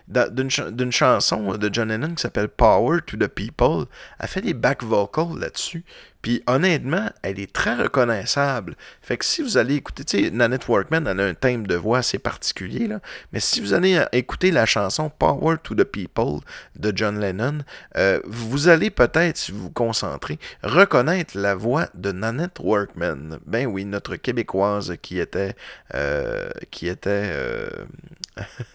d'une 0.08 0.50
d'une 0.82 0.92
chanson 0.92 1.58
de 1.58 1.70
John 1.72 1.90
Lennon 1.90 2.16
qui 2.16 2.24
s'appelle 2.24 2.48
Power 2.50 3.02
to 3.06 3.16
the 3.16 3.28
People. 3.28 3.86
Elle 4.20 4.28
fait 4.28 4.42
des 4.42 4.56
back 4.56 4.84
vocals 4.84 5.38
là-dessus. 5.40 5.84
Puis 6.22 6.44
honnêtement, 6.48 7.10
elle 7.24 7.40
est 7.40 7.52
très 7.52 7.76
reconnaissable. 7.76 8.76
Fait 9.02 9.18
que 9.18 9.26
si 9.26 9.42
vous 9.42 9.58
allez 9.58 9.76
écouter, 9.76 10.04
tu 10.04 10.24
sais, 10.24 10.32
Nanette 10.32 10.68
Workman, 10.68 11.08
elle 11.08 11.20
a 11.20 11.26
un 11.26 11.34
thème 11.34 11.66
de 11.66 11.76
voix 11.76 12.00
assez 12.00 12.20
particulier, 12.20 12.88
là. 12.88 13.00
Mais 13.34 13.40
si 13.40 13.60
vous 13.60 13.74
allez 13.74 13.96
euh, 13.96 14.06
écouter 14.12 14.52
la 14.52 14.66
chanson 14.66 15.10
Power 15.10 15.56
to 15.64 15.74
the 15.74 15.84
People 15.84 16.42
de 16.76 16.94
John 16.96 17.20
Lennon, 17.20 17.60
euh, 17.98 18.20
vous 18.26 18.68
allez 18.68 18.92
peut-être, 18.92 19.38
si 19.38 19.52
vous 19.52 19.64
vous 19.64 19.72
concentrez, 19.72 20.38
reconnaître 20.64 21.38
la 21.38 21.56
voix 21.56 21.88
de 21.96 22.12
Nanette 22.12 22.60
Workman. 22.60 23.40
Ben 23.48 23.66
oui, 23.66 23.86
notre 23.86 24.16
québécoise 24.16 24.96
qui 25.02 25.20
était, 25.20 25.56
euh, 25.96 26.50
qui 26.70 26.88
était 26.88 27.32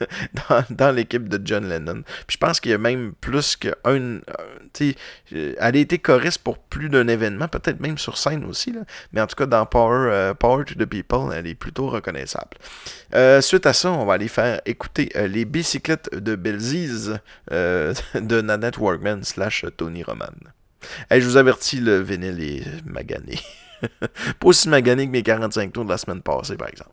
dans, 0.71 0.91
l'équipe 0.91 1.29
de 1.29 1.41
John 1.45 1.69
Lennon. 1.69 2.03
Puis 2.27 2.35
je 2.35 2.39
pense 2.39 2.61
qu'il 2.61 2.71
y 2.71 2.75
a 2.75 2.79
même 2.79 3.13
plus 3.21 3.57
qu'un. 3.57 4.21
sais, 4.73 4.95
euh, 5.35 5.55
elle 5.59 5.77
a 5.77 5.79
été 5.79 5.99
choriste 5.99 6.39
pour 6.39 6.59
plus 6.59 6.89
d'un 6.89 7.09
événement, 7.09 7.49
peut-être 7.49 7.81
même 7.81 7.99
sur 7.99 8.19
scène 8.19 8.45
aussi, 8.45 8.73
là. 8.73 8.81
mais 9.13 9.21
en 9.21 9.27
tout 9.27 9.37
cas 9.37 9.47
dans 9.47 9.67
Power, 9.67 10.11
euh, 10.11 10.35
Power 10.35 10.65
to 10.65 10.75
the 10.75 10.87
People, 10.87 11.33
elle 11.35 11.47
est 11.47 11.55
plutôt 11.55 11.89
reconnaissable. 11.89 12.57
Euh, 13.15 13.41
suite 13.41 13.67
à 13.67 13.73
ça, 13.73 13.91
on 13.91 14.05
va 14.05 14.15
aller 14.15 14.29
faire 14.29 14.61
écouter 14.67 15.11
euh, 15.17 15.27
les 15.29 15.45
bicyclettes 15.45 16.13
de 16.15 16.35
Belzize 16.35 17.19
euh, 17.53 17.95
de 18.15 18.41
Nanette 18.41 18.79
Workman 18.79 19.23
slash 19.23 19.65
Tony 19.77 20.03
Roman. 20.03 20.27
Hey, 21.11 21.21
je 21.21 21.27
vous 21.27 21.37
avertis, 21.37 21.81
le 21.81 22.01
vinyle 22.01 22.41
est 22.43 22.85
magané. 22.85 23.39
Pas 24.01 24.47
aussi 24.47 24.69
magané 24.69 25.07
que 25.07 25.13
mes 25.13 25.23
45 25.23 25.73
tours 25.73 25.85
de 25.85 25.91
la 25.91 25.99
semaine 25.99 26.23
passée, 26.23 26.57
par 26.57 26.69
exemple. 26.69 26.93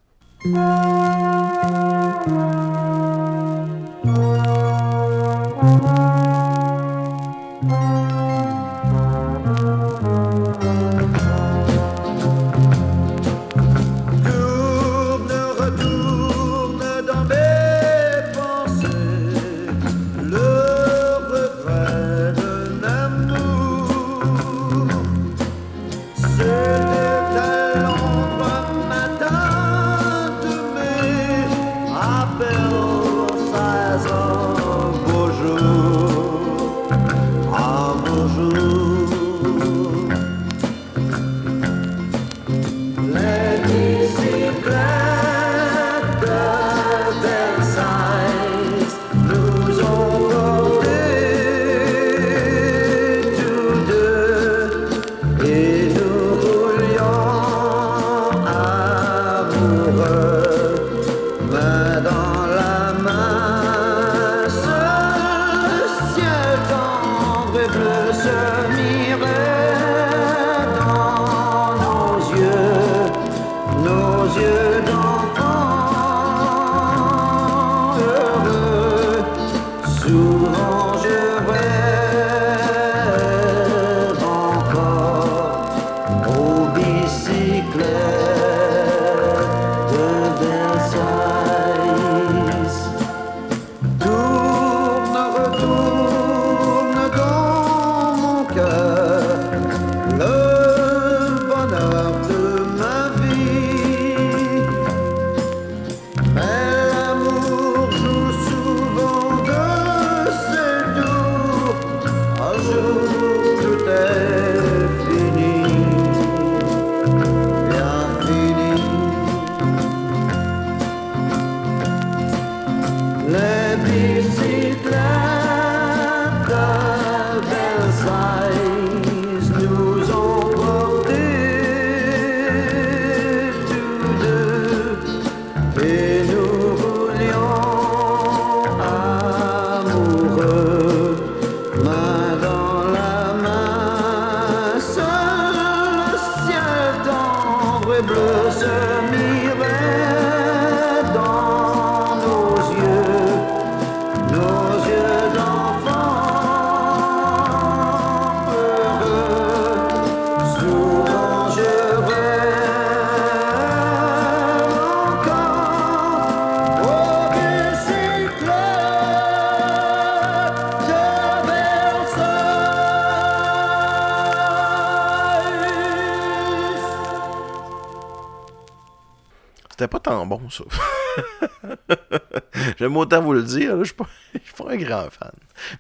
J'aime 182.80 182.98
autant 182.98 183.22
vous 183.22 183.34
le 183.34 183.44
dire, 183.44 183.84
je 183.84 183.94
je 184.34 184.40
suis 184.40 184.54
pas 184.54 184.72
un 184.72 184.78
grand 184.78 185.10
fan. 185.10 185.32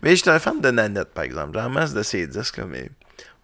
Mais 0.02 0.16
j'étais 0.16 0.30
un 0.30 0.40
fan 0.40 0.60
de 0.60 0.72
Nanette, 0.72 1.14
par 1.14 1.24
exemple. 1.24 1.52
J'ai 1.54 1.64
en 1.64 1.70
masse 1.70 1.94
de 1.94 2.04
ses 2.04 2.28
disques, 2.28 2.60
mais 2.60 2.90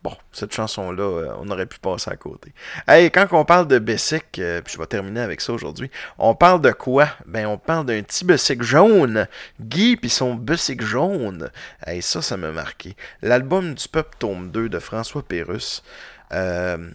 Bon, 0.01 0.15
cette 0.31 0.53
chanson-là, 0.53 1.03
euh, 1.03 1.33
on 1.39 1.49
aurait 1.49 1.65
pu 1.65 1.77
passer 1.77 2.09
à 2.09 2.15
côté. 2.15 2.53
Hey, 2.87 3.11
quand 3.11 3.27
on 3.31 3.43
parle 3.43 3.67
de 3.67 3.79
Bessic, 3.79 4.39
euh, 4.39 4.61
puis 4.61 4.73
je 4.73 4.79
vais 4.79 4.85
terminer 4.85 5.19
avec 5.19 5.41
ça 5.41 5.51
aujourd'hui, 5.51 5.91
on 6.17 6.35
parle 6.35 6.61
de 6.61 6.71
quoi? 6.71 7.09
Ben, 7.25 7.45
on 7.47 7.57
parle 7.57 7.85
d'un 7.85 8.01
petit 8.01 8.23
Bessic 8.23 8.63
jaune. 8.63 9.27
Guy 9.59 9.97
puis 9.97 10.09
son 10.09 10.35
Bessic 10.35 10.81
jaune. 10.81 11.49
Hey, 11.85 12.01
ça, 12.01 12.21
ça 12.21 12.37
m'a 12.37 12.51
marqué. 12.51 12.95
L'album 13.21 13.73
du 13.73 13.89
peuple 13.89 14.15
tome 14.19 14.51
2 14.51 14.69
de 14.69 14.79
François 14.79 15.21
Pérusse. 15.21 15.83
Euh, 16.31 16.89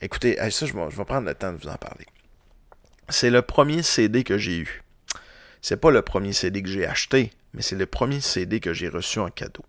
écoutez, 0.00 0.36
ça, 0.50 0.66
je 0.66 0.72
vais 0.72 1.04
prendre 1.04 1.28
le 1.28 1.34
temps 1.36 1.52
de 1.52 1.58
vous 1.58 1.68
en 1.68 1.76
parler. 1.76 2.06
C'est 3.08 3.30
le 3.30 3.42
premier 3.42 3.82
CD 3.82 4.24
que 4.24 4.38
j'ai 4.38 4.58
eu. 4.58 4.82
C'est 5.60 5.76
pas 5.76 5.90
le 5.90 6.02
premier 6.02 6.32
CD 6.32 6.62
que 6.62 6.68
j'ai 6.68 6.86
acheté, 6.86 7.32
mais 7.52 7.62
c'est 7.62 7.76
le 7.76 7.86
premier 7.86 8.20
CD 8.20 8.60
que 8.60 8.72
j'ai 8.72 8.88
reçu 8.88 9.18
en 9.18 9.30
cadeau. 9.30 9.64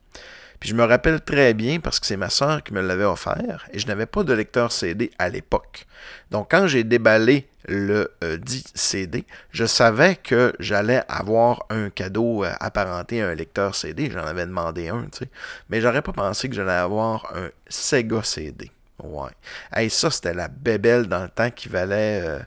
Puis 0.59 0.69
je 0.69 0.75
me 0.75 0.83
rappelle 0.83 1.21
très 1.21 1.53
bien 1.53 1.79
parce 1.79 1.99
que 1.99 2.05
c'est 2.05 2.17
ma 2.17 2.29
soeur 2.29 2.63
qui 2.63 2.73
me 2.73 2.81
l'avait 2.81 3.03
offert 3.03 3.67
et 3.71 3.79
je 3.79 3.87
n'avais 3.87 4.05
pas 4.05 4.23
de 4.23 4.33
lecteur 4.33 4.71
CD 4.71 5.11
à 5.19 5.29
l'époque. 5.29 5.85
Donc 6.31 6.51
quand 6.51 6.67
j'ai 6.67 6.83
déballé 6.83 7.47
le 7.67 8.11
euh, 8.23 8.37
dit 8.37 8.63
CD, 8.73 9.25
je 9.51 9.65
savais 9.65 10.15
que 10.15 10.53
j'allais 10.59 11.03
avoir 11.09 11.65
un 11.69 11.89
cadeau 11.89 12.45
euh, 12.45 12.53
apparenté 12.59 13.21
à 13.21 13.29
un 13.29 13.35
lecteur 13.35 13.75
CD. 13.75 14.09
J'en 14.09 14.25
avais 14.25 14.45
demandé 14.45 14.87
un, 14.87 15.03
tu 15.11 15.19
sais. 15.19 15.29
Mais 15.69 15.81
j'aurais 15.81 16.01
pas 16.01 16.13
pensé 16.13 16.47
que 16.47 16.55
j'allais 16.55 16.71
avoir 16.71 17.33
un 17.35 17.49
Sega 17.67 18.23
CD. 18.23 18.71
Ouais. 19.03 19.31
Hey, 19.73 19.89
ça, 19.89 20.09
c'était 20.09 20.33
la 20.33 20.47
bébelle 20.47 21.07
dans 21.07 21.23
le 21.23 21.29
temps 21.29 21.51
qui 21.51 21.67
valait. 21.67 22.21
euh, 22.23 22.39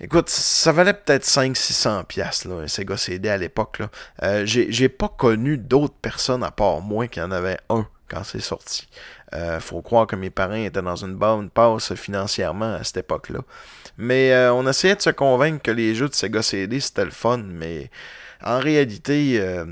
Écoute, 0.00 0.28
ça 0.28 0.70
valait 0.70 0.94
peut-être 0.94 1.24
500-600 1.24 2.04
pièces 2.04 2.46
un 2.46 2.68
Sega 2.68 2.96
CD 2.96 3.28
à 3.28 3.36
l'époque. 3.36 3.82
Euh, 4.22 4.44
j'ai 4.46 4.88
pas 4.88 5.08
connu 5.08 5.58
d'autres 5.58 5.96
personnes 6.00 6.44
à 6.44 6.52
part 6.52 6.80
moi 6.80 7.08
qui 7.08 7.20
en 7.20 7.32
avaient 7.32 7.58
un 7.68 7.86
quand 8.08 8.24
c'est 8.24 8.40
sorti. 8.40 8.88
Euh, 9.34 9.60
faut 9.60 9.82
croire 9.82 10.06
que 10.06 10.16
mes 10.16 10.30
parents 10.30 10.54
étaient 10.54 10.82
dans 10.82 10.96
une 10.96 11.14
bonne 11.14 11.50
passe 11.50 11.94
financièrement 11.94 12.74
à 12.74 12.84
cette 12.84 12.98
époque-là. 12.98 13.40
Mais 13.98 14.32
euh, 14.32 14.52
on 14.52 14.66
essayait 14.66 14.96
de 14.96 15.02
se 15.02 15.10
convaincre 15.10 15.62
que 15.62 15.70
les 15.70 15.94
jeux 15.94 16.08
de 16.08 16.14
Sega 16.14 16.42
CD 16.42 16.80
c'était 16.80 17.04
le 17.04 17.10
fun, 17.10 17.38
mais 17.38 17.90
en 18.42 18.60
réalité, 18.60 19.38
euh, 19.40 19.64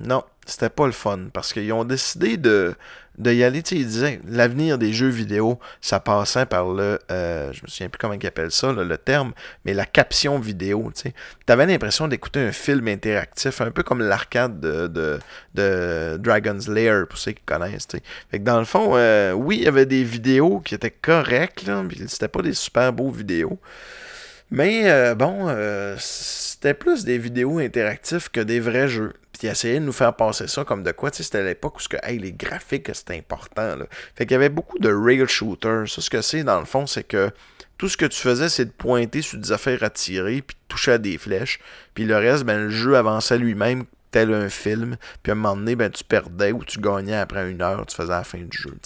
non, 0.00 0.24
c'était 0.46 0.70
pas 0.70 0.86
le 0.86 0.92
fun 0.92 1.28
parce 1.32 1.52
qu'ils 1.52 1.72
ont 1.72 1.84
décidé 1.84 2.36
de, 2.36 2.74
de 3.20 3.32
y 3.32 3.44
aller. 3.44 3.62
Tu 3.62 3.76
sais, 3.76 3.80
ils 3.80 3.86
disaient 3.86 4.20
l'avenir 4.26 4.78
des 4.78 4.92
jeux 4.92 5.08
vidéo, 5.08 5.58
ça 5.80 6.00
passait 6.00 6.46
par 6.46 6.72
le, 6.72 6.98
euh, 7.10 7.52
je 7.52 7.62
me 7.62 7.68
souviens 7.68 7.88
plus 7.88 7.98
comment 7.98 8.14
ils 8.14 8.26
appellent 8.26 8.50
ça, 8.50 8.72
le 8.72 8.98
terme, 8.98 9.32
mais 9.64 9.74
la 9.74 9.86
caption 9.86 10.38
vidéo. 10.38 10.90
Tu 10.94 11.12
avais 11.48 11.66
l'impression 11.66 12.08
d'écouter 12.08 12.40
un 12.40 12.52
film 12.52 12.88
interactif, 12.88 13.60
un 13.60 13.70
peu 13.70 13.82
comme 13.82 14.00
l'arcade 14.00 14.60
de, 14.60 15.20
de, 15.54 16.16
Dragon's 16.18 16.68
Lair, 16.68 17.06
pour 17.08 17.18
ceux 17.18 17.32
qui 17.32 17.42
connaissent. 17.44 17.86
tu 17.86 17.98
sais. 17.98 18.02
Fait 18.30 18.38
que 18.38 18.44
dans 18.44 18.58
le 18.58 18.64
fond, 18.64 18.92
euh, 18.94 19.32
oui, 19.32 19.58
il 19.58 19.64
y 19.64 19.68
avait 19.68 19.86
des 19.86 20.04
vidéos 20.04 20.60
qui 20.60 20.74
étaient 20.74 20.90
correctes, 20.90 21.66
là, 21.66 21.84
c'était 22.06 22.28
pas 22.28 22.42
des 22.42 22.54
super 22.54 22.92
beaux 22.92 23.10
vidéos. 23.10 23.58
Mais 24.50 24.90
euh, 24.90 25.14
bon, 25.14 25.46
euh, 25.48 25.94
c'était 25.98 26.74
plus 26.74 27.04
des 27.04 27.18
vidéos 27.18 27.58
interactives 27.58 28.30
que 28.30 28.40
des 28.40 28.58
vrais 28.58 28.88
jeux. 28.88 29.12
Puis 29.40 29.48
ils 29.48 29.52
essayaient 29.52 29.80
de 29.80 29.86
nous 29.86 29.92
faire 29.92 30.14
passer 30.14 30.46
ça 30.48 30.66
comme 30.66 30.82
de 30.82 30.92
quoi, 30.92 31.10
tu 31.10 31.16
sais, 31.16 31.22
c'était 31.22 31.42
l'époque 31.42 31.78
où 31.78 31.88
que, 31.88 31.96
hey, 32.02 32.18
les 32.18 32.30
graphiques, 32.30 32.94
c'était 32.94 33.16
important. 33.16 33.74
Là. 33.74 33.86
Fait 34.14 34.26
qu'il 34.26 34.32
y 34.32 34.34
avait 34.34 34.50
beaucoup 34.50 34.78
de 34.78 34.92
rail 34.92 35.26
shooters. 35.26 35.88
Ça, 35.88 36.02
ce 36.02 36.10
que 36.10 36.20
c'est, 36.20 36.44
dans 36.44 36.60
le 36.60 36.66
fond, 36.66 36.86
c'est 36.86 37.04
que 37.04 37.30
tout 37.78 37.88
ce 37.88 37.96
que 37.96 38.04
tu 38.04 38.20
faisais, 38.20 38.50
c'est 38.50 38.66
de 38.66 38.70
pointer 38.70 39.22
sur 39.22 39.38
des 39.38 39.50
affaires 39.50 39.82
à 39.82 39.88
tirer, 39.88 40.42
puis 40.42 40.54
de 40.54 40.68
toucher 40.68 40.92
à 40.92 40.98
des 40.98 41.16
flèches. 41.16 41.58
Puis 41.94 42.04
le 42.04 42.18
reste, 42.18 42.44
ben, 42.44 42.64
le 42.64 42.68
jeu 42.68 42.98
avançait 42.98 43.38
lui-même 43.38 43.84
tel 44.10 44.34
un 44.34 44.50
film. 44.50 44.98
Puis 45.22 45.30
à 45.30 45.32
un 45.32 45.36
moment 45.36 45.56
donné, 45.56 45.74
ben, 45.74 45.90
tu 45.90 46.04
perdais 46.04 46.52
ou 46.52 46.62
tu 46.62 46.78
gagnais 46.78 47.16
après 47.16 47.50
une 47.50 47.62
heure, 47.62 47.86
tu 47.86 47.96
faisais 47.96 48.10
la 48.10 48.24
fin 48.24 48.40
du 48.40 48.58
jeu. 48.58 48.76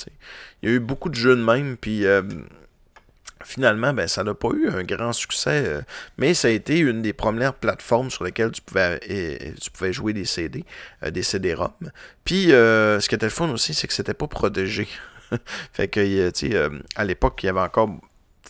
Il 0.63 0.69
y 0.69 0.73
a 0.73 0.77
eu 0.77 0.79
beaucoup 0.79 1.09
de 1.09 1.17
jeux 1.17 1.35
de 1.35 1.43
même, 1.43 1.77
puis... 1.77 2.07
euh, 2.07 2.23
finalement, 3.43 3.93
ben, 3.93 4.07
ça 4.09 4.25
n'a 4.25 4.35
pas 4.35 4.49
eu 4.55 4.69
un 4.69 4.83
grand 4.83 5.13
succès, 5.13 5.65
euh, 5.67 5.81
mais 6.19 6.35
ça 6.35 6.49
a 6.49 6.51
été 6.51 6.79
une 6.79 7.03
des 7.03 7.13
premières 7.13 7.55
plateformes 7.55 8.11
sur 8.11 8.25
lesquelles 8.25 8.51
tu 8.51 8.63
pouvais, 8.63 9.01
pouvais 9.73 9.93
jouer 9.93 10.13
des 10.13 10.25
CD, 10.25 10.65
euh, 11.03 11.11
des 11.11 11.23
CD-ROM. 11.23 11.73
Puis, 12.25 12.53
euh, 12.53 13.01
ce 13.01 13.09
qui 13.09 13.15
était 13.15 13.27
le 13.27 13.31
fun 13.31 13.49
aussi, 13.51 13.75
c'est 13.75 13.87
que 13.87 13.93
c'était 13.93 14.15
pas 14.15 14.29
protégé. 14.29 14.89
fait 15.73 15.89
que, 15.89 16.31
tu 16.31 16.57
à 16.97 17.05
l'époque, 17.05 17.43
il 17.43 17.47
y 17.47 17.49
avait 17.49 17.61
encore. 17.61 17.91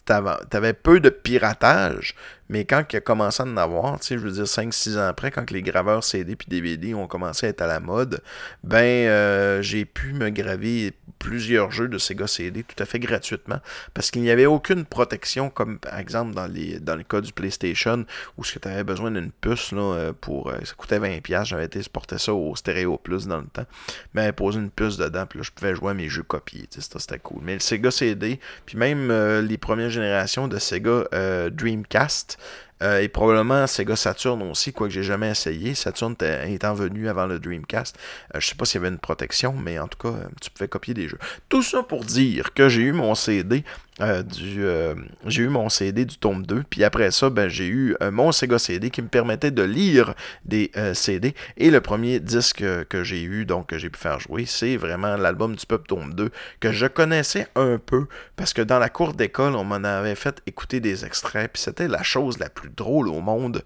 T'avais 0.04 0.74
peu 0.74 1.00
de 1.00 1.08
piratage, 1.08 2.14
mais 2.48 2.64
quand 2.64 2.84
il 2.92 2.96
a 2.96 3.00
commencé 3.00 3.42
à 3.42 3.46
en 3.46 3.56
avoir, 3.56 3.98
tu 4.00 4.06
sais, 4.06 4.14
je 4.14 4.20
veux 4.20 4.30
dire 4.30 4.44
5-6 4.44 4.98
ans 4.98 5.06
après, 5.08 5.30
quand 5.30 5.50
les 5.50 5.62
graveurs 5.62 6.04
CD 6.04 6.36
puis 6.36 6.46
DVD 6.48 6.94
ont 6.94 7.06
commencé 7.06 7.46
à 7.46 7.48
être 7.50 7.62
à 7.62 7.66
la 7.66 7.80
mode, 7.80 8.22
ben 8.62 8.78
euh, 8.78 9.62
j'ai 9.62 9.84
pu 9.84 10.12
me 10.12 10.30
graver 10.30 10.94
plusieurs 11.18 11.70
jeux 11.70 11.88
de 11.88 11.96
Sega 11.96 12.26
CD 12.26 12.62
tout 12.64 12.80
à 12.82 12.84
fait 12.84 12.98
gratuitement 12.98 13.58
parce 13.94 14.10
qu'il 14.10 14.20
n'y 14.20 14.30
avait 14.30 14.44
aucune 14.44 14.84
protection 14.84 15.48
comme 15.48 15.78
par 15.78 15.98
exemple 15.98 16.34
dans 16.34 16.46
les 16.46 16.80
dans 16.80 16.96
le 16.96 17.02
cas 17.02 17.22
du 17.22 17.32
PlayStation 17.32 18.04
où 18.36 18.44
tu 18.44 18.58
avais 18.64 18.84
besoin 18.84 19.10
d'une 19.10 19.30
puce 19.30 19.72
là, 19.72 19.80
euh, 19.80 20.12
pour 20.12 20.50
euh, 20.50 20.58
ça 20.64 20.74
coûtait 20.74 20.98
20 20.98 21.22
pièces 21.22 21.48
j'avais 21.48 21.64
été 21.64 21.80
porter 21.90 22.18
ça 22.18 22.34
au 22.34 22.54
Stereo 22.56 22.98
Plus 22.98 23.26
dans 23.26 23.38
le 23.38 23.46
temps. 23.46 23.64
Mais 24.12 24.32
poser 24.32 24.58
une 24.58 24.70
puce 24.70 24.98
dedans 24.98 25.24
puis 25.26 25.38
là 25.38 25.44
je 25.44 25.50
pouvais 25.50 25.74
jouer 25.74 25.92
à 25.92 25.94
mes 25.94 26.10
jeux 26.10 26.22
copiés 26.22 26.66
tu 26.70 26.80
sais, 26.82 26.98
c'était 26.98 27.18
cool. 27.18 27.40
Mais 27.42 27.54
le 27.54 27.60
Sega 27.60 27.90
CD 27.90 28.38
puis 28.66 28.76
même 28.76 29.10
euh, 29.10 29.40
les 29.40 29.56
premières 29.56 29.90
générations 29.90 30.46
de 30.46 30.58
Sega 30.58 31.04
euh, 31.14 31.48
Dreamcast 31.48 32.33
euh, 32.82 33.00
et 33.00 33.08
probablement 33.08 33.66
Sega 33.66 33.96
Saturn 33.96 34.42
aussi, 34.42 34.72
quoique 34.72 34.92
j'ai 34.92 35.02
jamais 35.02 35.30
essayé. 35.30 35.74
Saturn 35.74 36.14
étant 36.46 36.74
venu 36.74 37.08
avant 37.08 37.26
le 37.26 37.38
Dreamcast. 37.38 37.96
Euh, 38.34 38.40
je 38.40 38.46
sais 38.46 38.54
pas 38.54 38.64
s'il 38.64 38.80
y 38.80 38.84
avait 38.84 38.92
une 38.92 38.98
protection, 38.98 39.54
mais 39.54 39.78
en 39.78 39.88
tout 39.88 39.98
cas, 39.98 40.16
euh, 40.16 40.26
tu 40.40 40.50
pouvais 40.50 40.68
copier 40.68 40.92
des 40.92 41.08
jeux. 41.08 41.18
Tout 41.48 41.62
ça 41.62 41.82
pour 41.82 42.04
dire 42.04 42.52
que 42.52 42.68
j'ai 42.68 42.82
eu 42.82 42.92
mon 42.92 43.14
CD 43.14 43.64
euh, 44.00 44.24
euh, 44.58 44.94
j'ai 45.26 45.44
eu 45.44 45.48
mon 45.48 45.68
CD 45.68 46.04
du 46.04 46.16
tome 46.18 46.44
2 46.44 46.64
puis 46.68 46.82
après 46.82 47.12
ça 47.12 47.30
ben 47.30 47.48
j'ai 47.48 47.68
eu 47.68 47.94
euh, 48.02 48.10
mon 48.10 48.32
Sega 48.32 48.58
CD 48.58 48.90
qui 48.90 49.02
me 49.02 49.06
permettait 49.06 49.52
de 49.52 49.62
lire 49.62 50.14
des 50.44 50.72
CD 50.94 51.32
et 51.56 51.70
le 51.70 51.80
premier 51.80 52.18
disque 52.18 52.64
que 52.88 53.04
j'ai 53.04 53.22
eu 53.22 53.44
donc 53.44 53.68
que 53.68 53.78
j'ai 53.78 53.90
pu 53.90 54.00
faire 54.00 54.18
jouer 54.18 54.46
c'est 54.46 54.76
vraiment 54.76 55.16
l'album 55.16 55.54
du 55.54 55.64
peuple 55.64 55.86
tome 55.86 56.12
2 56.12 56.30
que 56.58 56.72
je 56.72 56.86
connaissais 56.86 57.46
un 57.54 57.78
peu 57.78 58.06
parce 58.34 58.52
que 58.52 58.62
dans 58.62 58.80
la 58.80 58.88
cour 58.88 59.14
d'école 59.14 59.54
on 59.54 59.62
m'en 59.62 59.76
avait 59.76 60.16
fait 60.16 60.42
écouter 60.46 60.80
des 60.80 61.04
extraits 61.04 61.52
puis 61.52 61.62
c'était 61.62 61.86
la 61.86 62.02
chose 62.02 62.38
la 62.38 62.50
plus 62.50 62.70
drôle 62.70 63.06
au 63.06 63.20
monde 63.20 63.62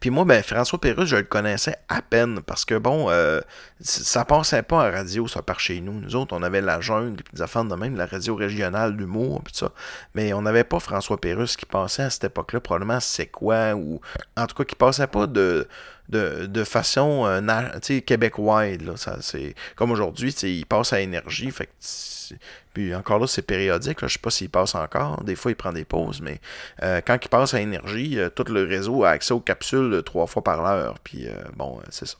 puis 0.00 0.10
moi, 0.10 0.24
ben, 0.24 0.42
François 0.42 0.80
Pérusse, 0.80 1.08
je 1.08 1.16
le 1.16 1.22
connaissais 1.22 1.76
à 1.88 2.02
peine 2.02 2.40
parce 2.42 2.64
que, 2.64 2.76
bon, 2.76 3.10
euh, 3.10 3.40
ça 3.80 4.24
passait 4.24 4.62
pas 4.62 4.86
à 4.86 4.90
radio, 4.90 5.28
ça, 5.28 5.42
par 5.42 5.60
chez 5.60 5.80
nous. 5.80 5.92
Nous 5.92 6.16
autres, 6.16 6.36
on 6.36 6.42
avait 6.42 6.60
la 6.60 6.80
jungle, 6.80 7.22
puis 7.22 7.34
des 7.34 7.42
affaires 7.42 7.64
de 7.64 7.74
même, 7.74 7.96
la 7.96 8.06
radio 8.06 8.34
régionale 8.34 8.96
d'humour, 8.96 9.42
puis 9.44 9.54
ça. 9.54 9.72
Mais 10.14 10.32
on 10.32 10.42
n'avait 10.42 10.64
pas 10.64 10.80
François 10.80 11.20
Pérusse 11.20 11.56
qui 11.56 11.66
passait 11.66 12.02
à 12.02 12.10
cette 12.10 12.24
époque-là, 12.24 12.60
probablement 12.60 13.00
C'est 13.00 13.26
quoi, 13.26 13.74
ou 13.74 14.00
en 14.36 14.46
tout 14.46 14.56
cas, 14.56 14.64
qui 14.64 14.76
passait 14.76 15.06
pas 15.06 15.26
de, 15.26 15.68
de, 16.08 16.46
de 16.46 16.64
façon 16.64 17.24
euh, 17.26 17.40
ça, 18.96 19.18
c'est, 19.20 19.54
comme 19.76 19.90
aujourd'hui, 19.90 20.32
tu 20.32 20.40
sais, 20.40 20.52
il 20.52 20.66
passe 20.66 20.92
à 20.92 21.00
énergie, 21.00 21.50
fait 21.50 21.66
que 21.66 21.72
puis 22.72 22.94
encore 22.94 23.18
là, 23.18 23.26
c'est 23.26 23.42
périodique. 23.42 24.00
Là, 24.00 24.08
je 24.08 24.14
sais 24.14 24.18
pas 24.18 24.30
s'il 24.30 24.48
passe 24.48 24.74
encore. 24.74 25.22
Des 25.24 25.36
fois, 25.36 25.50
il 25.50 25.54
prend 25.54 25.72
des 25.72 25.84
pauses, 25.84 26.20
mais 26.22 26.40
euh, 26.82 27.00
quand 27.04 27.18
il 27.22 27.28
passe 27.28 27.54
à 27.54 27.60
énergie, 27.60 28.18
euh, 28.18 28.30
tout 28.30 28.44
le 28.50 28.64
réseau 28.64 29.04
a 29.04 29.10
accès 29.10 29.34
aux 29.34 29.40
capsules 29.40 29.92
euh, 29.92 30.02
trois 30.02 30.26
fois 30.26 30.42
par 30.42 30.62
l'heure. 30.62 30.98
Puis 31.04 31.26
bon, 31.56 31.80
c'est 31.90 32.06
ça. 32.06 32.16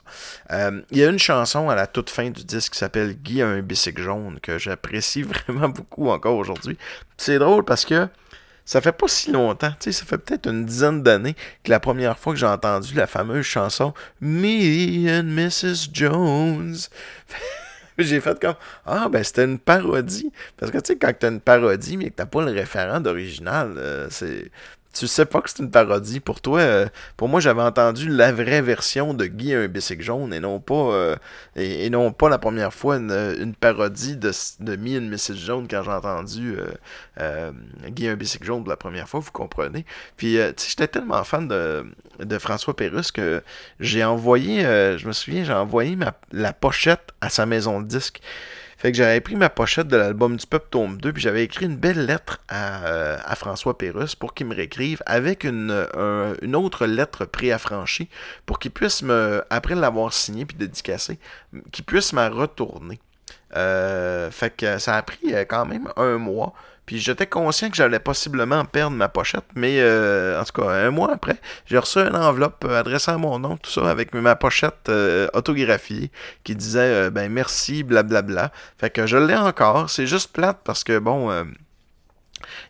Il 0.91 0.97
y 0.97 1.03
a 1.03 1.09
une 1.09 1.19
chanson 1.19 1.69
à 1.69 1.75
la 1.75 1.87
toute 1.87 2.09
fin 2.09 2.29
du 2.29 2.43
disque 2.43 2.73
qui 2.73 2.79
s'appelle 2.79 3.15
Guy 3.15 3.41
a 3.41 3.47
un 3.47 3.61
bicycle 3.61 4.01
jaune 4.01 4.39
que 4.41 4.57
j'apprécie 4.57 5.23
vraiment 5.47 5.69
beaucoup 5.69 6.09
encore 6.09 6.37
aujourd'hui. 6.37 6.77
C'est 7.17 7.39
drôle 7.39 7.63
parce 7.63 7.85
que 7.85 8.07
ça 8.65 8.81
fait 8.81 8.91
pas 8.91 9.07
si 9.07 9.31
longtemps, 9.31 9.71
tu 9.79 9.91
sais, 9.91 9.91
ça 9.91 10.05
fait 10.05 10.17
peut-être 10.17 10.47
une 10.49 10.65
dizaine 10.65 11.03
d'années 11.03 11.35
que 11.63 11.69
la 11.69 11.79
première 11.79 12.17
fois 12.17 12.33
que 12.33 12.39
j'ai 12.39 12.45
entendu 12.45 12.93
la 12.93 13.07
fameuse 13.07 13.45
chanson 13.45 13.93
Me 14.21 15.09
and 15.09 15.23
Mrs. 15.25 15.89
Jones. 15.93 16.75
j'ai 17.97 18.21
fait 18.21 18.39
comme 18.39 18.55
Ah, 18.85 19.09
ben 19.09 19.23
c'était 19.23 19.45
une 19.45 19.59
parodie. 19.59 20.31
Parce 20.57 20.71
que 20.71 20.77
tu 20.77 20.93
sais, 20.93 20.95
quand 20.97 21.13
t'as 21.17 21.29
une 21.29 21.41
parodie, 21.41 21.97
mais 21.97 22.09
que 22.09 22.15
t'as 22.15 22.25
pas 22.25 22.41
le 22.41 22.51
référent 22.51 22.99
d'original, 22.99 23.75
euh, 23.77 24.07
c'est. 24.09 24.51
Tu 24.93 25.07
sais 25.07 25.25
pas 25.25 25.41
que 25.41 25.49
c'est 25.49 25.59
une 25.59 25.71
parodie. 25.71 26.19
Pour 26.19 26.39
toi, 26.39 26.59
euh, 26.59 26.87
pour 27.17 27.27
moi, 27.27 27.39
j'avais 27.39 27.63
entendu 27.63 28.09
la 28.09 28.31
vraie 28.31 28.61
version 28.61 29.13
de 29.13 29.25
Guy 29.25 29.53
un 29.53 29.67
bicycle 29.67 30.03
jaune 30.03 30.33
et 30.33 30.39
non 30.39 30.59
pas 30.59 30.75
euh, 30.75 31.15
et, 31.55 31.89
non 31.89 32.11
pas 32.11 32.29
la 32.29 32.37
première 32.37 32.73
fois 32.73 32.97
une, 32.97 33.11
une 33.39 33.55
parodie 33.55 34.17
de, 34.17 34.31
de 34.59 34.75
Me 34.75 34.99
and 34.99 35.09
Mrs. 35.09 35.35
Jaune 35.35 35.67
quand 35.67 35.81
j'ai 35.83 35.91
entendu 35.91 36.55
euh, 36.59 36.67
euh, 37.19 37.51
Guy 37.87 38.07
un 38.07 38.15
bicycle 38.15 38.45
jaune 38.45 38.63
pour 38.63 38.69
la 38.69 38.77
première 38.77 39.07
fois, 39.09 39.19
vous 39.19 39.31
comprenez. 39.31 39.85
Puis 40.17 40.37
euh, 40.37 40.51
tu 40.55 40.63
sais, 40.63 40.69
j'étais 40.69 40.87
tellement 40.87 41.23
fan 41.23 41.47
de, 41.47 41.85
de 42.19 42.37
François 42.37 42.75
Pérusse 42.75 43.11
que 43.11 43.43
j'ai 43.79 44.03
envoyé, 44.03 44.65
euh, 44.65 44.97
je 44.97 45.07
me 45.07 45.11
souviens, 45.13 45.43
j'ai 45.43 45.53
envoyé 45.53 45.95
ma, 45.95 46.13
la 46.31 46.53
pochette 46.53 47.11
à 47.21 47.29
sa 47.29 47.45
maison 47.45 47.81
de 47.81 47.87
disque. 47.87 48.21
Fait 48.83 48.91
que 48.91 48.97
j'avais 48.97 49.21
pris 49.21 49.37
ma 49.37 49.49
pochette 49.49 49.87
de 49.87 49.95
l'album 49.95 50.35
du 50.35 50.45
Peuple 50.45 50.67
tome 50.69 50.97
2, 50.99 51.13
puis 51.13 51.21
j'avais 51.23 51.41
écrit 51.45 51.65
une 51.67 51.77
belle 51.77 52.05
lettre 52.05 52.41
à, 52.49 52.85
euh, 52.85 53.17
à 53.23 53.35
François 53.37 53.77
Pérusse 53.77 54.13
pour 54.13 54.33
qu'il 54.33 54.45
me 54.45 54.53
réécrive 54.53 55.01
avec 55.05 55.45
une, 55.45 55.87
un- 55.95 56.33
une 56.41 56.53
autre 56.53 56.85
lettre 56.85 57.23
préaffranchie 57.23 58.09
pour 58.45 58.59
qu'il 58.59 58.71
puisse 58.71 59.01
me, 59.01 59.41
après 59.49 59.75
l'avoir 59.75 60.11
signé 60.11 60.45
puis 60.45 60.57
dédicacé, 60.57 61.17
qu'il 61.71 61.85
puisse 61.85 62.11
m'en 62.11 62.29
retourner. 62.29 62.99
Euh, 63.55 64.29
fait 64.31 64.49
que 64.49 64.77
ça 64.79 64.97
a 64.97 65.01
pris 65.01 65.33
euh, 65.33 65.45
quand 65.47 65.65
même 65.65 65.87
un 65.95 66.17
mois. 66.17 66.53
Puis 66.85 66.99
j'étais 66.99 67.27
conscient 67.27 67.69
que 67.69 67.75
j'allais 67.75 67.99
possiblement 67.99 68.65
perdre 68.65 68.95
ma 68.95 69.07
pochette, 69.07 69.45
mais 69.55 69.79
euh, 69.79 70.39
en 70.39 70.43
tout 70.43 70.61
cas, 70.61 70.69
un 70.69 70.91
mois 70.91 71.13
après, 71.13 71.37
j'ai 71.65 71.77
reçu 71.77 71.99
une 71.99 72.15
enveloppe 72.15 72.65
euh, 72.65 72.79
adressée 72.79 73.11
à 73.11 73.17
mon 73.17 73.39
nom, 73.39 73.55
tout 73.57 73.71
ça, 73.71 73.89
avec 73.89 74.13
ma 74.13 74.35
pochette 74.35 74.89
euh, 74.89 75.27
autographiée 75.33 76.11
qui 76.43 76.55
disait 76.55 76.79
euh, 76.79 77.09
ben 77.09 77.31
merci, 77.31 77.83
blablabla. 77.83 78.51
Fait 78.77 78.89
que 78.89 79.07
je 79.07 79.17
l'ai 79.17 79.35
encore. 79.35 79.89
C'est 79.89 80.07
juste 80.07 80.33
plate 80.33 80.59
parce 80.63 80.83
que 80.83 80.99
bon. 80.99 81.31
euh, 81.31 81.43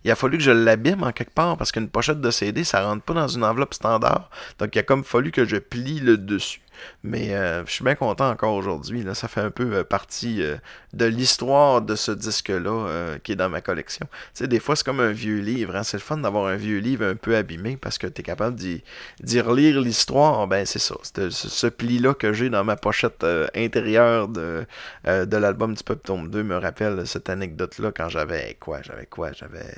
il 0.03 0.11
a 0.11 0.15
fallu 0.15 0.37
que 0.37 0.43
je 0.43 0.51
l'abîme 0.51 1.03
en 1.03 1.11
quelque 1.11 1.33
part 1.33 1.57
parce 1.57 1.71
qu'une 1.71 1.89
pochette 1.89 2.21
de 2.21 2.29
CD, 2.31 2.63
ça 2.63 2.85
rentre 2.85 3.03
pas 3.03 3.13
dans 3.13 3.27
une 3.27 3.43
enveloppe 3.43 3.73
standard. 3.73 4.29
Donc 4.59 4.75
il 4.75 4.79
a 4.79 4.83
comme 4.83 5.03
fallu 5.03 5.31
que 5.31 5.45
je 5.45 5.57
plie 5.57 5.99
le 5.99 6.17
dessus. 6.17 6.61
Mais 7.03 7.33
euh, 7.33 7.65
je 7.65 7.71
suis 7.71 7.83
bien 7.83 7.95
content 7.95 8.29
encore 8.29 8.53
aujourd'hui. 8.53 9.05
Ça 9.13 9.27
fait 9.27 9.41
un 9.41 9.51
peu 9.51 9.73
euh, 9.73 9.83
partie 9.83 10.41
euh, 10.41 10.55
de 10.93 11.05
l'histoire 11.05 11.81
de 11.81 11.95
ce 11.95 12.11
disque-là 12.11 13.17
qui 13.23 13.33
est 13.33 13.35
dans 13.35 13.49
ma 13.49 13.61
collection. 13.61 14.07
Tu 14.35 14.47
des 14.47 14.59
fois, 14.59 14.75
c'est 14.75 14.85
comme 14.85 14.99
un 14.99 15.11
vieux 15.11 15.39
livre. 15.39 15.75
hein. 15.75 15.83
C'est 15.83 15.97
le 15.97 16.01
fun 16.01 16.17
d'avoir 16.17 16.47
un 16.47 16.55
vieux 16.55 16.79
livre 16.79 17.05
un 17.05 17.15
peu 17.15 17.35
abîmé 17.35 17.77
parce 17.77 17.97
que 17.97 18.07
tu 18.07 18.21
es 18.21 18.23
capable 18.23 18.55
d'y 18.55 19.41
relire 19.41 19.79
l'histoire. 19.81 20.47
Ben, 20.47 20.65
c'est 20.65 20.79
ça. 20.79 20.95
Ce, 21.03 21.67
pli-là 21.67 22.13
que 22.13 22.33
j'ai 22.33 22.49
dans 22.49 22.63
ma 22.63 22.75
pochette 22.75 23.25
intérieure 23.55 24.27
de, 24.27 24.65
l'album 25.05 25.73
du 25.73 25.83
Peuple 25.83 26.05
Tombe 26.05 26.29
2 26.29 26.43
me 26.43 26.57
rappelle 26.57 27.05
cette 27.07 27.29
anecdote-là 27.29 27.91
quand 27.95 28.09
j'avais 28.09 28.55
quoi 28.59 28.81
J'avais 28.81 29.05
quoi? 29.05 29.31
J'avais 29.31 29.73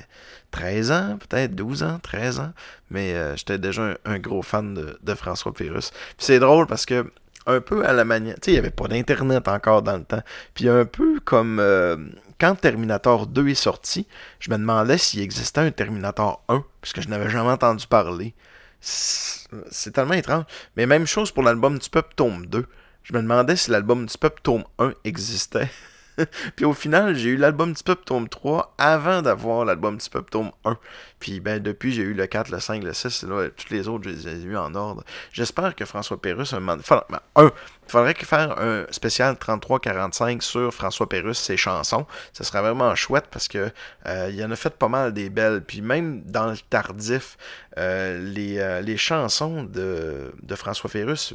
13 0.56 0.90
ans, 0.90 1.18
peut-être 1.18 1.54
12 1.54 1.82
ans, 1.82 1.98
13 2.02 2.40
ans. 2.40 2.52
Mais 2.90 3.14
euh, 3.14 3.36
j'étais 3.36 3.58
déjà 3.58 3.96
un, 4.04 4.18
gros 4.18 4.42
fan 4.42 4.74
de, 4.74 5.14
François 5.14 5.52
Pérus. 5.52 5.90
Puis 5.90 6.14
c'est 6.18 6.38
drôle 6.38 6.66
parce 6.66 6.86
que 6.86 7.10
un 7.46 7.60
peu 7.60 7.86
à 7.86 7.92
la 7.92 8.04
manière. 8.04 8.34
Tu 8.36 8.46
sais, 8.46 8.50
il 8.52 8.54
n'y 8.54 8.58
avait 8.58 8.70
pas 8.70 8.88
d'Internet 8.88 9.46
encore 9.48 9.82
dans 9.82 9.96
le 9.96 10.04
temps. 10.04 10.22
Puis 10.54 10.68
un 10.68 10.84
peu 10.84 11.20
comme 11.20 11.58
euh, 11.60 11.96
quand 12.40 12.54
Terminator 12.56 13.26
2 13.26 13.48
est 13.48 13.54
sorti, 13.54 14.06
je 14.40 14.50
me 14.50 14.56
demandais 14.56 14.98
s'il 14.98 15.20
existait 15.20 15.60
un 15.60 15.70
Terminator 15.70 16.42
1, 16.48 16.64
puisque 16.80 17.02
je 17.02 17.08
n'avais 17.08 17.30
jamais 17.30 17.50
entendu 17.50 17.86
parler. 17.86 18.34
C'est 18.80 19.36
c'est 19.70 19.92
tellement 19.92 20.14
étrange. 20.14 20.44
Mais 20.76 20.86
même 20.86 21.06
chose 21.06 21.30
pour 21.30 21.42
l'album 21.42 21.78
du 21.78 21.88
Peuple 21.88 22.14
Tome 22.16 22.46
2. 22.46 22.66
Je 23.02 23.12
me 23.12 23.22
demandais 23.22 23.56
si 23.56 23.70
l'album 23.70 24.06
du 24.06 24.18
Peuple 24.18 24.40
Tome 24.42 24.64
1 24.78 24.92
existait. 25.04 25.70
Puis 26.56 26.64
au 26.64 26.72
final, 26.72 27.14
j'ai 27.14 27.30
eu 27.30 27.36
l'album 27.36 27.72
du 27.72 27.82
Peuple 27.82 28.04
Tome 28.04 28.28
3 28.28 28.74
avant 28.78 29.22
d'avoir 29.22 29.64
l'album 29.64 29.96
du 29.96 30.08
Peuple 30.08 30.30
Tome 30.30 30.50
1. 30.64 30.76
Puis 31.18 31.40
ben 31.40 31.62
depuis, 31.62 31.92
j'ai 31.92 32.02
eu 32.02 32.14
le 32.14 32.26
4, 32.26 32.50
le 32.50 32.60
5, 32.60 32.82
le 32.82 32.92
6, 32.92 33.24
là, 33.24 33.48
tous 33.48 33.72
les 33.72 33.88
autres, 33.88 34.04
je 34.04 34.10
les 34.10 34.28
ai 34.28 34.42
eu 34.42 34.56
en 34.56 34.74
ordre. 34.74 35.02
J'espère 35.32 35.74
que 35.74 35.84
François 35.84 36.20
Pérus, 36.20 36.52
un 36.52 36.60
moment... 36.60 36.78
Enfin, 36.78 37.02
ben, 37.08 37.20
un, 37.36 37.46
il 37.86 37.92
faudrait 37.92 38.14
qu'il 38.14 38.26
faire 38.26 38.58
un 38.60 38.84
spécial 38.90 39.34
33-45 39.34 40.40
sur 40.40 40.74
François 40.74 41.08
Pérus, 41.08 41.38
ses 41.38 41.56
chansons. 41.56 42.06
Ça 42.32 42.44
serait 42.44 42.60
vraiment 42.60 42.94
chouette 42.94 43.26
parce 43.30 43.48
que 43.48 43.70
euh, 44.06 44.30
il 44.32 44.44
en 44.44 44.50
a 44.50 44.56
fait 44.56 44.74
pas 44.76 44.88
mal 44.88 45.12
des 45.12 45.30
belles. 45.30 45.62
Puis 45.62 45.82
même 45.82 46.22
dans 46.22 46.50
le 46.50 46.56
tardif, 46.68 47.38
euh, 47.78 48.18
les, 48.18 48.58
euh, 48.58 48.80
les 48.80 48.96
chansons 48.96 49.62
de, 49.62 50.32
de 50.42 50.54
François 50.54 50.90
Pérus 50.90 51.34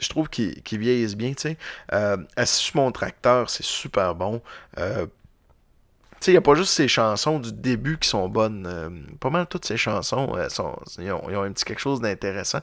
je 0.00 0.08
trouve 0.08 0.28
qu'ils 0.28 0.62
qu'ils 0.62 0.78
vieillissent 0.78 1.16
bien, 1.16 1.30
tu 1.34 1.42
sais. 1.42 1.56
Euh, 1.92 2.16
Assis 2.36 2.64
sur 2.64 2.76
mon 2.76 2.92
tracteur, 2.92 3.50
c'est 3.50 3.64
super 3.64 4.14
bon. 4.14 4.42
Euh, 4.78 5.06
il 6.28 6.34
n'y 6.34 6.38
a 6.38 6.42
pas 6.42 6.54
juste 6.54 6.72
ces 6.72 6.88
chansons 6.88 7.38
du 7.38 7.52
début 7.52 7.98
qui 7.98 8.08
sont 8.08 8.28
bonnes. 8.28 8.66
Euh, 8.66 8.90
pas 9.20 9.30
mal 9.30 9.46
toutes 9.46 9.64
ces 9.64 9.76
chansons, 9.76 10.34
euh, 10.36 10.48
sont, 10.48 10.76
ils, 10.98 11.10
ont, 11.12 11.22
ils 11.28 11.36
ont 11.36 11.42
un 11.42 11.52
petit 11.52 11.64
quelque 11.64 11.80
chose 11.80 12.00
d'intéressant. 12.00 12.60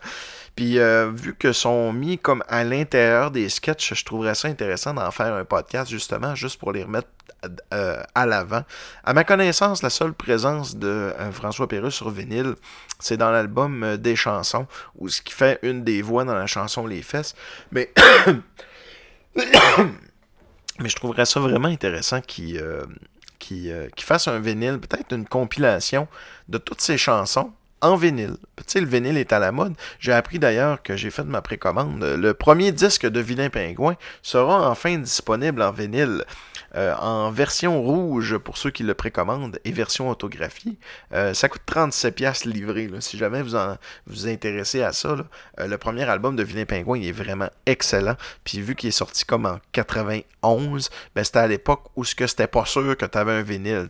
Puis, 0.56 0.80
euh, 0.80 1.12
vu 1.12 1.36
que 1.36 1.52
sont 1.54 1.94
mis 1.94 2.18
comme 2.18 2.44
à 2.48 2.64
l'intérieur 2.64 3.32
des 3.32 3.50
sketchs, 3.50 3.94
je 3.94 4.06
trouverais 4.06 4.36
ça 4.36 4.48
intéressant 4.48 4.94
d'en 4.94 5.12
faire 5.12 5.34
un 5.34 5.46
podcast, 5.46 5.90
justement, 5.90 6.36
juste 6.36 6.60
pour 6.60 6.72
les 6.72 6.84
remettre 6.84 7.10
euh, 7.74 8.02
à 8.16 8.26
l'avant. 8.26 8.64
À 9.04 9.14
ma 9.14 9.24
connaissance, 9.24 9.84
la 9.84 9.90
seule 9.90 10.14
présence 10.14 10.78
de 10.78 10.88
euh, 10.88 11.32
François 11.32 11.68
Pérus 11.68 11.94
sur 11.94 12.10
vinyle, 12.10 12.56
c'est 13.00 13.18
dans 13.18 13.32
l'album 13.32 13.84
euh, 13.84 13.98
des 13.98 14.16
chansons, 14.16 14.66
où 14.96 15.10
ce 15.10 15.22
qui 15.22 15.34
fait 15.34 15.60
une 15.62 15.84
des 15.84 16.02
voix 16.02 16.24
dans 16.24 16.36
la 16.36 16.48
chanson 16.48 16.88
Les 16.88 17.02
Fesses. 17.02 17.36
Mais. 17.72 17.92
Mais 20.80 20.90
je 20.90 20.96
trouverais 20.96 21.26
ça 21.26 21.40
vraiment 21.40 21.68
intéressant 21.68 22.22
qu'il 22.22 22.58
euh, 22.58 22.86
euh, 23.52 23.90
qu'il 23.96 24.06
fasse 24.06 24.28
un 24.28 24.40
vinyle, 24.40 24.80
peut-être 24.80 25.14
une 25.14 25.28
compilation 25.28 26.08
de 26.50 26.58
toutes 26.58 26.82
ces 26.82 26.98
chansons 26.98 27.52
en 27.84 27.96
vinyle. 27.96 28.38
Tu 28.58 28.64
sais, 28.68 28.82
le 28.82 28.88
vinyle 28.88 29.18
est 29.18 29.34
à 29.34 29.40
la 29.40 29.52
mode. 29.52 29.74
J'ai 30.00 30.14
appris 30.14 30.40
d'ailleurs 30.40 30.82
que 30.82 30.96
j'ai 30.96 31.12
fait 31.12 31.24
ma 31.24 31.42
précommande. 31.42 32.04
Le 32.04 32.34
premier 32.34 32.72
disque 32.72 33.06
de 33.06 33.20
Vilain 33.20 33.50
Pingouin 33.50 33.96
sera 34.22 34.70
enfin 34.70 34.98
disponible 34.98 35.62
en 35.62 35.72
vinyle. 35.72 36.24
euh, 36.76 36.96
en 36.96 37.30
version 37.30 37.82
rouge 37.84 38.38
pour 38.38 38.58
ceux 38.58 38.72
qui 38.72 38.82
le 38.82 38.96
précommandent 38.96 39.60
et 39.64 39.72
version 39.72 40.10
autographie. 40.10 40.78
Euh, 41.14 41.34
ça 41.36 41.48
coûte 41.48 41.62
37 41.68 42.16
pièces 42.16 42.46
livré. 42.46 42.88
Là, 42.88 43.00
si 43.00 43.18
jamais 43.18 43.44
vous 43.44 43.56
en, 43.56 43.78
vous 44.08 44.28
intéressez 44.28 44.82
à 44.82 44.92
ça. 44.92 45.16
Euh, 45.60 45.68
le 45.68 45.78
premier 45.78 46.04
album 46.04 46.36
de 46.36 46.44
Vilain 46.44 46.66
Pingouin 46.66 47.00
est 47.02 47.12
vraiment 47.12 47.50
excellent. 47.68 48.16
Puis 48.44 48.60
vu 48.60 48.76
qu'il 48.76 48.90
est 48.90 48.92
sorti 48.92 49.24
comme 49.24 49.46
en 49.46 49.60
91, 49.72 50.90
ben 51.16 51.24
c'était 51.24 51.40
à 51.40 51.48
l'époque 51.48 51.86
où 51.96 52.04
ce 52.04 52.16
que 52.16 52.26
c'était 52.26 52.48
pas 52.48 52.66
sûr 52.66 52.98
que 52.98 53.06
tu 53.06 53.18
avais 53.18 53.34
un 53.34 53.44
vinyle. 53.44 53.88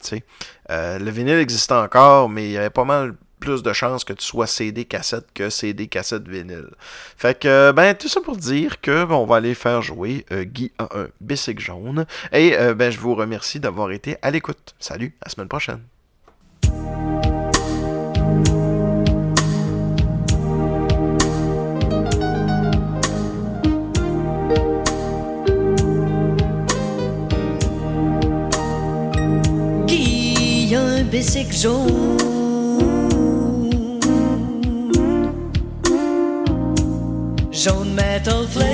le 0.69 1.09
vinyle 1.09 1.37
existait 1.37 1.73
encore, 1.73 2.27
mais 2.27 2.45
il 2.45 2.51
y 2.51 2.57
avait 2.57 2.69
pas 2.69 2.83
mal 2.85 3.15
plus 3.43 3.61
de 3.61 3.73
chances 3.73 4.05
que 4.05 4.13
tu 4.13 4.25
sois 4.25 4.47
CD 4.47 4.85
cassette 4.85 5.27
que 5.33 5.49
CD 5.49 5.87
cassette 5.87 6.29
vinyle. 6.29 6.69
Fait 7.17 7.37
que 7.37 7.73
ben 7.73 7.93
tout 7.93 8.07
ça 8.07 8.21
pour 8.21 8.37
dire 8.37 8.79
que 8.79 9.03
ben, 9.03 9.15
on 9.15 9.25
va 9.25 9.35
aller 9.35 9.53
faire 9.53 9.81
jouer 9.81 10.25
euh, 10.31 10.45
Guy 10.45 10.71
a 10.77 10.87
un 10.97 11.07
bicycle 11.19 11.61
jaune 11.61 12.05
et 12.31 12.57
euh, 12.57 12.73
ben 12.73 12.89
je 12.89 12.99
vous 12.99 13.15
remercie 13.15 13.59
d'avoir 13.59 13.91
été 13.91 14.15
à 14.21 14.31
l'écoute. 14.31 14.75
Salut, 14.79 15.13
à 15.19 15.25
la 15.25 15.31
semaine 15.31 15.49
prochaine. 15.49 15.81
Guy, 29.85 30.73
jaune. 31.51 32.22
Jaune 37.53 37.93
metal 37.93 38.47
flake, 38.47 38.65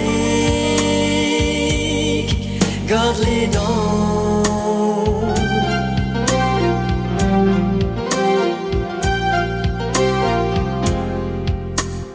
garde 2.88 3.20
les 3.26 3.48
dents. 3.48 4.44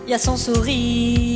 Y 0.09 0.15
a 0.15 0.19
son 0.19 0.39
sourire 0.39 1.34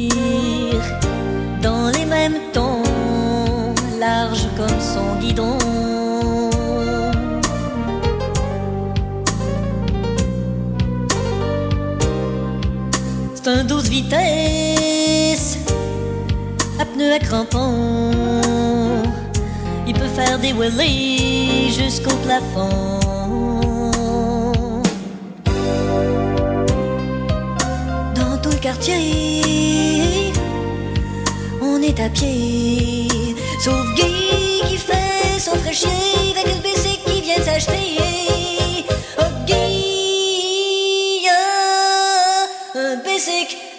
un 13.49 13.65
12 13.65 13.89
vitesses, 13.89 15.59
à 16.79 16.85
pneus 16.85 17.15
à 17.15 17.19
crampons. 17.19 18.13
Il 19.87 19.95
peut 19.95 20.13
faire 20.15 20.39
des 20.39 20.53
wheelies 20.53 21.73
jusqu'au 21.73 22.15
plafond. 22.27 23.01
Dans 28.15 28.37
tout 28.43 28.51
le 28.51 28.61
quartier, 28.61 30.33
on 31.63 31.81
est 31.81 31.99
à 32.01 32.11
pied. 32.11 33.09
Sauf 33.65 33.87
Guy 33.95 34.61
qui 34.69 34.77
fait 34.77 35.39
son 35.39 35.57
fraîchier 35.57 35.89
avec 36.33 36.55
le 36.55 36.61
bicycle 36.63 37.11
qui 37.11 37.23
vient 37.23 37.43
s'acheter. 37.43 38.08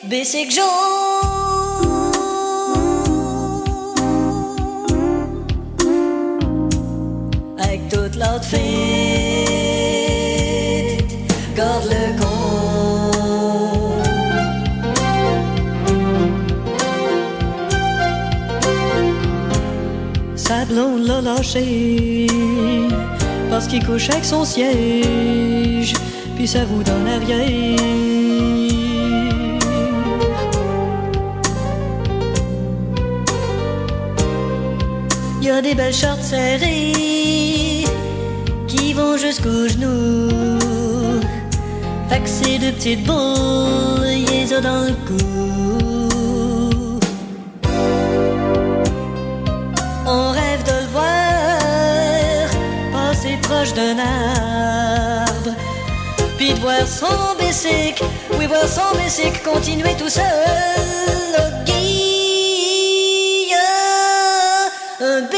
Bicycle 0.09 0.51
jaune. 0.51 0.65
Avec 7.59 7.87
toute 7.89 8.15
l'outfit, 8.15 8.57
garde 11.55 11.85
le 11.85 12.19
con. 12.19 12.25
Sa 20.35 20.65
blonde 20.65 21.05
l'a 21.05 21.21
lâché 21.21 22.25
parce 23.51 23.67
qu'il 23.67 23.85
couche 23.85 24.09
avec 24.09 24.25
son 24.25 24.43
siège, 24.43 25.93
puis 26.35 26.47
ça 26.47 26.65
vous 26.65 26.81
donne 26.83 27.07
arrière. 27.07 27.39
Y 28.55 28.58
belles 35.79 35.93
shorts 35.93 36.23
serrées 36.23 37.85
qui 38.67 38.93
vont 38.93 39.15
jusqu'aux 39.17 39.67
genoux. 39.69 40.59
C'est 42.41 42.59
deux 42.59 42.71
petites 42.71 43.03
boules, 43.05 44.05
les 44.05 44.45
dans 44.61 44.85
le 44.85 44.93
cou. 45.07 46.89
On 50.05 50.31
rêve 50.31 50.63
de 50.63 50.75
le 50.83 50.89
voir 50.95 52.49
passer 52.93 53.37
proche 53.41 53.73
d'un 53.73 53.97
arbre. 53.99 55.53
Puis 56.37 56.53
de 56.53 56.59
voir 56.59 56.87
son 56.87 57.35
bicycle, 57.39 58.05
oui, 58.37 58.45
voir 58.45 58.67
son 58.67 58.97
bicycle 58.97 59.41
continuer 59.43 59.95
tout 59.97 60.09
seul. 60.09 60.88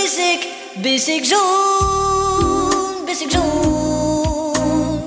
Bicycle, 0.01 0.47
bicycle 0.77 1.27
jaune, 1.27 3.05
bicycle 3.05 3.33
jaune. 3.33 5.01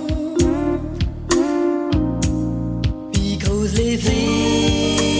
Puis 3.13 3.37
grosse 3.39 3.75
les 3.75 3.97
filles, 3.97 5.15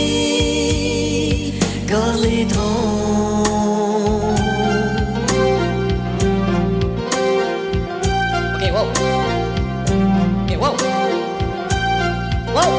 les 2.23 2.47
troncs. 2.47 2.65
Ok. 8.55 8.63
Wow. 12.55 12.71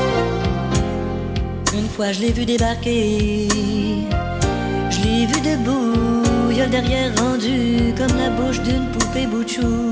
Une 1.73 1.89
fois 1.89 2.11
je 2.13 2.19
l'ai 2.21 2.31
vu 2.31 2.45
débarquer, 2.45 3.47
je 4.89 4.99
l'ai 5.03 5.25
vu 5.25 5.41
debout, 5.41 6.24
y'a 6.55 6.65
le 6.65 6.71
derrière 6.71 7.11
rendu 7.17 7.93
comme 7.97 8.17
la 8.17 8.29
bouche 8.29 8.61
d'une 8.61 8.87
poupée 8.91 9.27
bout 9.27 9.43
de 9.43 9.49
chou. 9.49 9.91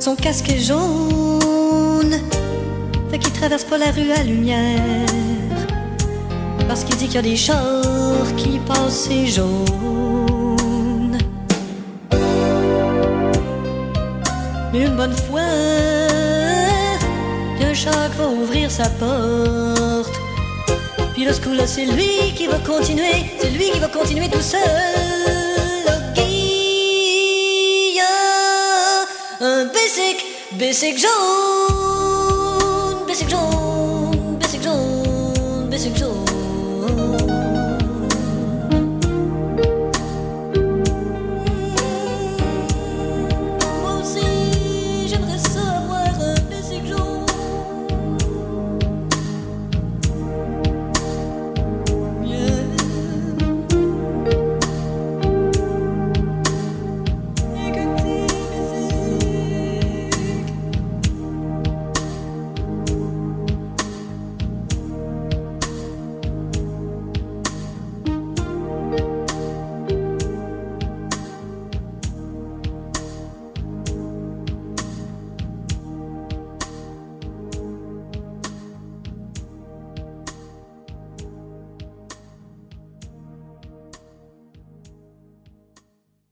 Son 0.00 0.16
casque 0.16 0.48
est 0.48 0.58
jaune, 0.58 2.14
fait 3.10 3.18
qu'il 3.18 3.32
traverse 3.32 3.64
pas 3.64 3.78
la 3.78 3.90
rue 3.92 4.10
à 4.10 4.22
lumière. 4.24 5.06
Parce 6.66 6.82
qu'il 6.82 6.96
dit 6.96 7.06
qu'il 7.06 7.14
y 7.14 7.18
a 7.18 7.22
des 7.22 7.36
chars 7.36 8.34
qui 8.36 8.58
passent 8.66 9.08
c'est 9.08 9.26
jaune. 9.26 11.18
Mais 14.72 14.86
une 14.86 14.96
bonne 14.96 15.12
fois, 15.12 15.40
qui 17.78 18.16
va 18.16 18.28
ouvrir 18.28 18.70
sa 18.70 18.88
porte. 18.88 20.12
Puis 21.14 21.24
coup-là, 21.40 21.66
c'est 21.66 21.86
lui 21.86 22.32
qui 22.34 22.46
va 22.48 22.58
continuer, 22.58 23.26
c'est 23.38 23.50
lui 23.50 23.70
qui 23.70 23.78
va 23.78 23.88
continuer 23.88 24.28
tout 24.28 24.40
seul. 24.40 24.60
Un 29.40 29.66
bicycle, 29.66 30.24
bicycle 30.54 31.00
jaune, 31.00 33.06
bicycle 33.06 33.30
jaune, 33.30 34.36
bicycle 34.40 34.64
jaune, 34.64 35.68
bicycle 35.70 35.98
jaune. 35.98 36.27